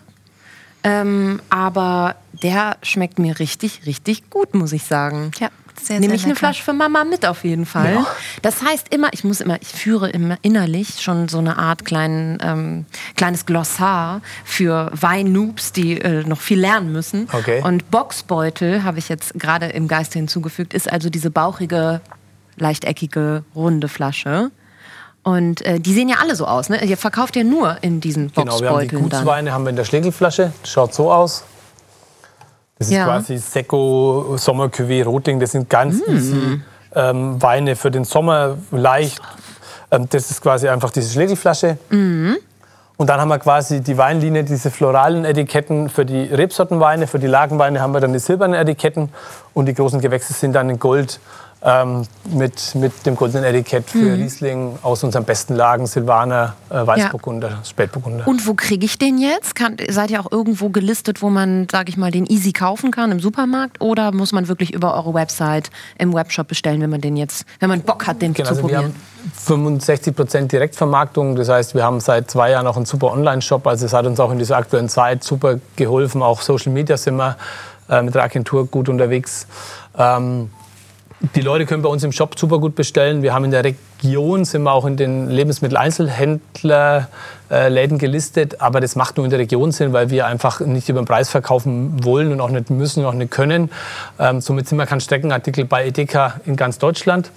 Ähm, 0.84 1.41
aber 1.49 2.15
der 2.41 2.77
schmeckt 2.84 3.19
mir 3.19 3.39
richtig, 3.39 3.86
richtig 3.86 4.29
gut, 4.29 4.53
muss 4.53 4.73
ich 4.73 4.84
sagen. 4.84 5.31
Ja. 5.39 5.49
Sehr, 5.81 5.99
Nehme 5.99 6.11
sehr 6.11 6.15
ich 6.17 6.25
eine. 6.25 6.36
Flasche 6.36 6.63
für 6.63 6.73
Mama 6.73 7.03
mit 7.03 7.25
auf 7.25 7.43
jeden 7.43 7.65
Fall. 7.65 7.95
Ja. 7.95 8.07
Das 8.41 8.61
heißt 8.61 8.93
immer, 8.93 9.11
ich 9.11 9.23
muss 9.23 9.41
immer, 9.41 9.59
ich 9.61 9.69
führe 9.69 10.09
immer 10.09 10.38
innerlich 10.43 11.01
schon 11.01 11.27
so 11.27 11.39
eine 11.39 11.57
Art 11.57 11.84
kleinen, 11.84 12.38
ähm, 12.43 12.86
kleines 13.15 13.45
Glossar 13.45 14.21
für 14.45 14.91
Weinnoobs, 14.93 15.71
die 15.71 15.99
äh, 15.99 16.23
noch 16.25 16.39
viel 16.41 16.59
lernen 16.59 16.91
müssen. 16.91 17.27
Okay. 17.31 17.61
Und 17.63 17.89
Boxbeutel 17.89 18.84
habe 18.84 18.99
ich 18.99 19.09
jetzt 19.09 19.34
gerade 19.34 19.65
im 19.67 19.88
Geiste 19.88 20.19
hinzugefügt, 20.19 20.73
ist 20.73 20.91
also 20.91 21.09
diese 21.09 21.31
bauchige, 21.31 22.01
lechteckige, 22.57 23.43
runde 23.55 23.88
Flasche. 23.88 24.51
Und 25.24 25.65
äh, 25.65 25.80
die 25.80 25.93
sehen 25.93 26.09
ja 26.09 26.17
alle 26.21 26.36
so 26.36 26.45
aus. 26.45 26.69
Ne? 26.69 26.84
Ihr 26.84 26.97
verkauft 26.97 27.36
ja 27.36 27.43
nur 27.43 27.78
in 27.82 28.01
diesen 28.01 28.32
Genau, 28.34 28.59
wir 28.59 28.69
haben 28.69 28.80
die 28.80 28.86
Boxbeuteln 28.88 29.09
dann. 29.09 29.19
Gutsweine 29.21 29.53
haben 29.53 29.63
wir 29.63 29.69
in 29.69 29.76
der 29.78 29.86
Schlägelflasche. 29.86 30.51
Das 30.61 30.69
schaut 30.71 30.93
so 30.93 31.11
aus. 31.11 31.43
Das 32.78 32.88
ist 32.88 32.93
Ja. 32.93 33.05
quasi 33.05 33.38
Secco, 33.38 34.36
Sommer 34.38 34.65
Cuvée, 34.65 35.03
Rotling. 35.05 35.39
Das 35.39 35.51
sind 35.51 35.69
ganz 35.69 36.05
Mm. 36.05 36.11
easy 36.15 36.61
ähm, 36.95 37.41
Weine 37.41 37.76
für 37.76 37.89
den 37.89 38.03
Sommer, 38.03 38.57
leicht. 38.71 39.21
Ähm, 39.91 40.07
das 40.09 40.30
ist 40.30 40.41
quasi 40.41 40.67
einfach 40.67 40.91
diese 40.91 41.09
Schlägelflasche. 41.11 41.78
Mm. 41.89 42.34
Und 42.97 43.07
dann 43.09 43.19
haben 43.19 43.30
wir 43.30 43.39
quasi 43.39 43.82
die 43.82 43.97
Weinlinie, 43.97 44.43
diese 44.43 44.69
floralen 44.69 45.26
Etiketten 45.26 45.89
für 45.89 46.05
die 46.05 46.24
Rebsortenweine. 46.26 47.07
Für 47.07 47.17
die 47.19 47.28
Lagenweine 47.28 47.82
haben 47.82 47.93
wir 47.93 47.99
dann 48.01 48.13
die 48.13 48.19
silbernen 48.19 48.59
Etiketten. 48.59 49.09
Und 49.53 49.65
die 49.67 49.74
großen 49.74 49.99
Gewächse 50.01 50.34
sind 50.34 50.53
dann 50.53 50.69
in 50.69 50.78
Gold 50.80 51.19
ähm, 51.66 52.03
mit, 52.34 52.76
mit 52.76 53.05
dem 53.05 53.16
goldenen 53.16 53.45
Etikett 53.45 53.89
für 53.89 53.97
Mhm. 53.97 54.22
Riesling 54.22 54.80
aus 54.82 55.03
unseren 55.03 55.24
besten 55.24 55.55
Lagen, 55.55 55.88
Silvaner, 55.88 56.55
äh, 56.70 56.86
Weißburgunder, 56.86 57.59
Spätburgunder. 57.64 58.28
Und 58.28 58.45
wo 58.45 58.53
kriege 58.53 58.86
ich 58.86 58.97
den 58.97 59.18
jetzt? 59.18 59.55
Kann, 59.55 59.78
seid 59.89 60.11
ihr 60.11 60.20
auch 60.20 60.32
irgendwo 60.32 60.70
gelistet, 60.70 61.22
wo 61.22 61.30
man, 61.30 61.68
sage 61.72 61.89
ich 61.89 61.95
mal, 61.97 62.11
den 62.11 62.26
easy 62.26 62.51
kaufen 62.51 62.91
kann 62.91 63.11
im 63.11 63.20
Supermarkt? 63.22 63.80
Oder 63.82 64.11
muss 64.11 64.34
man 64.34 64.47
wirklich 64.49 64.74
über 64.74 64.93
eure 64.93 65.14
Website 65.14 65.70
im 65.97 66.14
Webshop 66.14 66.49
bestellen, 66.49 66.82
wenn 66.82 66.89
man 66.89 66.99
den 67.01 67.16
jetzt, 67.16 67.45
wenn 67.59 67.70
man 67.70 67.82
Bock 67.82 68.07
hat, 68.07 68.22
den 68.22 68.34
Genau, 68.34 68.49
zu 68.49 68.55
also 68.55 68.64
wir 68.70 68.76
probieren? 68.80 68.93
haben 68.93 69.32
65 69.45 70.16
Prozent 70.16 70.51
Direktvermarktung. 70.51 71.36
Das 71.38 71.47
heißt, 71.47 71.76
wir 71.76 71.84
haben 71.86 72.01
seit 72.01 72.30
zwei 72.30 72.51
Jahren 72.51 72.68
auch 72.68 72.76
einen 72.76 72.86
super 72.86 73.11
Online-Shop. 73.14 73.66
Also 73.68 73.86
es 73.86 73.93
hat 73.93 74.05
uns 74.05 74.20
auch 74.20 74.32
in 74.32 74.38
dieser 74.39 74.57
aktuellen 74.57 74.89
Zeit 74.89 75.24
super 75.24 75.59
geholfen. 75.78 76.22
Auch 76.22 76.41
Social 76.41 76.74
Media 76.74 76.97
sind 76.97 77.16
wir 77.16 77.38
äh, 77.89 78.01
mit 78.01 78.16
der 78.16 78.24
Agentur 78.24 78.68
gut 78.68 78.89
unterwegs. 78.89 79.47
Ähm, 79.97 80.49
die 81.36 81.41
Leute 81.41 81.65
können 81.65 81.82
bei 81.82 81.89
uns 81.89 82.03
im 82.03 82.11
Shop 82.11 82.38
super 82.38 82.59
gut 82.59 82.76
bestellen. 82.76 83.21
Wir 83.21 83.34
haben 83.34 83.45
in 83.45 83.51
der 83.51 83.63
Region, 83.63 84.43
sind 84.43 84.63
wir 84.63 84.74
auch 84.74 84.84
in 84.86 84.97
den 84.97 85.30
Lebensmitteleinzelhändlerläden 85.30 87.97
gelistet. 87.97 88.59
Aber 88.59 88.82
das 88.82 88.97
macht 88.97 89.15
nur 89.15 89.26
in 89.26 89.30
der 89.30 89.39
Region 89.39 89.71
Sinn, 89.71 89.93
weil 89.93 90.09
wir 90.09 90.28
einfach 90.28 90.59
nicht 90.59 90.89
über 90.89 91.01
den 91.01 91.05
Preis 91.05 91.30
verkaufen 91.30 92.03
wollen 92.03 92.34
und 92.34 92.41
auch 92.41 92.49
nicht 92.49 92.69
müssen 92.69 92.99
und 92.99 93.05
auch 93.05 93.13
nicht 93.13 93.32
können. 93.32 93.71
Ähm, 94.19 94.41
somit 94.41 94.67
sind 94.67 94.78
wir 94.78 94.86
kein 94.86 94.99
Streckenartikel 94.99 95.63
bei 95.63 95.88
Edeka 95.88 96.41
in 96.45 96.57
ganz 96.57 96.78
Deutschland. 96.78 97.32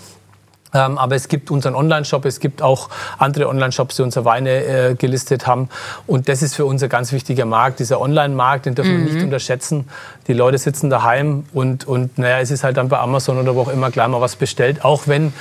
Ähm, 0.77 0.99
aber 0.99 1.15
es 1.15 1.29
gibt 1.29 1.51
unseren 1.51 1.75
Online-Shop, 1.75 2.25
es 2.27 2.41
gibt 2.41 2.61
auch 2.61 2.91
andere 3.19 3.49
Online-Shops, 3.49 3.97
die 3.97 4.03
unsere 4.03 4.25
Weine 4.25 4.65
äh, 4.65 4.95
gelistet 4.95 5.47
haben. 5.47 5.69
Und 6.07 6.29
das 6.29 6.43
ist 6.43 6.55
für 6.55 6.67
uns 6.67 6.83
ein 6.83 6.89
ganz 6.89 7.13
wichtiger 7.13 7.47
Markt. 7.47 7.81
Dieser 7.81 8.01
Online-Markt, 8.01 8.67
den 8.67 8.75
dürfen 8.75 8.93
wir 8.93 9.13
nicht 9.13 9.23
unterschätzen. 9.23 9.89
Die 10.27 10.35
Leute 10.35 10.59
sitzen 10.59 10.91
daheim 10.91 11.45
und, 11.53 11.87
und 11.87 12.19
naja, 12.19 12.41
es 12.41 12.51
ist 12.51 12.63
halt 12.65 12.77
dann 12.77 12.89
bei 12.89 12.99
Amazon 12.99 13.39
oder 13.39 13.55
wo 13.55 13.63
auch 13.63 13.69
immer 13.69 13.91
gleich 13.91 14.09
mal 14.09 14.21
was 14.21 14.37
bestellt. 14.37 14.85
Auch 14.85 15.07
wenn 15.07 15.33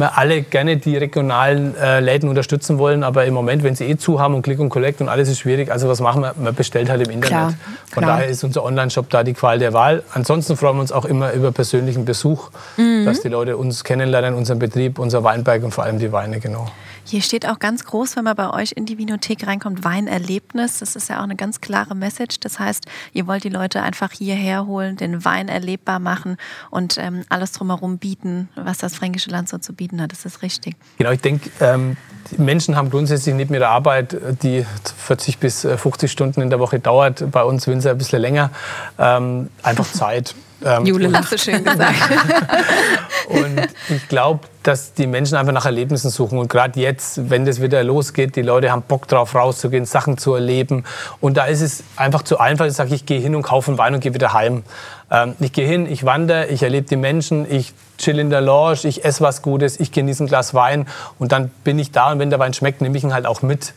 wir 0.00 0.18
alle 0.18 0.42
gerne 0.42 0.76
die 0.76 0.96
regionalen 0.96 1.76
äh, 1.76 2.00
Läden 2.00 2.28
unterstützen 2.28 2.78
wollen, 2.78 3.02
aber 3.02 3.24
im 3.26 3.34
Moment, 3.34 3.62
wenn 3.62 3.74
sie 3.74 3.84
eh 3.84 3.96
zu 3.96 4.20
haben 4.20 4.34
und 4.34 4.42
Click 4.42 4.58
und 4.60 4.68
Collect 4.68 5.00
und 5.00 5.08
alles 5.08 5.28
ist 5.28 5.38
schwierig, 5.40 5.70
also 5.70 5.88
was 5.88 6.00
machen 6.00 6.22
wir? 6.22 6.34
Man 6.36 6.54
bestellt 6.54 6.88
halt 6.90 7.06
im 7.06 7.10
Internet. 7.12 7.28
Klar, 7.28 7.54
Von 7.92 8.02
klar. 8.04 8.16
daher 8.18 8.28
ist 8.28 8.44
unser 8.44 8.64
Online-Shop 8.64 9.10
da 9.10 9.22
die 9.24 9.34
Qual 9.34 9.58
der 9.58 9.72
Wahl. 9.72 10.02
Ansonsten 10.14 10.56
freuen 10.56 10.76
wir 10.76 10.80
uns 10.82 10.92
auch 10.92 11.04
immer 11.04 11.32
über 11.32 11.52
persönlichen 11.52 12.04
Besuch, 12.04 12.50
Mhm. 12.76 13.04
dass 13.04 13.20
die 13.20 13.28
Leute 13.28 13.56
uns 13.56 13.84
kennenlernen, 13.84 14.34
unseren 14.34 14.58
Betrieb, 14.58 14.98
unser 14.98 15.24
Weinberg 15.24 15.62
und 15.64 15.72
vor 15.72 15.84
allem 15.84 15.98
die 15.98 16.12
Weine, 16.12 16.40
genau. 16.40 16.66
Hier 17.10 17.22
steht 17.22 17.48
auch 17.48 17.58
ganz 17.58 17.86
groß, 17.86 18.16
wenn 18.16 18.24
man 18.24 18.36
bei 18.36 18.50
euch 18.50 18.72
in 18.72 18.84
die 18.84 18.98
Vinothek 18.98 19.46
reinkommt, 19.46 19.82
Weinerlebnis. 19.82 20.80
Das 20.80 20.94
ist 20.94 21.08
ja 21.08 21.20
auch 21.20 21.22
eine 21.22 21.36
ganz 21.36 21.62
klare 21.62 21.94
Message. 21.94 22.38
Das 22.40 22.58
heißt, 22.58 22.84
ihr 23.14 23.26
wollt 23.26 23.44
die 23.44 23.48
Leute 23.48 23.80
einfach 23.80 24.12
hierher 24.12 24.66
holen, 24.66 24.96
den 24.96 25.24
Wein 25.24 25.48
erlebbar 25.48 26.00
machen 26.00 26.36
und 26.68 26.98
ähm, 26.98 27.24
alles 27.30 27.52
drumherum 27.52 27.96
bieten, 27.96 28.50
was 28.56 28.76
das 28.76 28.94
fränkische 28.94 29.30
Land 29.30 29.48
so 29.48 29.56
zu 29.56 29.72
bieten 29.72 30.02
hat. 30.02 30.12
Das 30.12 30.26
ist 30.26 30.42
richtig. 30.42 30.76
Genau, 30.98 31.10
ich 31.10 31.22
denke, 31.22 31.48
ähm, 31.60 31.96
Menschen 32.36 32.76
haben 32.76 32.90
grundsätzlich 32.90 33.34
neben 33.34 33.54
ihrer 33.54 33.68
Arbeit, 33.68 34.14
die 34.42 34.66
40 34.98 35.38
bis 35.38 35.64
äh, 35.64 35.78
50 35.78 36.12
Stunden 36.12 36.42
in 36.42 36.50
der 36.50 36.58
Woche 36.58 36.78
dauert, 36.78 37.30
bei 37.30 37.42
uns 37.42 37.66
Winzer 37.66 37.92
ein 37.92 37.98
bisschen 37.98 38.20
länger, 38.20 38.50
ähm, 38.98 39.48
einfach 39.62 39.90
Zeit. 39.90 40.34
Ähm, 40.64 40.86
Jule. 40.86 41.12
Hast 41.12 41.32
du 41.32 41.38
schön 41.38 41.64
gesagt. 41.64 41.94
Und 43.28 43.68
ich 43.88 44.08
glaube, 44.08 44.40
dass 44.62 44.94
die 44.94 45.06
Menschen 45.06 45.36
einfach 45.36 45.52
nach 45.52 45.66
Erlebnissen 45.66 46.10
suchen. 46.10 46.38
Und 46.38 46.48
gerade 46.48 46.80
jetzt, 46.80 47.30
wenn 47.30 47.44
das 47.44 47.62
wieder 47.62 47.82
losgeht, 47.84 48.36
die 48.36 48.42
Leute 48.42 48.72
haben 48.72 48.82
Bock 48.82 49.06
drauf, 49.06 49.34
rauszugehen, 49.34 49.84
Sachen 49.84 50.18
zu 50.18 50.34
erleben. 50.34 50.84
Und 51.20 51.36
da 51.36 51.44
ist 51.44 51.60
es 51.60 51.84
einfach 51.96 52.22
zu 52.22 52.38
einfach, 52.38 52.66
ich 52.66 52.72
sage, 52.72 52.94
ich 52.94 53.06
gehe 53.06 53.20
hin 53.20 53.34
und 53.34 53.42
kaufe 53.42 53.70
einen 53.70 53.78
Wein 53.78 53.94
und 53.94 54.00
gehe 54.00 54.14
wieder 54.14 54.32
heim. 54.32 54.64
Ähm, 55.10 55.36
ich 55.40 55.52
gehe 55.52 55.66
hin, 55.66 55.90
ich 55.90 56.04
wandere, 56.04 56.46
ich 56.46 56.62
erlebe 56.62 56.88
die 56.88 56.96
Menschen, 56.96 57.50
ich 57.50 57.72
chill 57.98 58.18
in 58.18 58.30
der 58.30 58.40
Lounge, 58.40 58.80
ich 58.84 59.04
esse 59.04 59.22
was 59.22 59.42
Gutes, 59.42 59.78
ich 59.80 59.92
genieße 59.92 60.24
ein 60.24 60.26
Glas 60.26 60.54
Wein 60.54 60.86
und 61.18 61.32
dann 61.32 61.50
bin 61.64 61.78
ich 61.78 61.90
da 61.90 62.12
und 62.12 62.18
wenn 62.18 62.30
der 62.30 62.38
Wein 62.38 62.52
schmeckt, 62.52 62.80
nehme 62.80 62.96
ich 62.96 63.04
ihn 63.04 63.14
halt 63.14 63.26
auch 63.26 63.42
mit. 63.42 63.74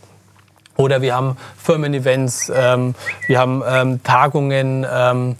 Oder 0.77 1.01
wir 1.01 1.15
haben 1.15 1.37
Firmen-Events, 1.57 2.51
ähm, 2.55 2.95
wir 3.27 3.39
haben 3.39 3.61
ähm, 3.67 4.03
Tagungen, 4.03 4.85
ähm, 4.91 5.35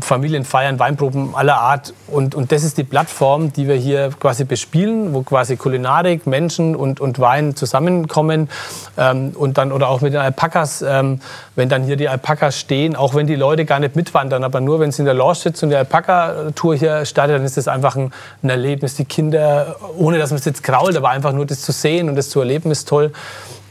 Familienfeiern, 0.00 0.78
Weinproben 0.78 1.34
aller 1.34 1.58
Art. 1.58 1.94
Und, 2.06 2.34
und 2.34 2.52
das 2.52 2.64
ist 2.64 2.78
die 2.78 2.84
Plattform, 2.84 3.52
die 3.52 3.68
wir 3.68 3.74
hier 3.74 4.10
quasi 4.18 4.44
bespielen, 4.44 5.12
wo 5.12 5.22
quasi 5.22 5.56
Kulinarik, 5.56 6.26
Menschen 6.26 6.76
und, 6.76 7.00
und 7.00 7.18
Wein 7.18 7.56
zusammenkommen. 7.56 8.48
Ähm, 8.96 9.32
und 9.34 9.58
dann, 9.58 9.72
oder 9.72 9.88
auch 9.88 10.00
mit 10.00 10.12
den 10.12 10.20
Alpakas, 10.20 10.82
ähm, 10.82 11.20
wenn 11.56 11.68
dann 11.68 11.84
hier 11.84 11.96
die 11.96 12.08
Alpakas 12.08 12.58
stehen, 12.58 12.96
auch 12.96 13.14
wenn 13.14 13.26
die 13.26 13.34
Leute 13.34 13.64
gar 13.64 13.80
nicht 13.80 13.96
mitwandern, 13.96 14.44
aber 14.44 14.60
nur 14.60 14.80
wenn 14.80 14.92
sie 14.92 15.02
in 15.02 15.06
der 15.06 15.14
Lounge 15.14 15.34
sitzen 15.36 15.66
und 15.66 15.70
die 15.70 15.76
Alpaka-Tour 15.76 16.76
hier 16.76 17.04
startet, 17.04 17.36
dann 17.36 17.44
ist 17.44 17.56
das 17.56 17.68
einfach 17.68 17.96
ein, 17.96 18.12
ein 18.42 18.50
Erlebnis. 18.50 18.94
Die 18.94 19.04
Kinder, 19.04 19.76
ohne 19.96 20.18
dass 20.18 20.30
man 20.30 20.38
es 20.38 20.44
jetzt 20.44 20.62
krault, 20.62 20.96
aber 20.96 21.10
einfach 21.10 21.32
nur 21.32 21.46
das 21.46 21.60
zu 21.62 21.72
sehen 21.72 22.08
und 22.08 22.16
das 22.16 22.30
zu 22.30 22.40
erleben, 22.40 22.70
ist 22.70 22.88
toll. 22.88 23.12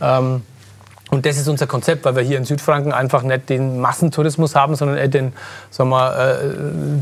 Ähm, 0.01 0.43
und 1.12 1.26
das 1.26 1.38
ist 1.38 1.49
unser 1.49 1.68
Konzept, 1.68 2.05
weil 2.05 2.16
wir 2.16 2.24
hier 2.24 2.38
in 2.38 2.45
Südfranken 2.45 2.93
einfach 2.93 3.22
nicht 3.22 3.49
den 3.49 3.82
Massentourismus 3.82 4.55
haben, 4.55 4.76
sondern 4.76 4.97
eher 4.97 5.09
den 5.09 5.34
sagen 5.70 5.89
wir, 5.89 6.16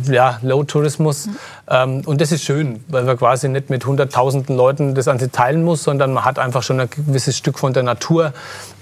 äh, 0.08 0.12
ja, 0.12 0.40
Low-Tourismus. 0.42 1.30
Ähm, 1.70 2.02
und 2.08 2.20
das 2.20 2.32
ist 2.32 2.44
schön, 2.44 2.84
weil 2.88 3.06
wir 3.06 3.16
quasi 3.16 3.48
nicht 3.50 3.70
mit 3.70 3.86
hunderttausenden 3.86 4.58
Leuten 4.58 4.96
das 4.96 5.08
an 5.08 5.20
sich 5.20 5.32
teilen 5.32 5.64
muss, 5.64 5.84
sondern 5.84 6.12
man 6.12 6.26
hat 6.26 6.40
einfach 6.40 6.64
schon 6.64 6.80
ein 6.80 6.90
gewisses 6.90 7.38
Stück 7.38 7.60
von 7.60 7.72
der 7.72 7.84
Natur. 7.84 8.34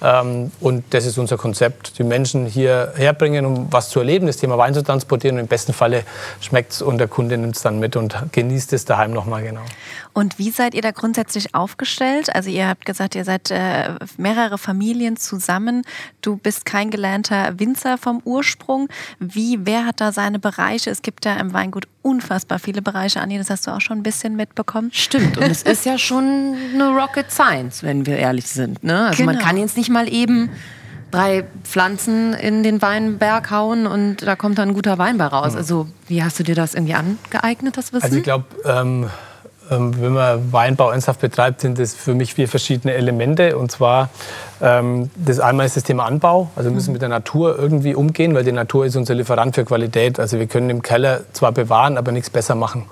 Ähm, 0.01 0.51
und 0.59 0.83
das 0.91 1.05
ist 1.05 1.17
unser 1.17 1.37
Konzept, 1.37 1.97
die 1.97 2.03
Menschen 2.03 2.45
hier 2.45 2.93
herbringen, 2.95 3.45
um 3.45 3.67
was 3.71 3.89
zu 3.89 3.99
erleben, 3.99 4.27
das 4.27 4.37
Thema 4.37 4.57
Wein 4.57 4.73
zu 4.73 4.83
transportieren. 4.83 5.35
Und 5.37 5.41
im 5.41 5.47
besten 5.47 5.73
Falle 5.73 6.03
schmeckt 6.41 6.73
es 6.73 6.81
und 6.81 6.97
der 6.97 7.07
Kunde 7.07 7.37
nimmt 7.37 7.55
es 7.55 7.61
dann 7.63 7.79
mit 7.79 7.95
und 7.95 8.15
genießt 8.31 8.73
es 8.73 8.85
daheim 8.85 9.11
nochmal 9.11 9.43
genau. 9.43 9.61
Und 10.13 10.39
wie 10.39 10.49
seid 10.49 10.73
ihr 10.73 10.81
da 10.81 10.91
grundsätzlich 10.91 11.53
aufgestellt? 11.53 12.33
Also 12.35 12.49
ihr 12.49 12.67
habt 12.67 12.85
gesagt, 12.85 13.13
ihr 13.15 13.23
seid 13.23 13.51
äh, 13.51 13.89
mehrere 14.17 14.57
Familien 14.57 15.15
zusammen. 15.17 15.83
Du 16.21 16.37
bist 16.37 16.65
kein 16.65 16.89
gelernter 16.89 17.59
Winzer 17.59 17.97
vom 17.97 18.21
Ursprung. 18.25 18.87
Wie, 19.19 19.59
wer 19.65 19.85
hat 19.85 20.01
da 20.01 20.11
seine 20.11 20.39
Bereiche? 20.39 20.89
Es 20.89 21.01
gibt 21.03 21.25
ja 21.25 21.35
im 21.35 21.53
Weingut 21.53 21.87
unfassbar 22.01 22.57
viele 22.57 22.81
Bereiche, 22.81 23.19
Anni, 23.19 23.37
das 23.37 23.49
hast 23.49 23.67
du 23.67 23.71
auch 23.71 23.81
schon 23.81 23.97
ein 23.97 24.03
bisschen 24.03 24.37
mitbekommen. 24.37 24.89
Stimmt, 24.93 25.37
und 25.37 25.43
es 25.43 25.61
ist 25.63 25.85
ja 25.85 25.97
schon 25.97 26.55
eine 26.73 26.89
Rocket 26.97 27.29
Science, 27.29 27.83
wenn 27.83 28.05
wir 28.05 28.17
ehrlich 28.17 28.47
sind. 28.47 28.81
Ne? 28.83 29.07
Also 29.07 29.23
man 29.23 29.35
Genau. 29.35 29.45
kann 29.45 29.57
jetzt 29.57 29.75
nicht 29.75 29.86
mal 29.89 30.11
eben 30.11 30.49
drei 31.11 31.45
Pflanzen 31.63 32.33
in 32.33 32.63
den 32.63 32.81
Weinberg 32.81 33.49
hauen 33.49 33.87
und 33.87 34.27
da 34.27 34.35
kommt 34.35 34.57
dann 34.57 34.69
ein 34.69 34.73
guter 34.73 34.97
Wein 34.97 35.17
bei 35.17 35.25
raus. 35.25 35.55
Also 35.55 35.87
wie 36.07 36.23
hast 36.23 36.39
du 36.39 36.43
dir 36.43 36.55
das 36.55 36.73
irgendwie 36.73 36.95
angeeignet, 36.95 37.77
das 37.77 37.93
Wissen? 37.93 38.03
Also 38.03 38.17
ich 38.17 38.23
glaube, 38.23 38.45
ähm, 38.65 39.09
wenn 39.69 40.13
man 40.13 40.51
Weinbau 40.51 40.91
ernsthaft 40.91 41.21
betreibt, 41.21 41.61
sind 41.61 41.79
das 41.79 41.93
für 41.93 42.13
mich 42.13 42.33
vier 42.33 42.47
verschiedene 42.47 42.93
Elemente. 42.93 43.57
Und 43.57 43.71
zwar, 43.71 44.09
ähm, 44.61 45.09
das 45.15 45.39
einmal 45.39 45.65
ist 45.65 45.75
das 45.75 45.83
Thema 45.83 46.05
Anbau. 46.05 46.49
Also 46.55 46.69
wir 46.69 46.75
müssen 46.75 46.93
mit 46.93 47.01
der 47.01 47.09
Natur 47.09 47.57
irgendwie 47.57 47.95
umgehen, 47.95 48.33
weil 48.33 48.43
die 48.43 48.51
Natur 48.51 48.85
ist 48.85 48.95
unser 48.95 49.15
Lieferant 49.15 49.55
für 49.55 49.65
Qualität. 49.65 50.19
Also 50.19 50.39
wir 50.39 50.47
können 50.47 50.69
im 50.69 50.81
Keller 50.81 51.21
zwar 51.33 51.51
bewahren, 51.51 51.97
aber 51.97 52.11
nichts 52.11 52.29
besser 52.29 52.55
machen. 52.55 52.85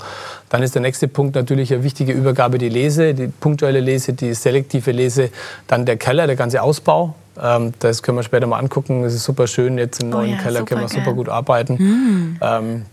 Dann 0.49 0.63
ist 0.63 0.75
der 0.75 0.81
nächste 0.81 1.07
Punkt 1.07 1.35
natürlich 1.35 1.73
eine 1.73 1.83
wichtige 1.83 2.13
Übergabe, 2.13 2.57
die 2.57 2.69
Lese, 2.69 3.13
die 3.13 3.27
punktuelle 3.27 3.79
Lese, 3.79 4.13
die 4.13 4.33
selektive 4.33 4.91
Lese. 4.91 5.29
Dann 5.67 5.85
der 5.85 5.97
Keller, 5.97 6.27
der 6.27 6.35
ganze 6.35 6.61
Ausbau. 6.61 7.15
Ähm, 7.41 7.73
das 7.79 8.03
können 8.03 8.17
wir 8.17 8.23
später 8.23 8.47
mal 8.47 8.59
angucken. 8.59 9.03
Das 9.03 9.13
ist 9.13 9.23
super 9.23 9.47
schön. 9.47 9.77
Jetzt 9.77 10.03
im 10.03 10.09
Oh 10.09 10.17
neuen 10.17 10.31
ja, 10.31 10.37
Keller 10.37 10.63
können 10.63 10.81
wir 10.81 10.89
super 10.89 11.13
gut 11.13 11.29
arbeiten. 11.29 12.37
Ähm, 12.41 12.85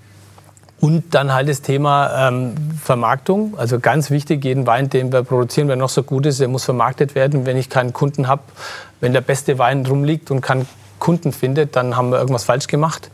und 0.82 1.14
dann 1.14 1.32
halt 1.32 1.48
das 1.48 1.62
Thema 1.62 2.28
ähm, 2.28 2.54
Vermarktung. 2.82 3.56
Also 3.56 3.78
ganz 3.78 4.10
wichtig, 4.10 4.44
jeden 4.44 4.66
Wein, 4.66 4.90
den 4.90 5.12
wir 5.12 5.22
produzieren, 5.22 5.68
wer 5.68 5.76
noch 5.76 5.88
so 5.88 6.02
gut 6.02 6.26
ist, 6.26 6.40
der 6.40 6.48
muss 6.48 6.64
vermarktet 6.64 7.14
werden. 7.14 7.46
Wenn 7.46 7.56
ich 7.56 7.70
keinen 7.70 7.92
Kunden 7.92 8.26
habe, 8.26 8.42
wenn 8.98 9.12
der 9.12 9.20
beste 9.20 9.60
Wein 9.60 9.86
rumliegt 9.86 10.32
und 10.32 10.40
keinen 10.40 10.66
Kunden 10.98 11.30
findet, 11.30 11.76
dann 11.76 11.96
haben 11.96 12.10
wir 12.10 12.18
irgendwas 12.18 12.42
falsch 12.42 12.66
gemacht. 12.66 13.12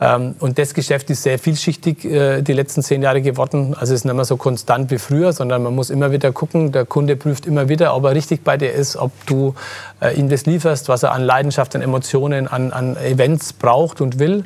Ähm, 0.00 0.36
und 0.38 0.56
das 0.60 0.72
Geschäft 0.72 1.10
ist 1.10 1.24
sehr 1.24 1.40
vielschichtig 1.40 2.04
äh, 2.04 2.42
die 2.42 2.52
letzten 2.52 2.80
zehn 2.80 3.02
Jahre 3.02 3.22
geworden. 3.22 3.74
Also 3.74 3.92
es 3.92 4.02
ist 4.02 4.04
nicht 4.04 4.14
mehr 4.14 4.24
so 4.24 4.36
konstant 4.36 4.92
wie 4.92 4.98
früher, 4.98 5.32
sondern 5.32 5.64
man 5.64 5.74
muss 5.74 5.90
immer 5.90 6.12
wieder 6.12 6.30
gucken. 6.30 6.70
Der 6.70 6.84
Kunde 6.84 7.16
prüft 7.16 7.44
immer 7.44 7.68
wieder, 7.68 7.96
ob 7.96 8.04
er 8.04 8.14
richtig 8.14 8.44
bei 8.44 8.56
dir 8.56 8.72
ist, 8.72 8.96
ob 8.96 9.10
du 9.26 9.56
äh, 10.00 10.14
ihm 10.16 10.28
das 10.28 10.46
lieferst, 10.46 10.88
was 10.88 11.02
er 11.02 11.10
an 11.10 11.22
Leidenschaft, 11.22 11.74
an 11.74 11.82
Emotionen, 11.82 12.46
an, 12.46 12.72
an 12.72 12.96
Events 12.98 13.52
braucht 13.52 14.00
und 14.00 14.20
will. 14.20 14.44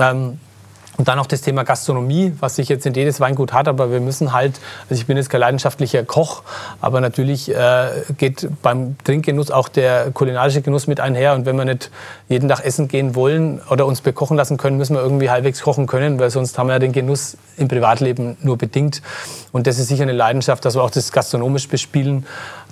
Ähm, 0.00 0.40
und 0.96 1.08
dann 1.08 1.18
noch 1.18 1.26
das 1.26 1.42
Thema 1.42 1.64
Gastronomie, 1.64 2.32
was 2.40 2.56
sich 2.56 2.68
jetzt 2.68 2.86
in 2.86 2.94
jedes 2.94 3.20
Weingut 3.20 3.52
hat. 3.52 3.68
Aber 3.68 3.90
wir 3.90 4.00
müssen 4.00 4.32
halt, 4.32 4.60
also 4.88 5.00
ich 5.00 5.06
bin 5.06 5.16
jetzt 5.16 5.30
kein 5.30 5.40
leidenschaftlicher 5.40 6.04
Koch, 6.04 6.42
aber 6.80 7.00
natürlich 7.00 7.54
äh, 7.54 7.88
geht 8.16 8.48
beim 8.62 8.96
Trinkgenuss 9.04 9.50
auch 9.50 9.68
der 9.68 10.10
kulinarische 10.12 10.62
Genuss 10.62 10.86
mit 10.86 11.00
einher. 11.00 11.34
Und 11.34 11.46
wenn 11.46 11.56
wir 11.56 11.64
nicht 11.64 11.90
jeden 12.28 12.48
Tag 12.48 12.64
essen 12.64 12.88
gehen 12.88 13.14
wollen 13.14 13.60
oder 13.70 13.86
uns 13.86 14.00
bekochen 14.00 14.36
lassen 14.36 14.56
können, 14.56 14.78
müssen 14.78 14.94
wir 14.94 15.02
irgendwie 15.02 15.30
halbwegs 15.30 15.60
kochen 15.60 15.86
können, 15.86 16.18
weil 16.18 16.30
sonst 16.30 16.58
haben 16.58 16.68
wir 16.68 16.74
ja 16.74 16.78
den 16.78 16.92
Genuss 16.92 17.36
im 17.56 17.68
Privatleben 17.68 18.36
nur 18.42 18.56
bedingt. 18.56 19.02
Und 19.52 19.66
das 19.66 19.78
ist 19.78 19.88
sicher 19.88 20.02
eine 20.02 20.12
Leidenschaft, 20.12 20.64
dass 20.64 20.74
wir 20.74 20.82
auch 20.82 20.90
das 20.90 21.12
gastronomisch 21.12 21.68
bespielen. 21.68 22.26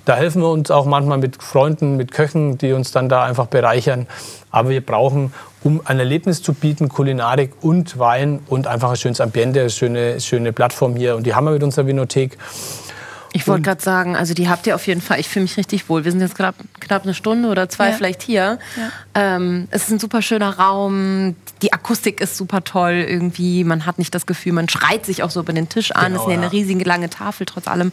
Da 0.05 0.15
helfen 0.15 0.41
wir 0.41 0.49
uns 0.49 0.69
auch 0.69 0.85
manchmal 0.85 1.17
mit 1.17 1.41
Freunden, 1.41 1.97
mit 1.97 2.11
Köchen, 2.11 2.59
die 2.59 2.73
uns 2.73 2.91
dann 2.91 3.09
da 3.09 3.23
einfach 3.23 3.47
bereichern. 3.47 4.07
Aber 4.51 4.69
wir 4.69 4.85
brauchen, 4.85 5.33
um 5.65 5.81
ein 5.83 5.97
Erlebnis 5.97 6.43
zu 6.43 6.53
bieten, 6.53 6.89
Kulinarik 6.89 7.51
und 7.61 7.97
Wein 7.97 8.39
und 8.47 8.67
einfach 8.67 8.91
ein 8.91 8.97
schönes 8.97 9.19
Ambiente, 9.19 9.61
eine 9.61 9.71
schöne, 9.71 10.21
schöne 10.21 10.53
Plattform 10.53 10.95
hier. 10.95 11.15
Und 11.15 11.25
die 11.25 11.33
haben 11.33 11.45
wir 11.45 11.51
mit 11.51 11.63
unserer 11.63 11.87
Vinothek. 11.87 12.37
Ich 13.35 13.49
wollte 13.49 13.63
gerade 13.63 13.81
sagen, 13.83 14.15
also 14.15 14.33
die 14.33 14.47
habt 14.47 14.65
ihr 14.65 14.75
auf 14.75 14.87
jeden 14.87 15.01
Fall. 15.01 15.19
Ich 15.19 15.27
fühle 15.27 15.43
mich 15.43 15.57
richtig 15.57 15.89
wohl. 15.89 16.05
Wir 16.05 16.11
sind 16.11 16.21
jetzt 16.21 16.35
knapp, 16.35 16.55
knapp 16.79 17.03
eine 17.03 17.13
Stunde 17.13 17.49
oder 17.49 17.67
zwei 17.67 17.89
Ja. 17.89 17.95
vielleicht 17.97 18.21
hier. 18.21 18.59
Ähm, 19.13 19.67
es 19.71 19.83
ist 19.83 19.91
ein 19.91 19.99
super 19.99 20.21
schöner 20.21 20.57
Raum. 20.57 21.35
Die 21.61 21.73
Akustik 21.73 22.21
ist 22.21 22.37
super 22.37 22.63
toll 22.63 23.05
irgendwie. 23.05 23.65
Man 23.65 23.85
hat 23.85 23.99
nicht 23.99 24.15
das 24.15 24.25
Gefühl, 24.25 24.53
man 24.53 24.69
schreit 24.69 25.05
sich 25.05 25.21
auch 25.21 25.31
so 25.31 25.41
über 25.41 25.51
den 25.51 25.67
Tisch 25.67 25.91
an. 25.91 26.13
Genau, 26.13 26.15
es 26.15 26.21
ist 26.21 26.27
ja 26.29 26.33
eine 26.35 26.43
ja. 26.43 26.49
riesige 26.49 26.85
lange 26.85 27.09
Tafel 27.09 27.45
trotz 27.45 27.67
allem. 27.67 27.91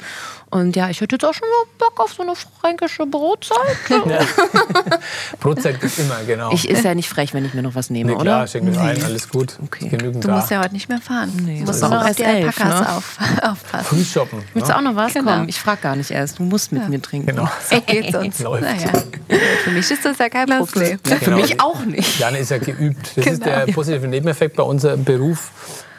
Und 0.50 0.76
ja, 0.76 0.90
ich 0.90 1.00
hätte 1.00 1.16
jetzt 1.16 1.24
auch 1.24 1.32
schon 1.32 1.48
mal 1.48 1.88
Bock 1.88 1.98
auf 1.98 2.12
so 2.12 2.22
eine 2.22 2.34
fränkische 2.60 3.06
Brotzeit. 3.06 3.58
Brotzeit 5.40 5.80
gibt 5.80 5.98
immer, 5.98 6.22
genau. 6.26 6.52
Ich 6.52 6.68
ist 6.68 6.84
ja 6.84 6.94
nicht 6.94 7.08
frech, 7.08 7.32
wenn 7.32 7.44
ich 7.46 7.54
mir 7.54 7.62
noch 7.62 7.74
was 7.74 7.88
nehme, 7.88 8.12
nee, 8.12 8.18
klar, 8.18 8.40
oder? 8.40 8.46
schenk 8.46 8.64
mir 8.64 8.78
ein, 8.78 9.02
alles 9.02 9.30
gut. 9.30 9.58
Okay. 9.64 9.88
Genügend 9.88 10.22
Du 10.22 10.28
da. 10.28 10.36
musst 10.36 10.50
ja 10.50 10.62
heute 10.62 10.74
nicht 10.74 10.90
mehr 10.90 11.00
fahren. 11.00 11.32
Nee, 11.46 11.60
du 11.60 11.64
musst 11.64 11.82
auch 11.82 11.90
auf 11.90 12.06
erst 12.06 12.18
die 12.18 12.24
elf, 12.24 12.60
Alpakas 12.60 12.80
ne? 12.80 12.96
auf, 12.96 13.18
aufpassen. 13.42 13.84
Früh 13.86 14.04
shoppen. 14.04 14.42
Willst 14.52 14.68
du 14.68 14.72
ne? 14.72 14.78
auch 14.78 14.82
noch 14.82 14.94
was? 14.96 15.14
Genau. 15.14 15.31
Komm, 15.38 15.48
ich 15.48 15.60
frage 15.60 15.80
gar 15.82 15.96
nicht 15.96 16.10
erst. 16.10 16.38
Du 16.38 16.42
musst 16.44 16.72
mit 16.72 16.88
mir 16.88 17.00
trinken. 17.02 17.26
Genau. 17.28 17.48
So 17.70 17.80
geht's 17.80 18.14
uns. 18.16 18.38
Läuft. 18.42 18.62
Naja, 18.62 18.90
für 19.64 19.70
mich 19.70 19.90
ist 19.90 20.04
das 20.04 20.18
ja 20.18 20.28
kein 20.28 20.46
Problem. 20.46 20.98
Ja, 21.06 21.16
Für 21.16 21.24
Genau. 21.24 21.36
mich 21.38 21.60
auch 21.60 21.84
nicht. 21.84 22.18
Jana 22.18 22.38
ist 22.38 22.50
ja 22.50 22.58
geübt. 22.58 23.12
Das 23.16 23.26
ist 23.26 23.42
Genau. 23.42 23.64
der 23.64 23.72
positive 23.72 24.06
Nebeneffekt 24.08 24.56
bei 24.56 24.62
unserem 24.62 25.04
Beruf, 25.04 25.50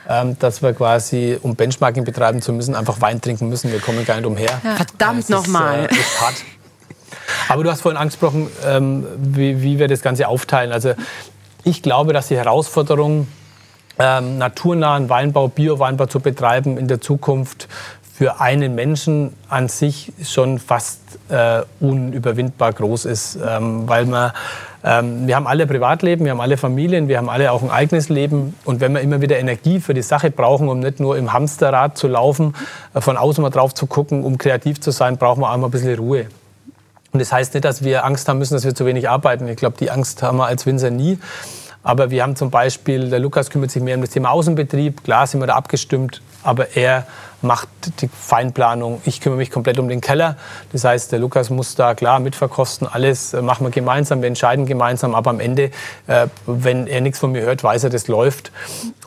ähm, 0.09 0.37
dass 0.39 0.61
wir 0.61 0.73
quasi, 0.73 1.37
um 1.41 1.55
Benchmarking 1.55 2.03
betreiben 2.03 2.41
zu 2.41 2.53
müssen, 2.53 2.75
einfach 2.75 2.99
Wein 3.01 3.21
trinken 3.21 3.49
müssen. 3.49 3.71
Wir 3.71 3.79
kommen 3.79 4.05
gar 4.05 4.15
nicht 4.15 4.25
umher. 4.25 4.49
Verdammt 4.61 5.19
Das 5.19 5.23
ist, 5.25 5.29
nochmal. 5.29 5.85
Äh. 5.85 5.95
Aber 7.49 7.63
du 7.63 7.71
hast 7.71 7.81
vorhin 7.81 7.97
angesprochen, 7.99 8.47
ähm, 8.65 9.05
wie, 9.17 9.61
wie 9.61 9.79
wir 9.79 9.87
das 9.87 10.01
Ganze 10.01 10.27
aufteilen. 10.27 10.71
Also 10.71 10.93
ich 11.63 11.81
glaube, 11.81 12.13
dass 12.13 12.27
die 12.27 12.35
Herausforderung, 12.37 13.27
ähm, 13.99 14.37
naturnahen 14.39 15.09
Weinbau, 15.09 15.47
Bio-Weinbau 15.49 16.07
zu 16.07 16.19
betreiben 16.19 16.77
in 16.77 16.87
der 16.87 16.99
Zukunft 16.99 17.67
für 18.13 18.39
einen 18.39 18.75
Menschen 18.75 19.33
an 19.49 19.67
sich 19.67 20.13
schon 20.23 20.59
fast 20.59 20.99
äh, 21.29 21.63
unüberwindbar 21.79 22.71
groß 22.71 23.05
ist, 23.05 23.39
ähm, 23.43 23.87
weil 23.87 24.05
man 24.05 24.31
ähm, 24.83 25.27
wir 25.27 25.35
haben 25.35 25.47
alle 25.47 25.65
Privatleben, 25.65 26.25
wir 26.25 26.31
haben 26.31 26.41
alle 26.41 26.57
Familien, 26.57 27.07
wir 27.07 27.17
haben 27.17 27.29
alle 27.29 27.51
auch 27.51 27.63
ein 27.63 27.71
eigenes 27.71 28.09
Leben. 28.09 28.53
Und 28.65 28.81
wenn 28.81 28.93
wir 28.93 29.01
immer 29.01 29.21
wieder 29.21 29.39
Energie 29.39 29.79
für 29.79 29.93
die 29.93 30.01
Sache 30.01 30.29
brauchen, 30.29 30.67
um 30.67 30.79
nicht 30.79 30.99
nur 30.99 31.17
im 31.17 31.31
Hamsterrad 31.31 31.97
zu 31.97 32.07
laufen, 32.07 32.53
äh, 32.93 33.01
von 33.01 33.17
außen 33.17 33.41
mal 33.41 33.49
drauf 33.49 33.73
zu 33.73 33.87
gucken, 33.87 34.23
um 34.23 34.37
kreativ 34.37 34.81
zu 34.81 34.91
sein, 34.91 35.17
brauchen 35.17 35.41
wir 35.41 35.51
auch 35.51 35.57
mal 35.57 35.67
ein 35.67 35.71
bisschen 35.71 35.97
Ruhe. 35.97 36.27
Und 37.13 37.19
das 37.19 37.31
heißt 37.31 37.53
nicht, 37.53 37.63
dass 37.63 37.83
wir 37.83 38.05
Angst 38.05 38.27
haben 38.27 38.39
müssen, 38.39 38.55
dass 38.55 38.65
wir 38.65 38.75
zu 38.75 38.85
wenig 38.85 39.07
arbeiten. 39.07 39.47
Ich 39.47 39.57
glaube, 39.57 39.77
die 39.79 39.89
Angst 39.89 40.21
haben 40.21 40.37
wir 40.37 40.47
als 40.47 40.65
Winzer 40.65 40.89
nie. 40.89 41.17
Aber 41.83 42.09
wir 42.09 42.23
haben 42.23 42.35
zum 42.35 42.49
Beispiel, 42.49 43.09
der 43.09 43.19
Lukas 43.19 43.49
kümmert 43.49 43.71
sich 43.71 43.83
mehr 43.83 43.95
um 43.95 44.01
das 44.01 44.11
Thema 44.11 44.31
Außenbetrieb. 44.31 45.03
Klar 45.03 45.27
sind 45.27 45.41
wir 45.41 45.47
da 45.47 45.55
abgestimmt, 45.55 46.21
aber 46.41 46.75
er 46.75 47.05
macht 47.43 47.67
die 47.99 48.07
Feinplanung. 48.07 49.01
Ich 49.05 49.19
kümmere 49.19 49.37
mich 49.37 49.51
komplett 49.51 49.77
um 49.77 49.89
den 49.89 49.99
Keller. 49.99 50.37
Das 50.71 50.85
heißt, 50.85 51.11
der 51.11 51.19
Lukas 51.19 51.49
muss 51.49 51.75
da 51.75 51.93
klar 51.93 52.19
mitverkosten. 52.19 52.87
Alles 52.87 53.33
äh, 53.33 53.41
machen 53.41 53.65
wir 53.65 53.71
gemeinsam, 53.71 54.21
wir 54.21 54.27
entscheiden 54.29 54.65
gemeinsam. 54.65 55.13
Aber 55.13 55.29
am 55.29 55.41
Ende, 55.41 55.71
äh, 56.07 56.27
wenn 56.45 56.87
er 56.87 57.01
nichts 57.01 57.19
von 57.19 57.33
mir 57.33 57.41
hört, 57.41 57.63
weiß 57.63 57.83
er, 57.83 57.89
das 57.89 58.07
läuft. 58.07 58.51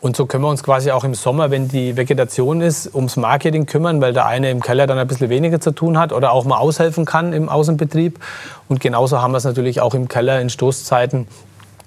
Und 0.01 0.15
so 0.15 0.27
können 0.27 0.43
wir 0.43 0.49
uns 0.49 0.61
quasi 0.61 0.91
auch 0.91 1.03
im 1.03 1.15
Sommer, 1.15 1.49
wenn 1.49 1.67
die 1.67 1.97
Vegetation 1.97 2.61
ist, 2.61 2.93
ums 2.93 3.17
Marketing 3.17 3.65
kümmern, 3.65 4.01
weil 4.01 4.13
der 4.13 4.27
eine 4.27 4.51
im 4.51 4.61
Keller 4.61 4.85
dann 4.85 4.99
ein 4.99 5.07
bisschen 5.07 5.29
weniger 5.29 5.59
zu 5.59 5.71
tun 5.71 5.97
hat 5.97 6.13
oder 6.13 6.31
auch 6.31 6.45
mal 6.45 6.57
aushelfen 6.57 7.05
kann 7.05 7.33
im 7.33 7.49
Außenbetrieb. 7.49 8.19
Und 8.69 8.79
genauso 8.79 9.19
haben 9.19 9.31
wir 9.31 9.39
es 9.39 9.45
natürlich 9.45 9.81
auch 9.81 9.95
im 9.95 10.07
Keller 10.07 10.39
in 10.39 10.51
Stoßzeiten, 10.51 11.27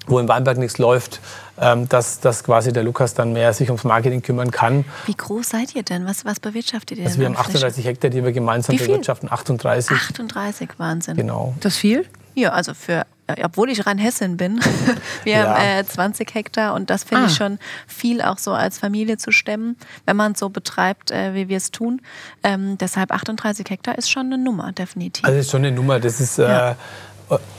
wo 0.07 0.19
im 0.19 0.29
Weinberg 0.29 0.59
nichts 0.59 0.79
läuft, 0.79 1.21
ähm, 1.61 1.89
dass, 1.89 2.21
dass 2.21 2.43
quasi 2.43 2.73
der 2.73 2.83
Lukas 2.83 3.15
dann 3.15 3.33
mehr 3.33 3.53
sich 3.53 3.69
ums 3.69 3.85
Marketing 3.85 4.23
kümmern 4.23 4.51
kann. 4.51 4.85
Wie 5.07 5.15
groß 5.15 5.51
seid 5.51 5.75
ihr 5.75 5.83
denn? 5.83 6.07
Was, 6.07 6.25
was 6.25 6.41
bewirtschaftet 6.41 6.99
ihr 6.99 7.05
Also 7.05 7.17
denn? 7.17 7.21
wir 7.21 7.27
haben 7.29 7.37
an 7.37 7.45
Fläche? 7.45 7.59
38 7.67 7.85
Hektar, 7.85 8.11
die 8.11 8.25
wir 8.25 8.33
gemeinsam 8.33 8.75
Wie 8.75 8.79
viel? 8.79 8.89
bewirtschaften. 8.89 9.31
38. 9.31 9.91
38, 9.97 10.71
Wahnsinn. 10.79 11.17
Genau. 11.17 11.55
Das 11.61 11.77
viel? 11.77 12.07
Ja, 12.35 12.51
also 12.53 12.75
für, 12.75 13.05
äh, 13.27 13.45
obwohl 13.45 13.71
ich 13.71 13.85
Rheinhessin 13.87 14.37
bin, 14.37 14.61
wir 15.25 15.33
Ja. 15.35 15.55
haben 15.59 15.81
äh, 15.81 15.85
20 15.85 16.33
Hektar 16.35 16.75
und 16.75 16.89
das 16.91 17.05
finde 17.05 17.25
Ah. 17.25 17.27
ich 17.27 17.35
schon 17.37 17.59
viel 17.87 18.23
auch 18.23 18.39
so 18.39 18.53
als 18.53 18.79
Familie 18.79 19.19
zu 19.19 19.31
stemmen, 19.33 19.77
wenn 20.07 20.17
man 20.17 20.33
es 20.33 20.39
so 20.39 20.49
betreibt, 20.49 21.11
äh, 21.11 21.35
wie 21.35 21.49
wir 21.49 21.57
es 21.59 21.71
tun. 21.73 22.01
Ähm, 22.43 22.79
deshalb 22.79 23.13
38 23.13 23.69
Hektar 23.69 23.99
ist 23.99 24.11
schon 24.11 24.27
eine 24.27 24.39
Nummer, 24.39 24.73
definitiv. 24.73 25.25
Also 25.25 25.37
das 25.37 25.47
ist 25.47 25.51
schon 25.53 25.65
eine 25.65 25.73
Nummer. 25.77 26.01
Das 26.01 26.21
ist, 26.21 26.39
Ja. 26.39 26.77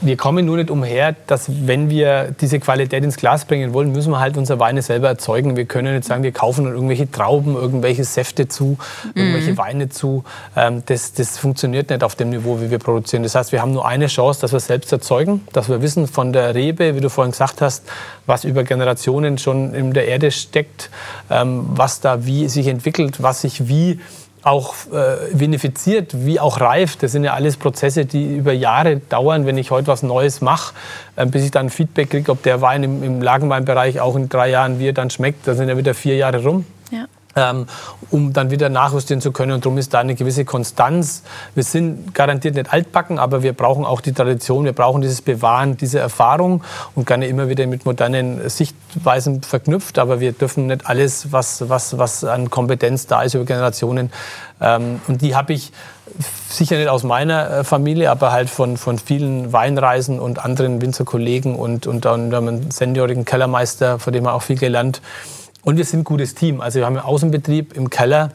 Wir 0.02 0.18
kommen 0.18 0.46
nur 0.46 0.58
nicht 0.58 0.70
umher, 0.70 1.16
dass 1.28 1.50
wenn 1.68 1.90
wir 1.90 2.36
diese 2.40 2.60
Qualität 2.60 3.04
ins 3.04 3.16
Glas 3.16 3.46
bringen 3.46 3.74
wollen, 3.74 3.92
müssen 3.92 4.12
wir 4.12 4.20
halt 4.20 4.36
unsere 4.36 4.60
Weine 4.60 4.82
selber 4.82 5.08
erzeugen. 5.08 5.56
Wir 5.56 5.66
können 5.66 5.96
nicht 5.96 6.06
sagen, 6.06 6.24
wir 6.24 6.32
kaufen 6.32 6.66
irgendwelche 6.66 7.10
Trauben, 7.10 7.56
irgendwelche 7.56 8.04
Säfte 8.04 8.48
zu, 8.48 8.78
irgendwelche 9.16 9.58
Weine 9.58 9.90
zu. 9.90 10.24
Ähm, 10.56 10.84
das, 10.86 11.14
das 11.14 11.38
funktioniert 11.38 11.90
nicht 11.90 12.04
auf 12.04 12.16
dem 12.16 12.32
Niveau, 12.32 12.60
wie 12.60 12.70
wir 12.70 12.80
produzieren. 12.80 13.24
Das 13.24 13.36
heißt, 13.36 13.52
wir 13.52 13.62
haben 13.62 13.72
nur 13.72 13.88
eine 13.88 14.08
Chance, 14.08 14.42
dass 14.42 14.52
wir 14.52 14.60
selbst 14.60 14.92
erzeugen, 14.92 15.42
dass 15.54 15.70
wir 15.70 15.82
wissen 15.82 16.08
von 16.08 16.34
der 16.34 16.54
Rebe, 16.54 16.96
wie 16.96 17.02
du 17.02 17.10
vorhin 17.10 17.32
gesagt 17.32 17.62
hast, 17.62 17.84
was 18.26 18.44
über 18.44 18.64
Generationen 18.64 19.38
schon 19.38 19.74
in 19.74 19.94
der 19.94 20.08
Erde 20.08 20.32
steckt, 20.32 20.90
ähm, 21.30 21.66
was 21.70 22.02
da 22.02 22.26
wie 22.26 22.50
sich 22.50 22.68
entwickelt, 22.68 23.22
was 23.24 23.42
sich 23.42 23.68
wie 23.68 24.00
auch 24.44 24.74
äh, 24.92 25.18
vinifiziert, 25.40 26.26
wie 26.26 26.40
auch 26.40 26.60
reift. 26.60 27.04
Das 27.04 27.12
sind 27.12 27.24
ja 27.24 27.34
alles 27.34 27.58
Prozesse, 27.58 28.06
die 28.06 28.38
über 28.38 28.54
Jahre 28.54 28.98
dauern, 28.98 29.46
wenn 29.46 29.58
ich 29.58 29.72
heute 29.72 29.88
was 29.88 30.04
Neues 30.04 30.42
mache, 30.42 30.74
äh, 31.16 31.26
bis 31.26 31.44
ich 31.44 31.52
dann 31.52 31.70
Feedback 31.70 32.10
kriege, 32.10 32.32
ob 32.32 32.42
der 32.44 32.62
Wein 32.62 32.84
im, 32.84 33.04
im 33.04 33.22
Lagenweinbereich 33.22 34.00
auch 34.00 34.16
in 34.16 34.30
drei 34.30 34.50
Jahren, 34.50 34.80
wie 34.80 34.90
er 34.90 34.94
dann 34.94 35.10
schmeckt. 35.10 35.48
Da 35.48 35.54
sind 35.54 35.70
ja 35.70 35.78
wieder 35.78 35.94
vier 35.94 36.16
Jahre 36.16 36.44
rum. 36.44 36.66
Ähm, 37.36 37.66
um 38.10 38.34
dann 38.34 38.52
wieder 38.52 38.68
nachjustieren 38.68 39.22
zu 39.22 39.32
können. 39.32 39.54
Und 39.54 39.64
darum 39.64 39.78
ist 39.78 39.94
da 39.94 40.00
eine 40.00 40.16
gewisse 40.16 40.44
Konstanz. 40.44 41.24
Wir 41.56 41.64
sind 41.64 42.14
garantiert 42.14 42.56
nicht 42.56 42.74
altbacken, 42.74 43.20
aber 43.20 43.42
wir 43.42 43.54
brauchen 43.54 43.86
auch 43.86 44.02
die 44.02 44.12
Tradition, 44.12 44.66
wir 44.66 44.74
brauchen 44.74 45.02
dieses 45.02 45.22
Bewahren, 45.22 45.78
diese 45.78 46.00
Erfahrung 46.00 46.62
und 46.94 47.08
gerne 47.08 47.28
immer 47.28 47.48
wieder 47.48 47.66
mit 47.68 47.86
modernen 47.86 48.50
Sichtweisen 48.50 49.44
verknüpft. 49.44 49.98
Aber 49.98 50.20
wir 50.20 50.34
dürfen 50.34 50.68
nicht 50.68 50.88
alles, 50.88 51.32
was, 51.32 51.70
was, 51.70 51.98
was 51.98 52.26
an 52.26 52.50
Kompetenz 52.50 53.08
da 53.08 53.22
ist 53.22 53.34
über 53.34 53.46
Generationen, 53.46 54.12
ähm, 54.62 55.02
und 55.08 55.22
die 55.22 55.36
habe 55.36 55.54
ich 55.54 55.72
sicher 56.50 56.78
nicht 56.78 56.88
aus 56.88 57.04
meiner 57.04 57.50
äh, 57.50 57.64
Familie, 57.64 58.12
aber 58.12 58.32
halt 58.32 58.50
von, 58.50 58.78
von 58.78 59.00
vielen 59.00 59.52
Weinreisen 59.52 60.20
und 60.20 60.44
anderen 60.44 60.82
Winzerkollegen 60.82 61.56
und, 61.56 61.88
und 61.88 62.06
dann 62.06 62.30
wir 62.30 62.38
haben 62.38 62.48
einen 62.48 62.72
seniorigen 62.72 63.26
Kellermeister, 63.26 63.98
von 64.00 64.14
dem 64.14 64.26
wir 64.26 64.34
auch 64.34 64.44
viel 64.44 64.58
gelernt. 64.58 65.02
Und 65.64 65.78
wir 65.78 65.86
sind 65.86 66.02
ein 66.02 66.04
gutes 66.04 66.34
Team. 66.36 66.62
Also 66.62 66.80
wir 66.80 66.86
haben 66.86 66.96
im 66.96 67.02
Außenbetrieb, 67.04 67.76
im 67.76 67.90
Keller, 67.90 68.32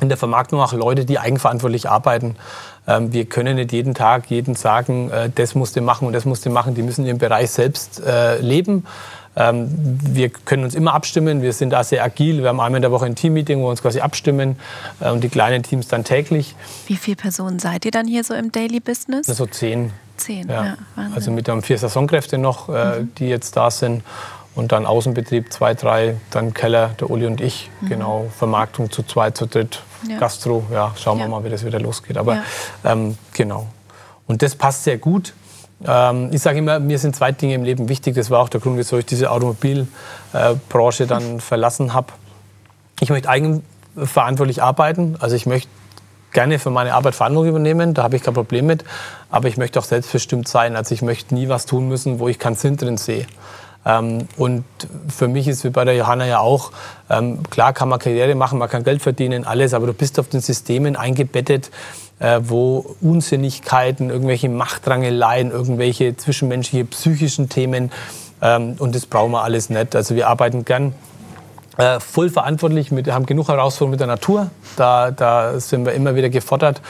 in 0.00 0.08
der 0.08 0.16
Vermarktung 0.16 0.60
auch 0.60 0.72
Leute, 0.72 1.04
die 1.04 1.18
eigenverantwortlich 1.18 1.88
arbeiten. 1.88 2.36
Ähm, 2.88 3.12
wir 3.12 3.26
können 3.26 3.56
nicht 3.56 3.72
jeden 3.72 3.94
Tag 3.94 4.30
jeden 4.30 4.54
sagen, 4.54 5.10
äh, 5.10 5.30
das 5.34 5.54
musst 5.54 5.76
du 5.76 5.82
machen 5.82 6.06
und 6.06 6.12
das 6.14 6.24
musst 6.24 6.44
du 6.46 6.50
machen. 6.50 6.74
Die 6.74 6.82
müssen 6.82 7.04
ihren 7.06 7.18
Bereich 7.18 7.50
selbst 7.50 8.00
äh, 8.04 8.38
leben. 8.40 8.86
Ähm, 9.36 9.68
wir 10.02 10.30
können 10.30 10.64
uns 10.64 10.74
immer 10.74 10.92
abstimmen. 10.94 11.40
Wir 11.42 11.52
sind 11.52 11.70
da 11.70 11.84
sehr 11.84 12.02
agil. 12.02 12.38
Wir 12.42 12.48
haben 12.48 12.60
einmal 12.60 12.76
in 12.78 12.82
der 12.82 12.90
Woche 12.90 13.06
ein 13.06 13.14
Teammeeting, 13.14 13.60
wo 13.60 13.64
wir 13.64 13.70
uns 13.70 13.82
quasi 13.82 14.00
abstimmen 14.00 14.56
äh, 15.00 15.10
und 15.10 15.22
die 15.22 15.28
kleinen 15.28 15.62
Teams 15.62 15.88
dann 15.88 16.04
täglich. 16.04 16.54
Wie 16.86 16.96
viele 16.96 17.16
Personen 17.16 17.58
seid 17.58 17.84
ihr 17.84 17.90
dann 17.92 18.06
hier 18.06 18.24
so 18.24 18.34
im 18.34 18.50
Daily 18.50 18.80
Business? 18.80 19.26
So 19.26 19.46
zehn. 19.46 19.92
Zehn, 20.16 20.48
Ja. 20.48 20.64
ja. 20.64 20.76
Also 21.14 21.30
mit 21.30 21.48
haben 21.48 21.62
vier 21.62 21.78
Saisonkräfte 21.78 22.38
noch, 22.38 22.68
Mhm. 22.68 23.12
die 23.18 23.26
jetzt 23.28 23.56
da 23.56 23.70
sind. 23.70 24.02
Und 24.54 24.72
dann 24.72 24.84
Außenbetrieb, 24.86 25.50
zwei, 25.52 25.72
drei, 25.74 26.16
dann 26.30 26.52
Keller, 26.52 26.90
der 27.00 27.10
Uli 27.10 27.26
und 27.26 27.40
ich. 27.40 27.70
Genau, 27.88 28.26
Vermarktung 28.36 28.90
zu 28.90 29.02
zweit, 29.02 29.36
zu 29.36 29.46
dritt, 29.46 29.82
Mhm. 30.04 30.10
Ja. 30.10 30.18
Gastro. 30.18 30.64
Ja, 30.72 30.92
schauen 30.96 31.18
wir 31.18 31.24
Ja. 31.24 31.30
mal, 31.30 31.44
wie 31.44 31.48
das 31.48 31.64
wieder 31.64 31.78
losgeht. 31.80 32.18
Aber 32.18 32.34
Ja. 32.34 32.42
ähm, 32.84 33.16
genau. 33.32 33.66
Und 34.26 34.42
das 34.42 34.54
passt 34.56 34.84
sehr 34.84 34.98
gut. 34.98 35.32
Ähm, 35.86 36.28
ich 36.32 36.42
sage 36.42 36.58
immer, 36.58 36.78
mir 36.80 36.98
sind 36.98 37.16
zwei 37.16 37.32
Dinge 37.32 37.54
im 37.54 37.62
Leben 37.64 37.88
wichtig. 37.88 38.14
Das 38.14 38.28
war 38.30 38.40
auch 38.40 38.48
der 38.48 38.60
Grund, 38.60 38.76
wieso 38.78 38.98
ich 38.98 39.06
diese 39.06 39.30
Automobilbranche 39.30 41.06
dann 41.06 41.40
verlassen 41.40 41.94
habe. 41.94 42.08
Ich 43.00 43.10
möchte 43.10 43.28
eigenverantwortlich 43.28 44.62
arbeiten. 44.62 45.16
Also 45.20 45.34
ich 45.36 45.46
möchte 45.46 45.68
gerne 46.32 46.58
für 46.58 46.70
meine 46.70 46.94
Arbeit 46.94 47.14
Verantwortung 47.14 47.50
übernehmen, 47.50 47.94
da 47.94 48.04
habe 48.04 48.16
ich 48.16 48.22
kein 48.22 48.34
Problem 48.34 48.66
mit. 48.66 48.84
Aber 49.30 49.48
ich 49.48 49.56
möchte 49.56 49.78
auch 49.78 49.84
selbstbestimmt 49.84 50.48
sein. 50.48 50.76
Also 50.76 50.94
ich 50.94 51.02
möchte 51.02 51.34
nie 51.34 51.48
was 51.48 51.66
tun 51.66 51.88
müssen, 51.88 52.18
wo 52.20 52.28
ich 52.28 52.38
keinen 52.38 52.56
Sinn 52.56 52.76
drin 52.76 52.96
sehe. 52.96 53.26
Ähm, 53.84 54.28
und 54.36 54.64
für 55.08 55.28
mich 55.28 55.48
ist 55.48 55.64
wie 55.64 55.70
bei 55.70 55.84
der 55.84 55.96
Johanna 55.96 56.26
ja 56.26 56.38
auch, 56.38 56.70
ähm, 57.10 57.42
klar 57.50 57.72
kann 57.72 57.88
man 57.88 57.98
Karriere 57.98 58.34
machen, 58.34 58.58
man 58.58 58.68
kann 58.68 58.84
Geld 58.84 59.02
verdienen, 59.02 59.44
alles, 59.44 59.74
aber 59.74 59.86
du 59.86 59.92
bist 59.92 60.20
auf 60.20 60.28
den 60.28 60.40
Systemen 60.40 60.96
eingebettet, 60.96 61.70
äh, 62.20 62.40
wo 62.44 62.94
Unsinnigkeiten, 63.00 64.10
irgendwelche 64.10 64.48
Machtrangeleien, 64.48 65.50
irgendwelche 65.50 66.16
zwischenmenschliche 66.16 66.84
psychischen 66.84 67.48
Themen, 67.48 67.90
ähm, 68.42 68.74
und 68.78 68.94
das 68.94 69.06
brauchen 69.06 69.32
wir 69.32 69.42
alles 69.42 69.70
nicht. 69.70 69.94
Also 69.96 70.16
wir 70.16 70.28
arbeiten 70.28 70.64
gern 70.64 70.94
äh, 71.78 72.00
voll 72.00 72.28
verantwortlich, 72.28 72.90
mit, 72.90 73.10
haben 73.10 73.24
genug 73.24 73.48
Herausforderungen 73.48 73.92
mit 73.92 74.00
der 74.00 74.08
Natur. 74.08 74.50
Da, 74.76 75.10
da 75.10 75.58
sind 75.58 75.86
wir 75.86 75.92
immer 75.92 76.14
wieder 76.16 76.28
gefordert. 76.28 76.82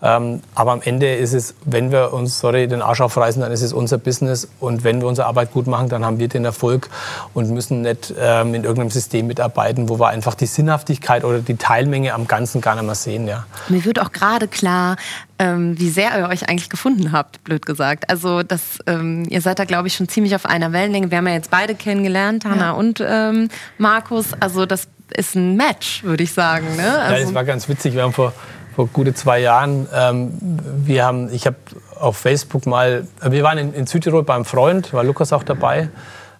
Ähm, 0.00 0.42
aber 0.54 0.72
am 0.72 0.82
Ende 0.82 1.14
ist 1.14 1.34
es, 1.34 1.54
wenn 1.64 1.90
wir 1.90 2.12
uns, 2.12 2.38
sorry, 2.38 2.68
den 2.68 2.82
Arsch 2.82 3.00
aufreißen, 3.00 3.42
dann 3.42 3.50
ist 3.50 3.62
es 3.62 3.72
unser 3.72 3.98
Business. 3.98 4.48
Und 4.60 4.84
wenn 4.84 5.00
wir 5.00 5.08
unsere 5.08 5.26
Arbeit 5.26 5.52
gut 5.52 5.66
machen, 5.66 5.88
dann 5.88 6.04
haben 6.04 6.18
wir 6.18 6.28
den 6.28 6.44
Erfolg 6.44 6.88
und 7.34 7.50
müssen 7.50 7.82
nicht 7.82 8.14
ähm, 8.18 8.54
in 8.54 8.62
irgendeinem 8.62 8.90
System 8.90 9.26
mitarbeiten, 9.26 9.88
wo 9.88 9.98
wir 9.98 10.08
einfach 10.08 10.34
die 10.34 10.46
Sinnhaftigkeit 10.46 11.24
oder 11.24 11.40
die 11.40 11.56
Teilmenge 11.56 12.14
am 12.14 12.28
Ganzen 12.28 12.60
gar 12.60 12.74
nicht 12.74 12.84
mehr 12.84 12.94
sehen. 12.94 13.26
Ja. 13.26 13.46
Mir 13.68 13.84
wird 13.84 14.00
auch 14.00 14.12
gerade 14.12 14.46
klar, 14.46 14.96
ähm, 15.40 15.78
wie 15.78 15.90
sehr 15.90 16.18
ihr 16.18 16.28
euch 16.28 16.48
eigentlich 16.48 16.70
gefunden 16.70 17.12
habt, 17.12 17.42
blöd 17.44 17.66
gesagt. 17.66 18.08
Also 18.10 18.42
das, 18.42 18.78
ähm, 18.86 19.24
ihr 19.28 19.40
seid 19.40 19.58
da, 19.58 19.64
glaube 19.64 19.88
ich, 19.88 19.94
schon 19.94 20.08
ziemlich 20.08 20.34
auf 20.34 20.46
einer 20.46 20.72
Wellenlänge. 20.72 21.10
Wir 21.10 21.18
haben 21.18 21.26
ja 21.26 21.34
jetzt 21.34 21.50
beide 21.50 21.74
kennengelernt, 21.74 22.44
Hanna 22.44 22.72
und 22.72 23.02
ähm, 23.04 23.48
Markus. 23.78 24.26
Also 24.40 24.66
das 24.66 24.88
ist 25.16 25.34
ein 25.34 25.56
Match, 25.56 26.02
würde 26.04 26.22
ich 26.22 26.32
sagen. 26.32 26.76
Ne? 26.76 26.82
Ja, 26.82 26.98
Also, 26.98 27.24
das 27.24 27.34
war 27.34 27.44
ganz 27.44 27.68
witzig. 27.68 27.94
Wir 27.94 28.02
haben 28.02 28.12
vor, 28.12 28.32
vor 28.78 28.86
gute 28.86 29.12
zwei 29.12 29.40
Jahren, 29.40 29.88
ähm, 29.92 30.38
wir 30.84 31.04
haben, 31.04 31.34
ich 31.34 31.46
habe 31.46 31.56
auf 31.98 32.16
Facebook 32.16 32.64
mal, 32.64 33.08
wir 33.20 33.42
waren 33.42 33.58
in, 33.58 33.74
in 33.74 33.88
Südtirol 33.88 34.22
beim 34.22 34.44
Freund, 34.44 34.92
war 34.92 35.02
Lukas 35.02 35.32
auch 35.32 35.42
dabei. 35.42 35.88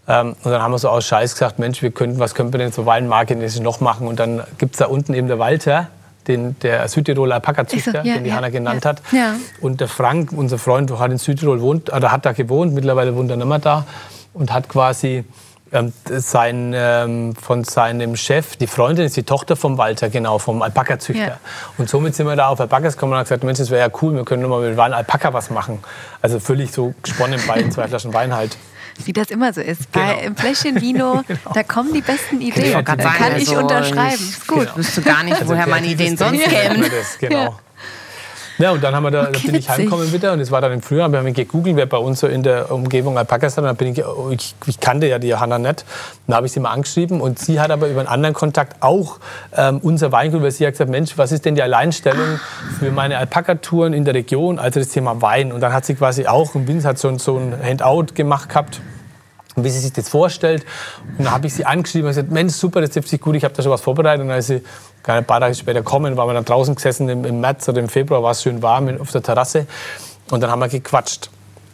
Ähm, 0.07 0.37
und 0.45 0.53
dann 0.53 0.63
haben 0.63 0.71
wir 0.71 0.79
so 0.79 0.89
aus 0.89 1.05
Scheiß 1.05 1.33
gesagt, 1.33 1.59
Mensch, 1.59 1.83
wir 1.83 1.91
könnten, 1.91 2.21
was 2.21 2.37
können 2.37 2.53
wir 2.53 2.59
denn 2.59 2.71
zur 2.71 2.87
Weinmarketing 2.87 3.61
noch 3.65 3.81
machen? 3.81 4.07
Und 4.07 4.21
dann 4.21 4.45
gibt 4.57 4.77
es 4.77 4.79
da 4.79 4.87
unten 4.87 5.15
eben 5.15 5.27
der 5.27 5.41
Walter, 5.41 5.89
den, 6.29 6.57
der 6.61 6.87
Südtiroler 6.87 7.35
Alpaka-Züchter, 7.35 7.91
so, 7.91 8.09
ja, 8.09 8.15
den 8.15 8.23
die 8.23 8.31
ja, 8.31 8.37
Hanna 8.37 8.51
genannt 8.51 8.85
ja. 8.85 8.91
hat. 8.91 9.03
Und 9.61 9.81
der 9.81 9.89
Frank, 9.89 10.31
unser 10.31 10.59
Freund, 10.59 10.97
hat 10.97 11.11
in 11.11 11.19
Südtirol 11.19 11.61
wohnt, 11.61 11.93
oder 11.93 12.13
hat 12.13 12.25
da 12.25 12.31
gewohnt, 12.31 12.73
mittlerweile 12.73 13.17
wohnt 13.17 13.33
er 13.33 13.37
nicht 13.37 13.49
mehr 13.49 13.59
da 13.59 13.85
und 14.33 14.53
hat 14.53 14.69
quasi 14.69 15.25
sein, 15.71 16.73
ähm, 16.75 17.35
von 17.37 17.65
seinem 17.65 18.17
Chef, 18.17 18.57
die 18.57 18.67
Freundin 18.67 19.05
ist 19.07 19.17
die 19.17 19.23
Tochter 19.23 19.57
vom 19.57 19.77
Walter, 19.79 20.09
genau, 20.09 20.39
vom 20.39 20.63
Alpaka-Züchter. 20.63 21.27
Ja. 21.27 21.41
Und 21.77 21.89
somit 21.91 22.15
sind 22.15 22.27
wir 22.27 22.37
da 22.37 22.49
auf 22.49 22.61
Alpakas 22.61 22.95
gekommen 22.95 23.13
und 23.13 23.19
haben 23.19 23.25
gesagt, 23.25 23.45
Mensch, 23.45 23.59
das 23.59 23.71
wäre 23.71 23.89
ja 23.89 23.99
cool, 24.03 24.15
wir 24.15 24.25
können 24.25 24.49
mal 24.49 24.67
mit 24.67 24.77
Wein 24.77 24.93
Alpaka 24.95 25.33
was 25.33 25.51
machen. 25.51 25.79
Also 26.23 26.41
völlig 26.41 26.73
so 26.73 26.95
gesponnen 27.03 27.41
bei 27.47 27.69
zwei 27.69 27.89
Flaschen 27.89 28.13
Wein 28.15 28.35
halt. 28.35 28.57
Wie 29.05 29.13
das 29.13 29.31
immer 29.31 29.53
so 29.53 29.61
ist. 29.61 29.93
Bei 29.93 30.01
Genau. 30.15 30.27
im 30.27 30.37
Fläschchen 30.37 30.81
Vino, 30.81 31.23
da 31.55 31.63
kommen 31.63 31.93
die 31.93 32.01
besten 32.01 32.41
Ideen. 32.41 32.73
Sagen, 32.73 32.99
kann 32.99 33.37
ich 33.37 33.49
also, 33.49 33.61
unterschreiben. 33.61 34.15
Ist 34.15 34.47
gut. 34.47 34.65
Ich 34.65 34.77
wüsste 34.77 35.03
gar 35.03 35.23
nicht, 35.23 35.37
Also 35.39 35.53
woher 35.53 35.69
meine 35.69 35.87
kreatives 35.87 36.01
Ideen 36.05 36.17
sonst 36.17 36.45
kämen. 36.45 36.91
genau. 37.21 37.59
Ja, 38.59 38.73
und 38.73 38.83
dann 38.83 38.93
haben 38.95 39.05
wir 39.05 39.11
da, 39.13 39.29
Okay, 39.29 39.47
bin 39.47 39.55
ich 39.55 39.69
heimgekommen 39.69 40.13
wieder 40.13 40.33
und 40.33 40.41
es 40.41 40.51
war 40.51 40.61
dann 40.61 40.73
im 40.73 40.83
Frühjahr, 40.83 41.09
wir 41.11 41.21
haben 41.21 41.33
gegoogelt, 41.33 41.77
wer 41.77 41.87
bei 41.87 41.97
uns 41.97 42.19
so 42.21 42.27
in 42.27 42.43
der 42.43 42.73
Umgebung 42.73 43.17
Alpakas 43.17 43.57
hat. 43.57 43.63
Und 43.63 43.69
dann 43.69 43.77
bin 43.77 43.93
ich, 43.93 44.05
oh, 44.05 44.31
ich, 44.33 44.55
ich 44.67 44.81
kannte 44.81 45.07
ja 45.07 45.21
die 45.21 45.29
Johanna 45.29 45.59
nicht. 45.59 45.85
Dann 46.27 46.37
habe 46.37 46.47
ich 46.47 46.53
sie 46.53 46.59
mal 46.61 46.71
angeschrieben 46.73 47.21
und 47.21 47.39
sie 47.39 47.61
hat 47.61 47.71
aber 47.71 47.89
über 47.89 48.01
einen 48.01 48.09
anderen 48.09 48.35
Kontakt 48.35 48.83
auch 48.83 49.19
ähm, 49.57 49.79
unser 49.83 50.11
Weingut, 50.11 50.43
weil 50.43 50.51
sie 50.51 50.67
hat 50.67 50.73
gesagt, 50.75 50.91
Mensch, 50.91 51.17
was 51.17 51.31
ist 51.31 51.45
denn 51.45 51.55
die 51.55 51.63
Alleinstellung 51.63 52.41
für 52.81 52.91
meine 52.91 53.19
Alpaka-Touren 53.19 53.93
in 53.93 54.05
der 54.05 54.15
Region, 54.15 54.59
also 54.59 54.81
das 54.81 54.89
Thema 54.89 55.23
Wein. 55.23 55.53
Und 55.53 55.61
dann 55.61 55.73
hat 55.73 55.85
sie 55.85 55.95
quasi 55.95 56.27
auch, 56.27 56.55
im 56.57 56.67
Winz 56.67 56.85
hat 56.85 56.99
so, 56.99 57.09
ein- 57.09 57.19
so 57.19 57.37
ein 57.37 57.55
Handout 57.63 58.15
gemacht 58.15 58.49
gehabt 58.49 58.81
wie 59.65 59.71
sie 59.71 59.81
sich 59.81 59.93
das 59.93 60.09
vorstellt. 60.09 60.65
Und 61.17 61.25
dann 61.25 61.33
habe 61.33 61.47
ich 61.47 61.55
sie 61.55 61.65
angeschrieben 61.65 62.07
und 62.07 62.11
gesagt, 62.11 62.31
Mensch, 62.31 62.55
super, 62.55 62.81
das 62.81 62.91
trifft 62.91 63.09
sich 63.09 63.21
gut, 63.21 63.37
ich 63.37 63.45
habe 63.45 63.55
da 63.55 63.63
schon 63.63 63.73
was 63.73 63.81
vorbereitet. 63.81 64.25
Und 64.25 64.31
ist 64.31 64.49
sie 64.49 64.63
ein 65.05 65.25
paar 65.25 65.41
Tage 65.41 65.55
später 65.55 65.83
kommen, 65.83 66.17
waren 66.17 66.29
wir 66.29 66.35
dann 66.35 66.45
draußen 66.45 66.75
gesessen 66.75 67.09
im, 67.09 67.25
im 67.25 67.41
März 67.41 67.69
oder 67.69 67.81
im 67.81 67.89
Februar, 67.89 68.23
war 68.23 68.33
es 68.33 68.43
schön 68.43 68.63
warm 68.63 69.01
auf 69.01 69.11
der 69.11 69.23
Terrasse. 69.23 69.67
Und 70.31 70.43
dann 70.43 70.51
haben 70.51 70.61
wir 70.61 70.69
gequatscht. 70.69 71.31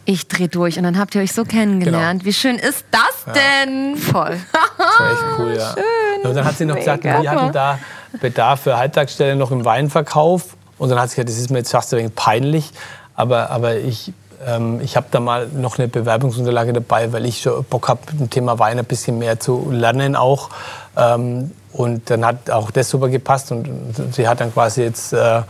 Ich 0.07 0.27
drehe 0.27 0.47
durch 0.47 0.77
und 0.77 0.83
dann 0.83 0.99
habt 0.99 1.15
ihr 1.15 1.21
euch 1.21 1.33
so 1.33 1.43
kennengelernt. 1.43 2.21
Genau. 2.21 2.29
Wie 2.29 2.33
schön 2.33 2.57
ist 2.57 2.85
das 2.91 3.33
denn? 3.33 3.97
Voll. 3.97 4.37
Das 4.77 4.99
war 4.99 5.11
echt 5.11 5.39
cool, 5.39 5.55
ja. 5.57 5.75
Und 6.23 6.35
dann 6.35 6.45
hat 6.45 6.57
sie 6.57 6.65
noch 6.65 6.75
gesagt, 6.75 7.03
wir 7.03 7.31
hatten 7.31 7.51
da 7.51 7.79
Bedarf 8.21 8.61
für 8.61 8.77
Halbtagsstelle 8.77 9.35
noch 9.35 9.51
im 9.51 9.65
Weinverkauf. 9.65 10.55
Und 10.77 10.89
dann 10.89 10.99
hat 10.99 11.09
sie 11.09 11.15
gesagt, 11.15 11.29
das 11.29 11.37
ist 11.37 11.49
mir 11.49 11.59
jetzt 11.59 11.71
fast 11.71 11.93
ein 11.93 11.99
wenig 11.99 12.15
peinlich, 12.15 12.71
aber, 13.15 13.49
aber 13.49 13.77
ich, 13.77 14.13
ähm, 14.45 14.79
ich 14.81 14.95
habe 14.95 15.07
da 15.11 15.19
mal 15.19 15.47
noch 15.47 15.77
eine 15.77 15.87
Bewerbungsunterlage 15.87 16.73
dabei, 16.73 17.11
weil 17.11 17.25
ich 17.25 17.41
schon 17.41 17.63
Bock 17.65 17.87
habe, 17.89 18.01
im 18.19 18.29
Thema 18.29 18.59
Wein 18.59 18.79
ein 18.79 18.85
bisschen 18.85 19.17
mehr 19.17 19.39
zu 19.39 19.69
lernen 19.71 20.15
auch. 20.15 20.49
Ähm, 20.97 21.51
und 21.73 22.09
dann 22.09 22.25
hat 22.25 22.49
auch 22.49 22.71
das 22.71 22.89
super 22.89 23.09
gepasst 23.09 23.51
und 23.51 23.67
sie 24.11 24.27
hat 24.27 24.39
dann 24.39 24.53
quasi 24.53 24.81
jetzt, 24.83 25.11
äh, 25.11 25.41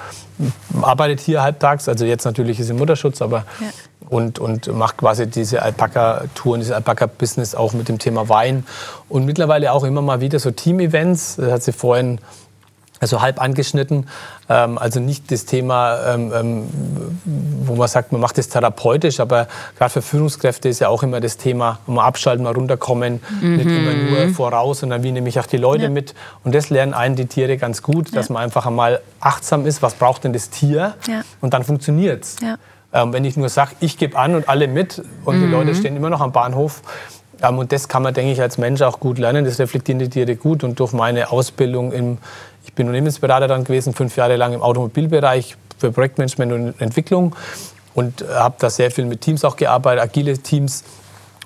arbeitet 0.81 1.19
hier 1.19 1.43
halbtags, 1.43 1.87
also 1.87 2.03
jetzt 2.03 2.25
natürlich 2.25 2.59
ist 2.59 2.65
sie 2.67 2.71
im 2.73 2.79
Mutterschutz, 2.79 3.21
aber 3.21 3.45
Ja. 3.59 3.67
und, 4.09 4.39
und 4.39 4.67
macht 4.73 4.97
quasi 4.97 5.27
diese 5.27 5.61
Alpaka-Touren, 5.61 6.61
dieses 6.61 6.73
Alpaka-Business 6.73 7.53
auch 7.53 7.73
mit 7.73 7.89
dem 7.89 7.99
Thema 7.99 8.27
Wein. 8.27 8.65
Und 9.07 9.25
mittlerweile 9.25 9.71
auch 9.71 9.83
immer 9.83 10.01
mal 10.01 10.19
wieder 10.19 10.39
so 10.39 10.49
Team-Events. 10.49 11.35
Das 11.35 11.51
hat 11.51 11.63
sie 11.63 11.73
vorhin 11.73 12.19
also 12.99 13.21
halb 13.21 13.39
angeschnitten. 13.41 14.07
Ähm, 14.47 14.77
also 14.77 14.99
nicht 14.99 15.31
das 15.31 15.45
Thema, 15.45 16.13
ähm, 16.13 16.31
ähm, 16.35 16.63
wo 17.65 17.75
man 17.75 17.87
sagt, 17.87 18.11
man 18.11 18.21
macht 18.21 18.37
das 18.37 18.47
therapeutisch, 18.49 19.19
aber 19.19 19.47
gerade 19.77 19.91
für 19.91 20.01
Führungskräfte 20.03 20.69
ist 20.69 20.79
ja 20.79 20.89
auch 20.89 21.01
immer 21.01 21.19
das 21.19 21.37
Thema, 21.37 21.79
mal 21.87 22.03
abschalten, 22.05 22.43
mal 22.43 22.53
runterkommen, 22.53 23.21
nicht 23.41 23.65
immer 23.65 23.93
nur 23.93 24.29
voraus, 24.35 24.81
sondern 24.81 25.01
wie 25.01 25.11
nehme 25.11 25.27
ich 25.29 25.39
auch 25.39 25.47
die 25.47 25.57
Leute 25.57 25.85
Ja. 25.85 25.89
mit. 25.89 26.13
Und 26.43 26.53
das 26.53 26.69
lernen 26.69 26.93
einen 26.93 27.15
die 27.15 27.25
Tiere 27.25 27.57
ganz 27.57 27.81
gut, 27.81 28.15
dass 28.15 28.29
man 28.29 28.43
einfach 28.43 28.65
einmal 28.67 29.01
achtsam 29.19 29.65
ist, 29.65 29.81
was 29.81 29.95
braucht 29.95 30.23
denn 30.23 30.33
das 30.33 30.49
Tier 30.51 30.93
Ja. 31.07 31.21
und 31.41 31.53
dann 31.55 31.63
funktioniert's. 31.63 32.35
Ja. 32.43 32.57
Ähm, 32.93 33.13
wenn 33.13 33.25
ich 33.25 33.35
nur 33.37 33.49
sage, 33.49 33.71
ich 33.79 33.97
gebe 33.97 34.15
an 34.17 34.35
und 34.35 34.47
alle 34.47 34.67
mit 34.67 35.01
und 35.25 35.41
die 35.41 35.47
Leute 35.47 35.73
stehen 35.75 35.95
immer 35.97 36.09
noch 36.11 36.21
am 36.21 36.31
Bahnhof. 36.31 36.81
Und 37.45 37.73
das 37.73 37.89
kann 37.89 38.01
man, 38.01 38.13
denke 38.13 38.31
ich, 38.31 38.39
als 38.41 38.57
Mensch 38.57 38.81
auch 38.81 39.01
gut 39.01 39.17
lernen. 39.19 39.43
Das 39.43 39.59
reflektieren 39.59 39.99
die 39.99 40.09
Tiere 40.09 40.37
gut. 40.37 40.63
Und 40.63 40.79
durch 40.79 40.93
meine 40.93 41.31
Ausbildung 41.31 41.91
im, 41.91 42.17
ich 42.65 42.73
bin 42.73 42.87
Unternehmensberater 42.87 43.47
dann 43.47 43.63
gewesen, 43.63 43.93
fünf 43.93 44.15
Jahre 44.17 44.35
lang 44.35 44.53
im 44.53 44.61
Automobilbereich 44.61 45.55
für 45.77 45.91
Projektmanagement 45.91 46.51
und 46.51 46.81
Entwicklung 46.81 47.35
und 47.93 48.21
äh, 48.21 48.25
habe 48.33 48.55
da 48.59 48.69
sehr 48.69 48.91
viel 48.91 49.05
mit 49.05 49.21
Teams 49.21 49.43
auch 49.45 49.55
gearbeitet, 49.55 50.03
agile 50.03 50.37
Teams. 50.37 50.83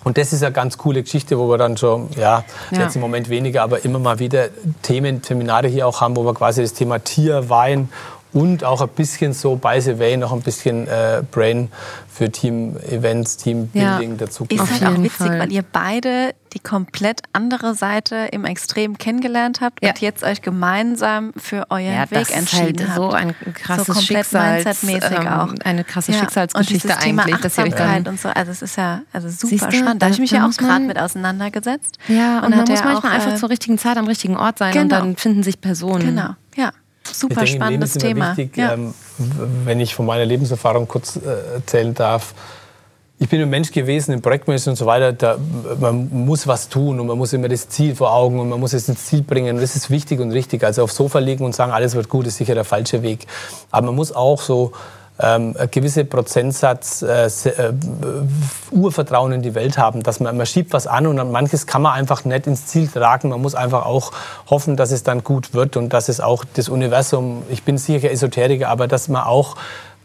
Und 0.05 0.17
das 0.17 0.31
ist 0.31 0.43
eine 0.43 0.53
ganz 0.53 0.77
coole 0.77 1.03
Geschichte, 1.03 1.37
wo 1.37 1.49
wir 1.49 1.57
dann 1.57 1.75
schon, 1.75 2.09
ja, 2.15 2.45
Ja. 2.71 2.83
jetzt 2.83 2.95
im 2.95 3.01
Moment 3.01 3.27
weniger, 3.29 3.63
aber 3.63 3.83
immer 3.83 3.99
mal 3.99 4.19
wieder 4.19 4.47
Themen, 4.81 5.21
Seminare 5.21 5.67
hier 5.67 5.85
auch 5.87 5.99
haben, 5.99 6.15
wo 6.15 6.23
wir 6.23 6.33
quasi 6.33 6.61
das 6.61 6.73
Thema 6.73 6.99
Tier, 6.99 7.49
Wein 7.49 7.89
und 8.33 8.63
auch 8.63 8.81
ein 8.81 8.89
bisschen 8.89 9.33
so 9.33 9.55
by 9.55 9.79
the 9.81 9.97
way 9.99 10.15
noch 10.17 10.31
ein 10.33 10.41
bisschen 10.41 10.87
äh, 10.87 11.23
Brain 11.31 11.69
für 12.07 12.29
Team-Events, 12.31 13.37
Teambuilding 13.37 14.11
Ja. 14.11 14.17
dazu 14.17 14.45
Ist 14.49 14.59
halt 14.59 14.85
auch 14.85 14.97
witzig, 15.01 15.11
Fall. 15.13 15.39
weil 15.39 15.51
ihr 15.51 15.63
beide 15.63 16.33
die 16.53 16.59
komplett 16.59 17.21
andere 17.31 17.75
Seite 17.75 18.27
im 18.31 18.43
Extrem 18.43 18.97
kennengelernt 18.97 19.61
habt 19.61 19.79
Ja. 19.83 19.89
und 19.91 20.01
jetzt 20.01 20.23
euch 20.23 20.41
gemeinsam 20.41 21.31
für 21.37 21.67
euren 21.69 21.85
Ja, 21.93 22.01
Weg 22.11 22.19
das 22.19 22.29
ist 22.29 22.35
entschieden 22.35 22.79
halt 22.79 22.89
habt. 22.89 22.95
so 22.97 23.09
ein 23.11 23.35
krasses 23.53 23.85
so 23.87 23.93
komplett 23.93 24.25
Schicksals, 24.25 24.65
mindsetmäßig 24.65 25.19
ähm, 25.19 25.27
auch. 25.27 25.53
eine 25.63 25.83
krasse 25.83 26.11
Ja. 26.11 26.19
Schicksalsgeschichte 26.19 26.87
und 26.87 26.91
dieses 26.93 27.03
Thema 27.03 27.21
eigentlich, 27.23 27.41
dass 27.41 27.57
ihr 27.57 27.63
euch 27.65 27.75
dann- 27.75 28.07
und 28.07 28.19
so. 28.19 28.29
Also 28.29 28.51
es 28.51 28.61
ist 28.63 28.75
ja 28.77 29.01
also 29.13 29.29
super 29.29 29.71
spannend. 29.71 30.01
Da 30.01 30.07
habe 30.07 30.13
ich 30.13 30.19
mich 30.19 30.31
ja 30.31 30.45
auch 30.45 30.51
gerade 30.57 30.71
man- 30.73 30.87
mit 30.87 30.99
auseinandergesetzt. 30.99 31.97
Ja, 32.07 32.37
und, 32.39 32.49
man 32.49 32.59
hat 32.59 32.69
muss 32.69 32.79
ja 32.79 32.85
manchmal 32.85 33.11
auch, 33.11 33.15
einfach 33.15 33.33
äh, 33.33 33.37
zur 33.37 33.49
richtigen 33.49 33.77
Zeit 33.77 33.97
am 33.97 34.07
richtigen 34.07 34.35
Ort 34.35 34.57
sein 34.57 34.69
und 34.75 34.89
Genau. 34.89 34.95
dann 35.01 35.15
finden 35.15 35.43
sich 35.43 35.61
Personen. 35.61 36.05
Genau, 36.05 36.29
ja. 37.09 37.11
Ich 37.11 37.17
Super 37.17 37.35
denke, 37.35 37.39
im 37.39 37.45
Leben 37.45 37.61
spannendes 37.61 37.95
ist 37.95 38.01
Thema. 38.01 38.37
Wichtig, 38.37 38.57
ja. 38.57 38.73
ähm, 38.73 38.93
wenn 39.65 39.79
ich 39.79 39.95
von 39.95 40.05
meiner 40.05 40.25
Lebenserfahrung 40.25 40.87
kurz 40.87 41.17
äh, 41.17 41.55
erzählen 41.55 41.93
darf. 41.93 42.33
Ich 43.21 43.27
bin 43.27 43.41
ein 43.41 43.49
Mensch 43.49 43.71
gewesen 43.71 44.13
im 44.13 44.21
Projektmanagement 44.21 44.67
und 44.67 44.75
so 44.77 44.85
weiter. 44.85 45.11
Da, 45.11 45.37
man 45.79 46.09
muss 46.25 46.47
was 46.47 46.69
tun 46.69 47.01
und 47.01 47.07
man 47.07 47.17
muss 47.17 47.33
immer 47.33 47.49
das 47.49 47.67
Ziel 47.67 47.93
vor 47.93 48.13
Augen 48.13 48.39
und 48.39 48.47
man 48.47 48.59
muss 48.59 48.71
es 48.71 48.87
ins 48.87 49.07
Ziel 49.07 49.23
bringen. 49.23 49.55
Und 49.55 49.61
das 49.61 49.75
ist 49.75 49.89
wichtig 49.89 50.21
und 50.21 50.31
richtig. 50.31 50.63
Also 50.63 50.83
aufs 50.83 50.95
Sofa 50.95 51.19
liegen 51.19 51.43
und 51.43 51.53
sagen, 51.53 51.73
alles 51.73 51.95
wird 51.95 52.07
gut, 52.07 52.27
ist 52.27 52.37
sicher 52.37 52.55
der 52.55 52.63
falsche 52.63 53.03
Weg. 53.03 53.27
Aber 53.71 53.87
man 53.87 53.95
muss 53.95 54.13
auch 54.13 54.41
so 54.41 54.71
ähm, 55.19 55.55
ein 55.57 55.69
gewisser 55.69 56.03
Prozentsatz 56.05 57.01
äh, 57.01 57.25
äh, 57.25 57.73
Urvertrauen 58.71 59.33
in 59.33 59.41
die 59.41 59.53
Welt 59.55 59.77
haben, 59.77 60.01
dass 60.03 60.19
man, 60.19 60.37
man 60.37 60.45
schiebt 60.45 60.71
was 60.73 60.87
an 60.87 61.07
und 61.07 61.31
manches 61.31 61.67
kann 61.67 61.81
man 61.81 61.93
einfach 61.93 62.23
nicht 62.25 62.47
ins 62.47 62.67
Ziel 62.67 62.87
tragen. 62.87 63.29
Man 63.29 63.41
muss 63.41 63.55
einfach 63.55 63.85
auch 63.85 64.11
hoffen, 64.49 64.77
dass 64.77 64.91
es 64.91 65.03
dann 65.03 65.23
gut 65.23 65.53
wird 65.53 65.77
und 65.77 65.89
dass 65.93 66.09
es 66.09 66.21
auch 66.21 66.45
das 66.53 66.69
Universum, 66.69 67.43
ich 67.49 67.63
bin 67.63 67.77
sicher 67.77 68.09
Esoteriker, 68.09 68.69
aber 68.69 68.87
dass 68.87 69.09
man 69.09 69.23
auch 69.23 69.55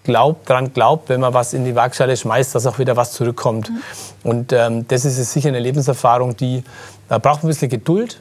glaubt, 0.03 0.51
daran 0.51 0.73
glaubt, 0.73 1.09
wenn 1.09 1.21
man 1.21 1.33
was 1.33 1.55
in 1.55 1.65
die 1.65 1.75
Waagschale 1.75 2.17
schmeißt, 2.17 2.55
dass 2.55 2.67
auch 2.67 2.79
wieder 2.79 2.97
was 2.97 3.13
zurückkommt. 3.13 3.71
Mhm. 3.71 3.83
Und 4.23 4.53
ähm, 4.53 4.87
das 4.89 5.05
ist 5.05 5.33
sicher 5.33 5.49
eine 5.49 5.61
Lebenserfahrung, 5.61 6.37
die 6.37 6.63
da 7.09 7.19
braucht 7.19 7.45
ein 7.45 7.49
bisschen 7.49 7.69
Geduld. 7.69 8.21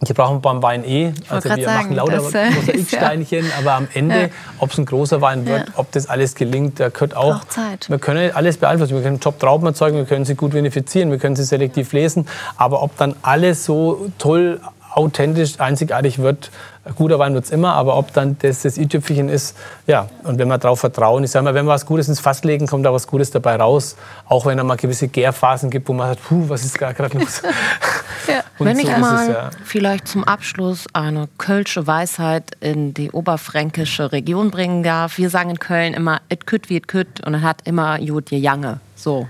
Die 0.00 0.12
brauchen 0.12 0.40
beim 0.40 0.62
Wein 0.62 0.84
eh. 0.84 1.12
Also 1.28 1.48
wir 1.48 1.64
sagen, 1.64 1.94
machen 1.94 1.96
lauter 1.96 2.22
Mosaiksteinchen, 2.22 3.46
ja. 3.46 3.52
aber 3.58 3.72
am 3.72 3.88
Ende, 3.94 4.20
ja. 4.20 4.28
ob 4.60 4.70
es 4.70 4.78
ein 4.78 4.86
großer 4.86 5.20
Wein 5.20 5.44
wird, 5.44 5.68
ja. 5.68 5.74
ob 5.76 5.90
das 5.90 6.08
alles 6.08 6.36
gelingt, 6.36 6.78
da 6.78 6.88
gehört 6.88 7.16
auch. 7.16 7.44
Zeit. 7.46 7.90
Wir 7.90 7.98
können 7.98 8.30
alles 8.32 8.58
beeinflussen. 8.58 8.94
Wir 8.94 9.02
können 9.02 9.18
Top-Trauben 9.18 9.66
erzeugen, 9.66 9.96
wir 9.96 10.04
können 10.04 10.24
sie 10.24 10.36
gut 10.36 10.54
vinifizieren, 10.54 11.10
wir 11.10 11.18
können 11.18 11.34
sie 11.34 11.42
selektiv 11.42 11.92
lesen. 11.92 12.28
Aber 12.56 12.82
ob 12.82 12.96
dann 12.96 13.16
alles 13.22 13.64
so 13.64 14.08
toll 14.18 14.60
authentisch, 14.94 15.60
einzigartig 15.60 16.18
wird. 16.18 16.50
Guter 16.96 17.18
Wein 17.18 17.34
wird 17.34 17.44
es 17.44 17.50
immer, 17.50 17.74
aber 17.74 17.96
ob 17.96 18.12
dann 18.14 18.36
das 18.40 18.62
das 18.62 18.78
i-Tüpfelchen 18.78 19.28
ist, 19.28 19.56
ja. 19.86 20.08
Und 20.24 20.38
wenn 20.38 20.48
wir 20.48 20.58
darauf 20.58 20.80
vertrauen, 20.80 21.22
ich 21.22 21.30
sage 21.30 21.44
mal, 21.44 21.54
wenn 21.54 21.66
wir 21.66 21.72
was 21.72 21.86
Gutes 21.86 22.08
ins 22.08 22.20
Fass 22.20 22.44
legen, 22.44 22.66
kommt 22.66 22.86
da 22.86 22.92
was 22.92 23.06
Gutes 23.06 23.30
dabei 23.30 23.56
raus. 23.56 23.96
Auch 24.26 24.46
wenn 24.46 24.58
es 24.58 24.64
mal 24.64 24.76
gewisse 24.76 25.08
Gärphasen 25.08 25.70
gibt, 25.70 25.88
wo 25.88 25.92
man 25.92 26.08
sagt, 26.08 26.24
puh, 26.24 26.48
was 26.48 26.64
ist 26.64 26.78
gerade 26.78 27.18
los? 27.18 27.42
ja. 28.28 28.44
Wenn 28.58 28.76
so 28.76 28.82
ich 28.82 28.96
mal 28.96 29.30
ja. 29.30 29.50
vielleicht 29.64 30.08
zum 30.08 30.24
Abschluss 30.24 30.86
eine 30.92 31.28
kölsche 31.38 31.86
Weisheit 31.86 32.52
in 32.60 32.94
die 32.94 33.10
oberfränkische 33.10 34.12
Region 34.12 34.50
bringen 34.50 34.82
darf. 34.82 35.18
Wir 35.18 35.30
sagen 35.30 35.50
in 35.50 35.58
Köln 35.58 35.94
immer, 35.94 36.20
et 36.28 36.46
kütt 36.46 36.68
wie 36.68 36.76
et 36.76 36.88
kütt 36.88 37.24
und 37.26 37.34
es 37.34 37.42
hat 37.42 37.66
immer 37.66 38.00
Jod 38.00 38.30
je 38.30 38.38
Jange. 38.38 38.80
So. 38.94 39.28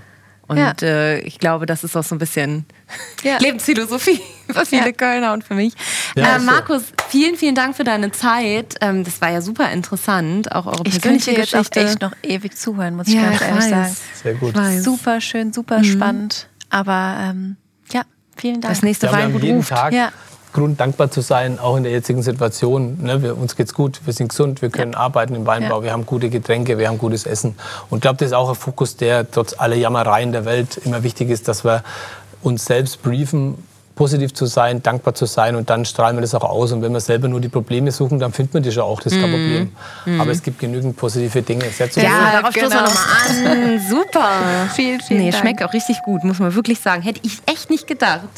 Und 0.49 0.57
ja. 0.57 0.73
äh, 0.81 1.19
ich 1.19 1.37
glaube, 1.37 1.67
das 1.67 1.83
ist 1.83 1.95
auch 1.95 2.03
so 2.03 2.15
ein 2.15 2.17
bisschen 2.17 2.65
ja. 3.23 3.37
Lebensphilosophie 3.37 4.19
für 4.49 4.65
viele 4.65 4.87
ja. 4.87 4.91
Kölner 4.91 5.33
und 5.33 5.43
für 5.43 5.53
mich. 5.53 5.73
Ja, 6.15 6.37
äh, 6.37 6.39
Markus, 6.39 6.85
vielen, 7.07 7.35
vielen 7.35 7.53
Dank 7.53 7.77
für 7.77 7.83
deine 7.83 8.11
Zeit. 8.11 8.73
Ähm, 8.81 9.03
das 9.03 9.21
war 9.21 9.29
ja 9.29 9.41
super 9.41 9.71
interessant, 9.71 10.51
auch 10.51 10.65
eure 10.65 10.81
ich 10.85 10.99
persönliche 10.99 11.35
Geschichte. 11.35 11.59
Ich 11.59 11.69
könnte 11.71 11.91
echt 11.91 12.01
noch 12.01 12.13
ewig 12.23 12.57
zuhören, 12.57 12.95
muss 12.95 13.07
ich 13.07 13.15
ganz 13.15 13.41
ehrlich 13.41 13.57
weiß. 13.57 13.69
sagen. 13.69 13.95
Sehr 14.23 14.33
gut. 14.33 14.55
Super 14.81 15.21
schön, 15.21 15.53
super 15.53 15.79
mhm. 15.79 15.83
spannend. 15.83 16.49
Aber 16.71 17.17
ähm, 17.21 17.57
ja, 17.91 18.01
vielen 18.39 18.61
Dank. 18.61 18.73
Das 18.73 18.83
nächste 18.83 19.11
Weingut 19.11 19.43
ruft. 19.43 19.69
Tag 19.69 19.93
ja. 19.93 20.11
Grund, 20.51 20.79
dankbar 20.79 21.11
zu 21.11 21.21
sein, 21.21 21.59
auch 21.59 21.77
in 21.77 21.83
der 21.83 21.91
jetzigen 21.91 22.23
Situation. 22.23 22.97
Ne, 23.03 23.21
wir, 23.21 23.37
uns 23.37 23.55
geht's 23.55 23.73
gut, 23.73 24.01
wir 24.05 24.13
sind 24.13 24.29
gesund, 24.29 24.63
wir 24.63 24.69
können 24.69 24.93
ja. 24.93 24.97
arbeiten 24.97 25.35
im 25.35 25.45
Weinbau, 25.45 25.77
ja. 25.77 25.83
wir 25.83 25.91
haben 25.91 26.07
gute 26.07 26.29
Getränke, 26.29 26.79
wir 26.79 26.87
haben 26.87 26.97
gutes 26.97 27.27
Essen. 27.27 27.55
Und 27.89 27.99
ich 27.99 28.01
glaube, 28.01 28.17
das 28.17 28.29
ist 28.29 28.33
auch 28.33 28.49
ein 28.49 28.55
Fokus, 28.55 28.97
der 28.97 29.29
trotz 29.29 29.53
aller 29.59 29.75
Jammereien 29.75 30.31
der 30.31 30.45
Welt 30.45 30.81
immer 30.85 31.03
wichtig 31.03 31.29
ist, 31.29 31.47
dass 31.47 31.63
wir 31.63 31.83
uns 32.41 32.65
selbst 32.65 33.03
briefen, 33.03 33.63
positiv 33.99 34.33
zu 34.33 34.45
sein, 34.45 34.81
dankbar 34.81 35.13
zu 35.13 35.25
sein 35.25 35.57
und 35.57 35.69
dann 35.69 35.83
strahlen 35.83 36.15
wir 36.15 36.21
das 36.21 36.33
auch 36.33 36.45
aus. 36.45 36.71
Und 36.71 36.81
wenn 36.81 36.93
wir 36.93 37.01
selber 37.01 37.27
nur 37.27 37.41
die 37.41 37.49
Probleme 37.49 37.91
suchen, 37.91 38.17
dann 38.17 38.31
findet 38.31 38.53
man 38.53 38.63
die 38.63 38.71
schon 38.71 38.83
auch, 38.83 39.01
das 39.01 39.11
ist 39.11 39.19
kein 39.19 39.29
mhm. 39.29 39.33
Problem. 39.33 39.71
Mhm. 40.05 40.21
Aber 40.21 40.31
es 40.31 40.41
gibt 40.41 40.57
genügend 40.57 40.95
positive 40.95 41.41
Dinge. 41.41 41.65
Ja, 41.67 42.31
darauf 42.31 42.53
genau. 42.53 42.67
stoßen 42.67 42.71
wir 42.71 42.81
nochmal 42.81 43.73
an. 43.73 43.81
Super. 43.89 44.29
vielen, 44.73 45.01
vielen 45.01 45.19
nee, 45.19 45.31
Dank. 45.31 45.41
Schmeckt 45.41 45.63
auch 45.63 45.73
richtig 45.73 46.01
gut, 46.03 46.23
muss 46.23 46.39
man 46.39 46.55
wirklich 46.55 46.79
sagen. 46.79 47.01
Hätte 47.01 47.19
ich 47.23 47.39
echt 47.45 47.69
nicht 47.69 47.87
gedacht. 47.87 48.29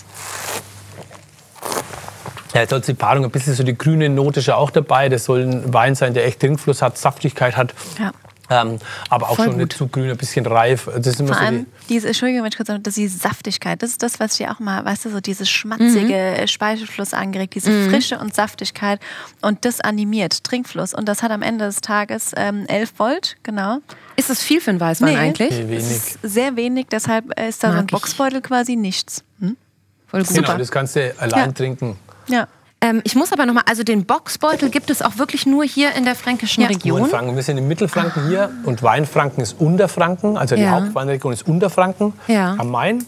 Ja, 2.55 2.61
jetzt 2.61 2.71
soll 2.71 2.81
die 2.81 2.95
Paarung 2.95 3.23
ein 3.23 3.29
bisschen 3.29 3.53
so 3.53 3.61
die 3.61 3.77
grüne 3.77 4.09
Note 4.09 4.41
schon 4.41 4.55
auch 4.55 4.71
dabei. 4.71 5.09
Das 5.09 5.25
soll 5.25 5.41
ein 5.41 5.71
Wein 5.71 5.93
sein, 5.93 6.15
der 6.15 6.25
echt 6.25 6.39
Trinkfluss 6.39 6.81
hat, 6.81 6.97
Saftigkeit 6.97 7.55
hat. 7.55 7.75
Ja. 7.99 8.11
Ähm, 8.51 8.79
aber 9.09 9.29
auch 9.29 9.37
Voll 9.37 9.45
schon 9.45 9.53
gut. 9.53 9.63
nicht 9.63 9.77
zu 9.77 9.87
grün, 9.87 10.11
ein 10.11 10.17
bisschen 10.17 10.45
reif. 10.45 10.89
Das 10.93 11.07
ist 11.07 11.19
immer 11.19 11.29
Vor 11.29 11.37
so 11.37 11.43
allem 11.43 11.65
die 11.89 11.93
diese, 12.01 12.07
Entschuldigung, 12.07 12.43
wenn 12.43 12.49
ich 12.49 12.57
kurz 12.57 12.67
sage, 12.67 12.79
das 12.79 12.97
ist 12.97 12.97
die 12.97 13.07
Saftigkeit. 13.07 13.81
Das 13.81 13.91
ist 13.91 14.03
das, 14.03 14.19
was 14.19 14.39
ich 14.39 14.47
auch 14.47 14.59
mal, 14.59 14.83
weißt 14.83 15.05
du, 15.05 15.09
so 15.09 15.19
dieses 15.19 15.49
schmatzige 15.49 16.37
mhm. 16.39 16.47
Speichelfluss 16.47 17.13
angeregt, 17.13 17.55
diese 17.55 17.69
mhm. 17.69 17.89
Frische 17.89 18.17
und 18.19 18.33
Saftigkeit. 18.33 18.99
Und 19.41 19.65
das 19.65 19.81
animiert 19.81 20.43
Trinkfluss. 20.43 20.93
Und 20.93 21.07
das 21.07 21.23
hat 21.23 21.31
am 21.31 21.41
Ende 21.41 21.65
des 21.65 21.81
Tages 21.81 22.31
ähm, 22.35 22.65
11 22.67 22.93
Volt, 22.97 23.37
genau. 23.43 23.79
Ist 24.15 24.29
das 24.29 24.41
viel 24.41 24.61
für 24.61 24.71
einen 24.71 24.79
Weißwein 24.79 25.13
nee, 25.13 25.19
eigentlich? 25.19 25.53
Sehr 25.53 25.69
wenig. 25.69 26.17
sehr 26.21 26.55
wenig, 26.55 26.87
deshalb 26.91 27.39
ist 27.39 27.63
da 27.63 27.67
Mag 27.69 27.75
so 27.75 27.79
ein 27.79 27.87
Boxbeutel 27.87 28.41
quasi 28.41 28.75
nichts. 28.75 29.23
Hm? 29.39 29.57
Voll 30.07 30.23
gut. 30.23 30.35
Genau, 30.35 30.57
das 30.57 30.71
kannst 30.71 30.95
du 30.95 31.13
allein 31.19 31.47
ja. 31.47 31.51
trinken. 31.51 31.97
Ja. 32.27 32.47
Ähm, 32.83 33.01
ich 33.03 33.15
muss 33.15 33.31
aber 33.31 33.45
noch 33.45 33.53
mal, 33.53 33.63
also 33.67 33.83
den 33.83 34.05
Boxbeutel 34.05 34.69
gibt 34.69 34.89
es 34.89 35.03
auch 35.03 35.17
wirklich 35.17 35.45
nur 35.45 35.63
hier 35.63 35.93
in 35.93 36.03
der 36.03 36.15
fränkischen 36.15 36.63
ja. 36.63 36.69
Region. 36.69 36.97
Nur 36.97 37.07
in 37.07 37.11
Franken. 37.11 37.35
Wir 37.35 37.43
sind 37.43 37.57
im 37.59 37.67
Mittelfranken 37.67 38.27
hier 38.27 38.49
und 38.63 38.81
Weinfranken 38.81 39.43
ist 39.43 39.59
Unterfranken, 39.59 40.35
also 40.35 40.55
die 40.55 40.63
ja. 40.63 40.71
Hauptweinregion 40.71 41.31
ist 41.33 41.47
Unterfranken 41.47 42.13
ja. 42.27 42.55
am 42.57 42.71
Main. 42.71 43.05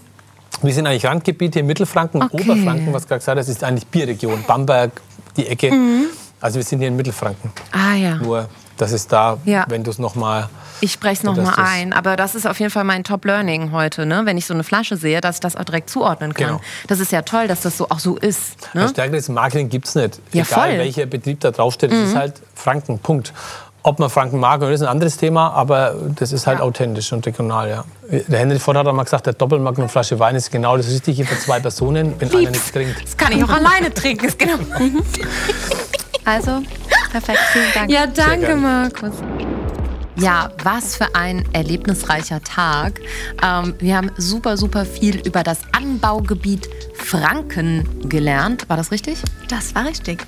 Wir 0.62 0.74
sind 0.74 0.86
eigentlich 0.86 1.06
Randgebiet 1.06 1.54
hier 1.54 1.62
in 1.62 1.68
Mittelfranken, 1.68 2.22
okay. 2.22 2.44
Oberfranken, 2.44 2.94
was 2.94 3.08
gerade 3.08 3.20
gesagt 3.20 3.40
hast, 3.40 3.50
ist 3.50 3.64
eigentlich 3.64 3.88
Bierregion, 3.88 4.44
Bamberg, 4.46 5.02
die 5.36 5.48
Ecke. 5.48 5.72
Mhm. 5.72 6.06
Also 6.40 6.58
wir 6.58 6.64
sind 6.64 6.80
hier 6.80 6.90
in 6.90 6.96
Mittelfranken. 6.96 7.52
Ah 7.72 7.96
ja. 7.96 8.16
Nur 8.18 8.48
das 8.78 8.92
ist 8.92 9.12
da, 9.12 9.38
ja. 9.44 9.66
wenn 9.70 9.84
du 9.84 9.90
es 9.90 9.98
noch 9.98 10.16
mal 10.16 10.50
ich 10.84 10.92
spreche 10.92 11.14
es 11.14 11.24
nochmal 11.24 11.54
ein, 11.56 11.94
aber 11.94 12.18
das 12.18 12.36
ist 12.36 12.46
auf 12.46 12.60
jeden 12.60 12.70
Fall 12.70 12.84
mein 12.84 13.06
Top-Learning 13.06 13.72
heute, 13.72 14.06
ne? 14.06 14.24
wenn 14.26 14.38
ich 14.38 14.46
so 14.46 14.54
eine 14.54 14.66
Flasche 14.66 14.98
sehe, 14.98 15.22
dass 15.22 15.38
ich 15.38 15.40
das 15.40 15.56
auch 15.56 15.64
direkt 15.64 15.90
zuordnen 15.90 16.34
kann. 16.34 16.48
Genau. 16.48 16.62
Das 16.88 17.00
ist 17.00 17.14
ja 17.14 17.22
toll, 17.22 17.48
dass 17.48 17.62
das 17.62 17.78
so 17.78 17.90
auch 17.90 18.00
so 18.00 18.18
ist. 18.18 18.58
Ne? 18.74 18.82
Ein 18.82 18.90
stärkeres 18.90 19.30
Marketing 19.30 19.70
gibt 19.70 19.88
es 19.88 19.96
nicht. 19.96 20.20
Ja, 20.34 20.44
Egal 20.44 20.72
voll. 20.72 20.80
welcher 20.80 21.06
Betrieb 21.06 21.40
da 21.40 21.52
draufsteht, 21.52 21.90
mhm. 21.90 22.04
es 22.04 22.10
ist 22.10 22.16
halt 22.18 22.34
Franken, 22.54 23.00
Punkt. 23.00 23.32
Ob 23.82 24.00
man 24.00 24.10
Franken 24.10 24.42
mag, 24.42 24.60
das 24.60 24.72
ist 24.72 24.82
ein 24.82 24.90
anderes 24.90 25.16
Thema, 25.16 25.52
aber 25.52 25.96
das 26.16 26.34
ist 26.34 26.48
halt 26.48 26.60
ja. 26.60 26.66
authentisch 26.66 27.14
und 27.14 27.26
regional, 27.26 27.70
ja. 27.70 27.86
Der 28.10 28.40
Henry 28.40 28.60
Ford 28.60 28.76
hat 28.76 28.86
einmal 28.86 29.06
gesagt, 29.06 29.26
der 29.26 29.34
Doppelmagnum 29.34 29.88
Flasche 29.88 30.20
Wein 30.20 30.36
ist 30.36 30.52
genau 30.52 30.76
das 30.76 30.90
Richtige 30.90 31.24
für 31.24 31.40
zwei 31.40 31.62
Personen, 31.62 32.14
wenn 32.20 32.28
Lieb's. 32.28 32.42
einer 32.42 32.52
nichts 32.52 32.72
trinkt. 32.74 33.04
Das 33.04 33.16
kann 33.16 33.32
ich 33.32 33.42
auch 33.42 33.50
alleine 33.50 33.94
trinken, 33.94 34.26
ist 34.26 34.38
genau. 34.38 34.56
also, 36.26 36.62
perfekt, 37.10 37.40
vielen 37.54 37.74
Dank. 37.74 37.90
Ja, 37.90 38.06
danke, 38.06 38.56
Markus. 38.56 39.14
Ja, 40.16 40.52
was 40.64 40.96
für 40.96 41.16
ein 41.16 41.44
erlebnisreicher 41.54 42.42
Tag. 42.42 43.02
Ähm, 43.42 43.74
wir 43.80 43.98
haben 43.98 44.12
super, 44.18 44.58
super 44.58 44.86
viel 44.86 45.20
über 45.26 45.44
das 45.44 45.62
Anbaugebiet 45.72 46.70
Franken 46.94 48.10
gelernt. 48.10 48.70
War 48.70 48.78
das 48.78 48.92
richtig? 48.92 49.18
Das 49.50 49.74
war 49.74 49.86
richtig. 49.86 50.26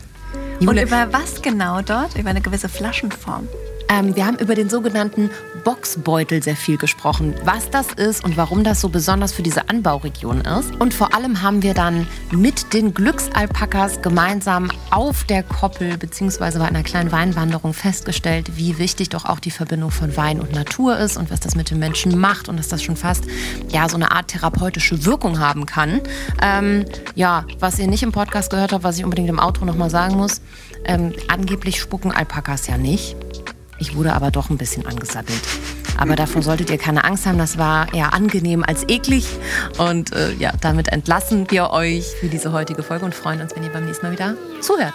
Jule. 0.59 0.81
Und 0.81 0.88
über 0.88 1.07
was 1.11 1.41
genau 1.41 1.81
dort? 1.81 2.17
Über 2.17 2.29
eine 2.29 2.41
gewisse 2.41 2.69
Flaschenform. 2.69 3.47
Ähm, 3.89 4.15
wir 4.15 4.25
haben 4.25 4.38
über 4.38 4.55
den 4.55 4.69
sogenannten 4.69 5.29
Boxbeutel 5.63 6.41
sehr 6.41 6.55
viel 6.55 6.77
gesprochen, 6.77 7.36
was 7.43 7.69
das 7.69 7.93
ist 7.93 8.23
und 8.23 8.38
warum 8.38 8.63
das 8.63 8.81
so 8.81 8.89
besonders 8.89 9.33
für 9.33 9.43
diese 9.43 9.69
Anbauregion 9.69 10.41
ist. 10.41 10.75
Und 10.75 10.93
vor 10.93 11.13
allem 11.13 11.41
haben 11.41 11.61
wir 11.61 11.73
dann 11.73 12.07
mit 12.31 12.73
den 12.73 12.93
Glücksalpakas 12.93 14.01
gemeinsam 14.01 14.71
auf 14.91 15.23
der 15.25 15.43
Koppel 15.43 15.97
bzw. 15.97 16.59
bei 16.59 16.65
einer 16.65 16.83
kleinen 16.83 17.11
Weinwanderung 17.11 17.73
festgestellt, 17.73 18.57
wie 18.57 18.77
wichtig 18.77 19.09
doch 19.09 19.25
auch 19.25 19.39
die 19.39 19.51
Verbindung 19.51 19.91
von 19.91 20.15
Wein 20.17 20.39
und 20.39 20.53
Natur 20.53 20.97
ist 20.97 21.17
und 21.17 21.31
was 21.31 21.39
das 21.39 21.55
mit 21.55 21.69
den 21.71 21.79
Menschen 21.79 22.17
macht 22.17 22.49
und 22.49 22.57
dass 22.57 22.67
das 22.67 22.83
schon 22.83 22.95
fast 22.95 23.25
ja 23.69 23.88
so 23.89 23.95
eine 23.95 24.11
Art 24.11 24.29
therapeutische 24.29 25.05
Wirkung 25.05 25.39
haben 25.39 25.65
kann. 25.65 26.01
Ähm, 26.41 26.86
ja, 27.15 27.45
was 27.59 27.79
ihr 27.79 27.88
nicht 27.88 28.03
im 28.03 28.11
Podcast 28.11 28.49
gehört 28.49 28.73
habt, 28.73 28.83
was 28.83 28.97
ich 28.97 29.03
unbedingt 29.03 29.29
im 29.29 29.39
Outro 29.39 29.65
nochmal 29.65 29.89
sagen 29.89 30.15
muss, 30.15 30.41
ähm, 30.86 31.13
angeblich 31.27 31.79
spucken 31.79 32.11
Alpakas 32.11 32.67
ja 32.67 32.77
nicht. 32.77 33.15
Ich 33.78 33.95
wurde 33.95 34.13
aber 34.13 34.32
doch 34.32 34.49
ein 34.49 34.57
bisschen 34.57 34.86
angesattelt. 34.86 35.41
Aber 35.97 36.15
davon 36.15 36.41
solltet 36.41 36.69
ihr 36.69 36.78
keine 36.78 37.03
Angst 37.03 37.26
haben. 37.26 37.38
Das 37.38 37.57
war 37.57 37.93
eher 37.93 38.13
angenehm 38.13 38.63
als 38.63 38.88
eklig. 38.88 39.26
Und 39.78 40.13
äh, 40.13 40.34
ja, 40.34 40.51
damit 40.61 40.89
entlassen 40.89 41.49
wir 41.49 41.71
euch 41.71 42.05
für 42.19 42.28
diese 42.28 42.51
heutige 42.51 42.84
Folge 42.84 43.05
und 43.05 43.15
freuen 43.15 43.41
uns, 43.41 43.55
wenn 43.55 43.63
ihr 43.63 43.69
beim 43.71 43.86
nächsten 43.86 44.05
Mal 44.05 44.11
wieder 44.11 44.36
zuhört. 44.61 44.93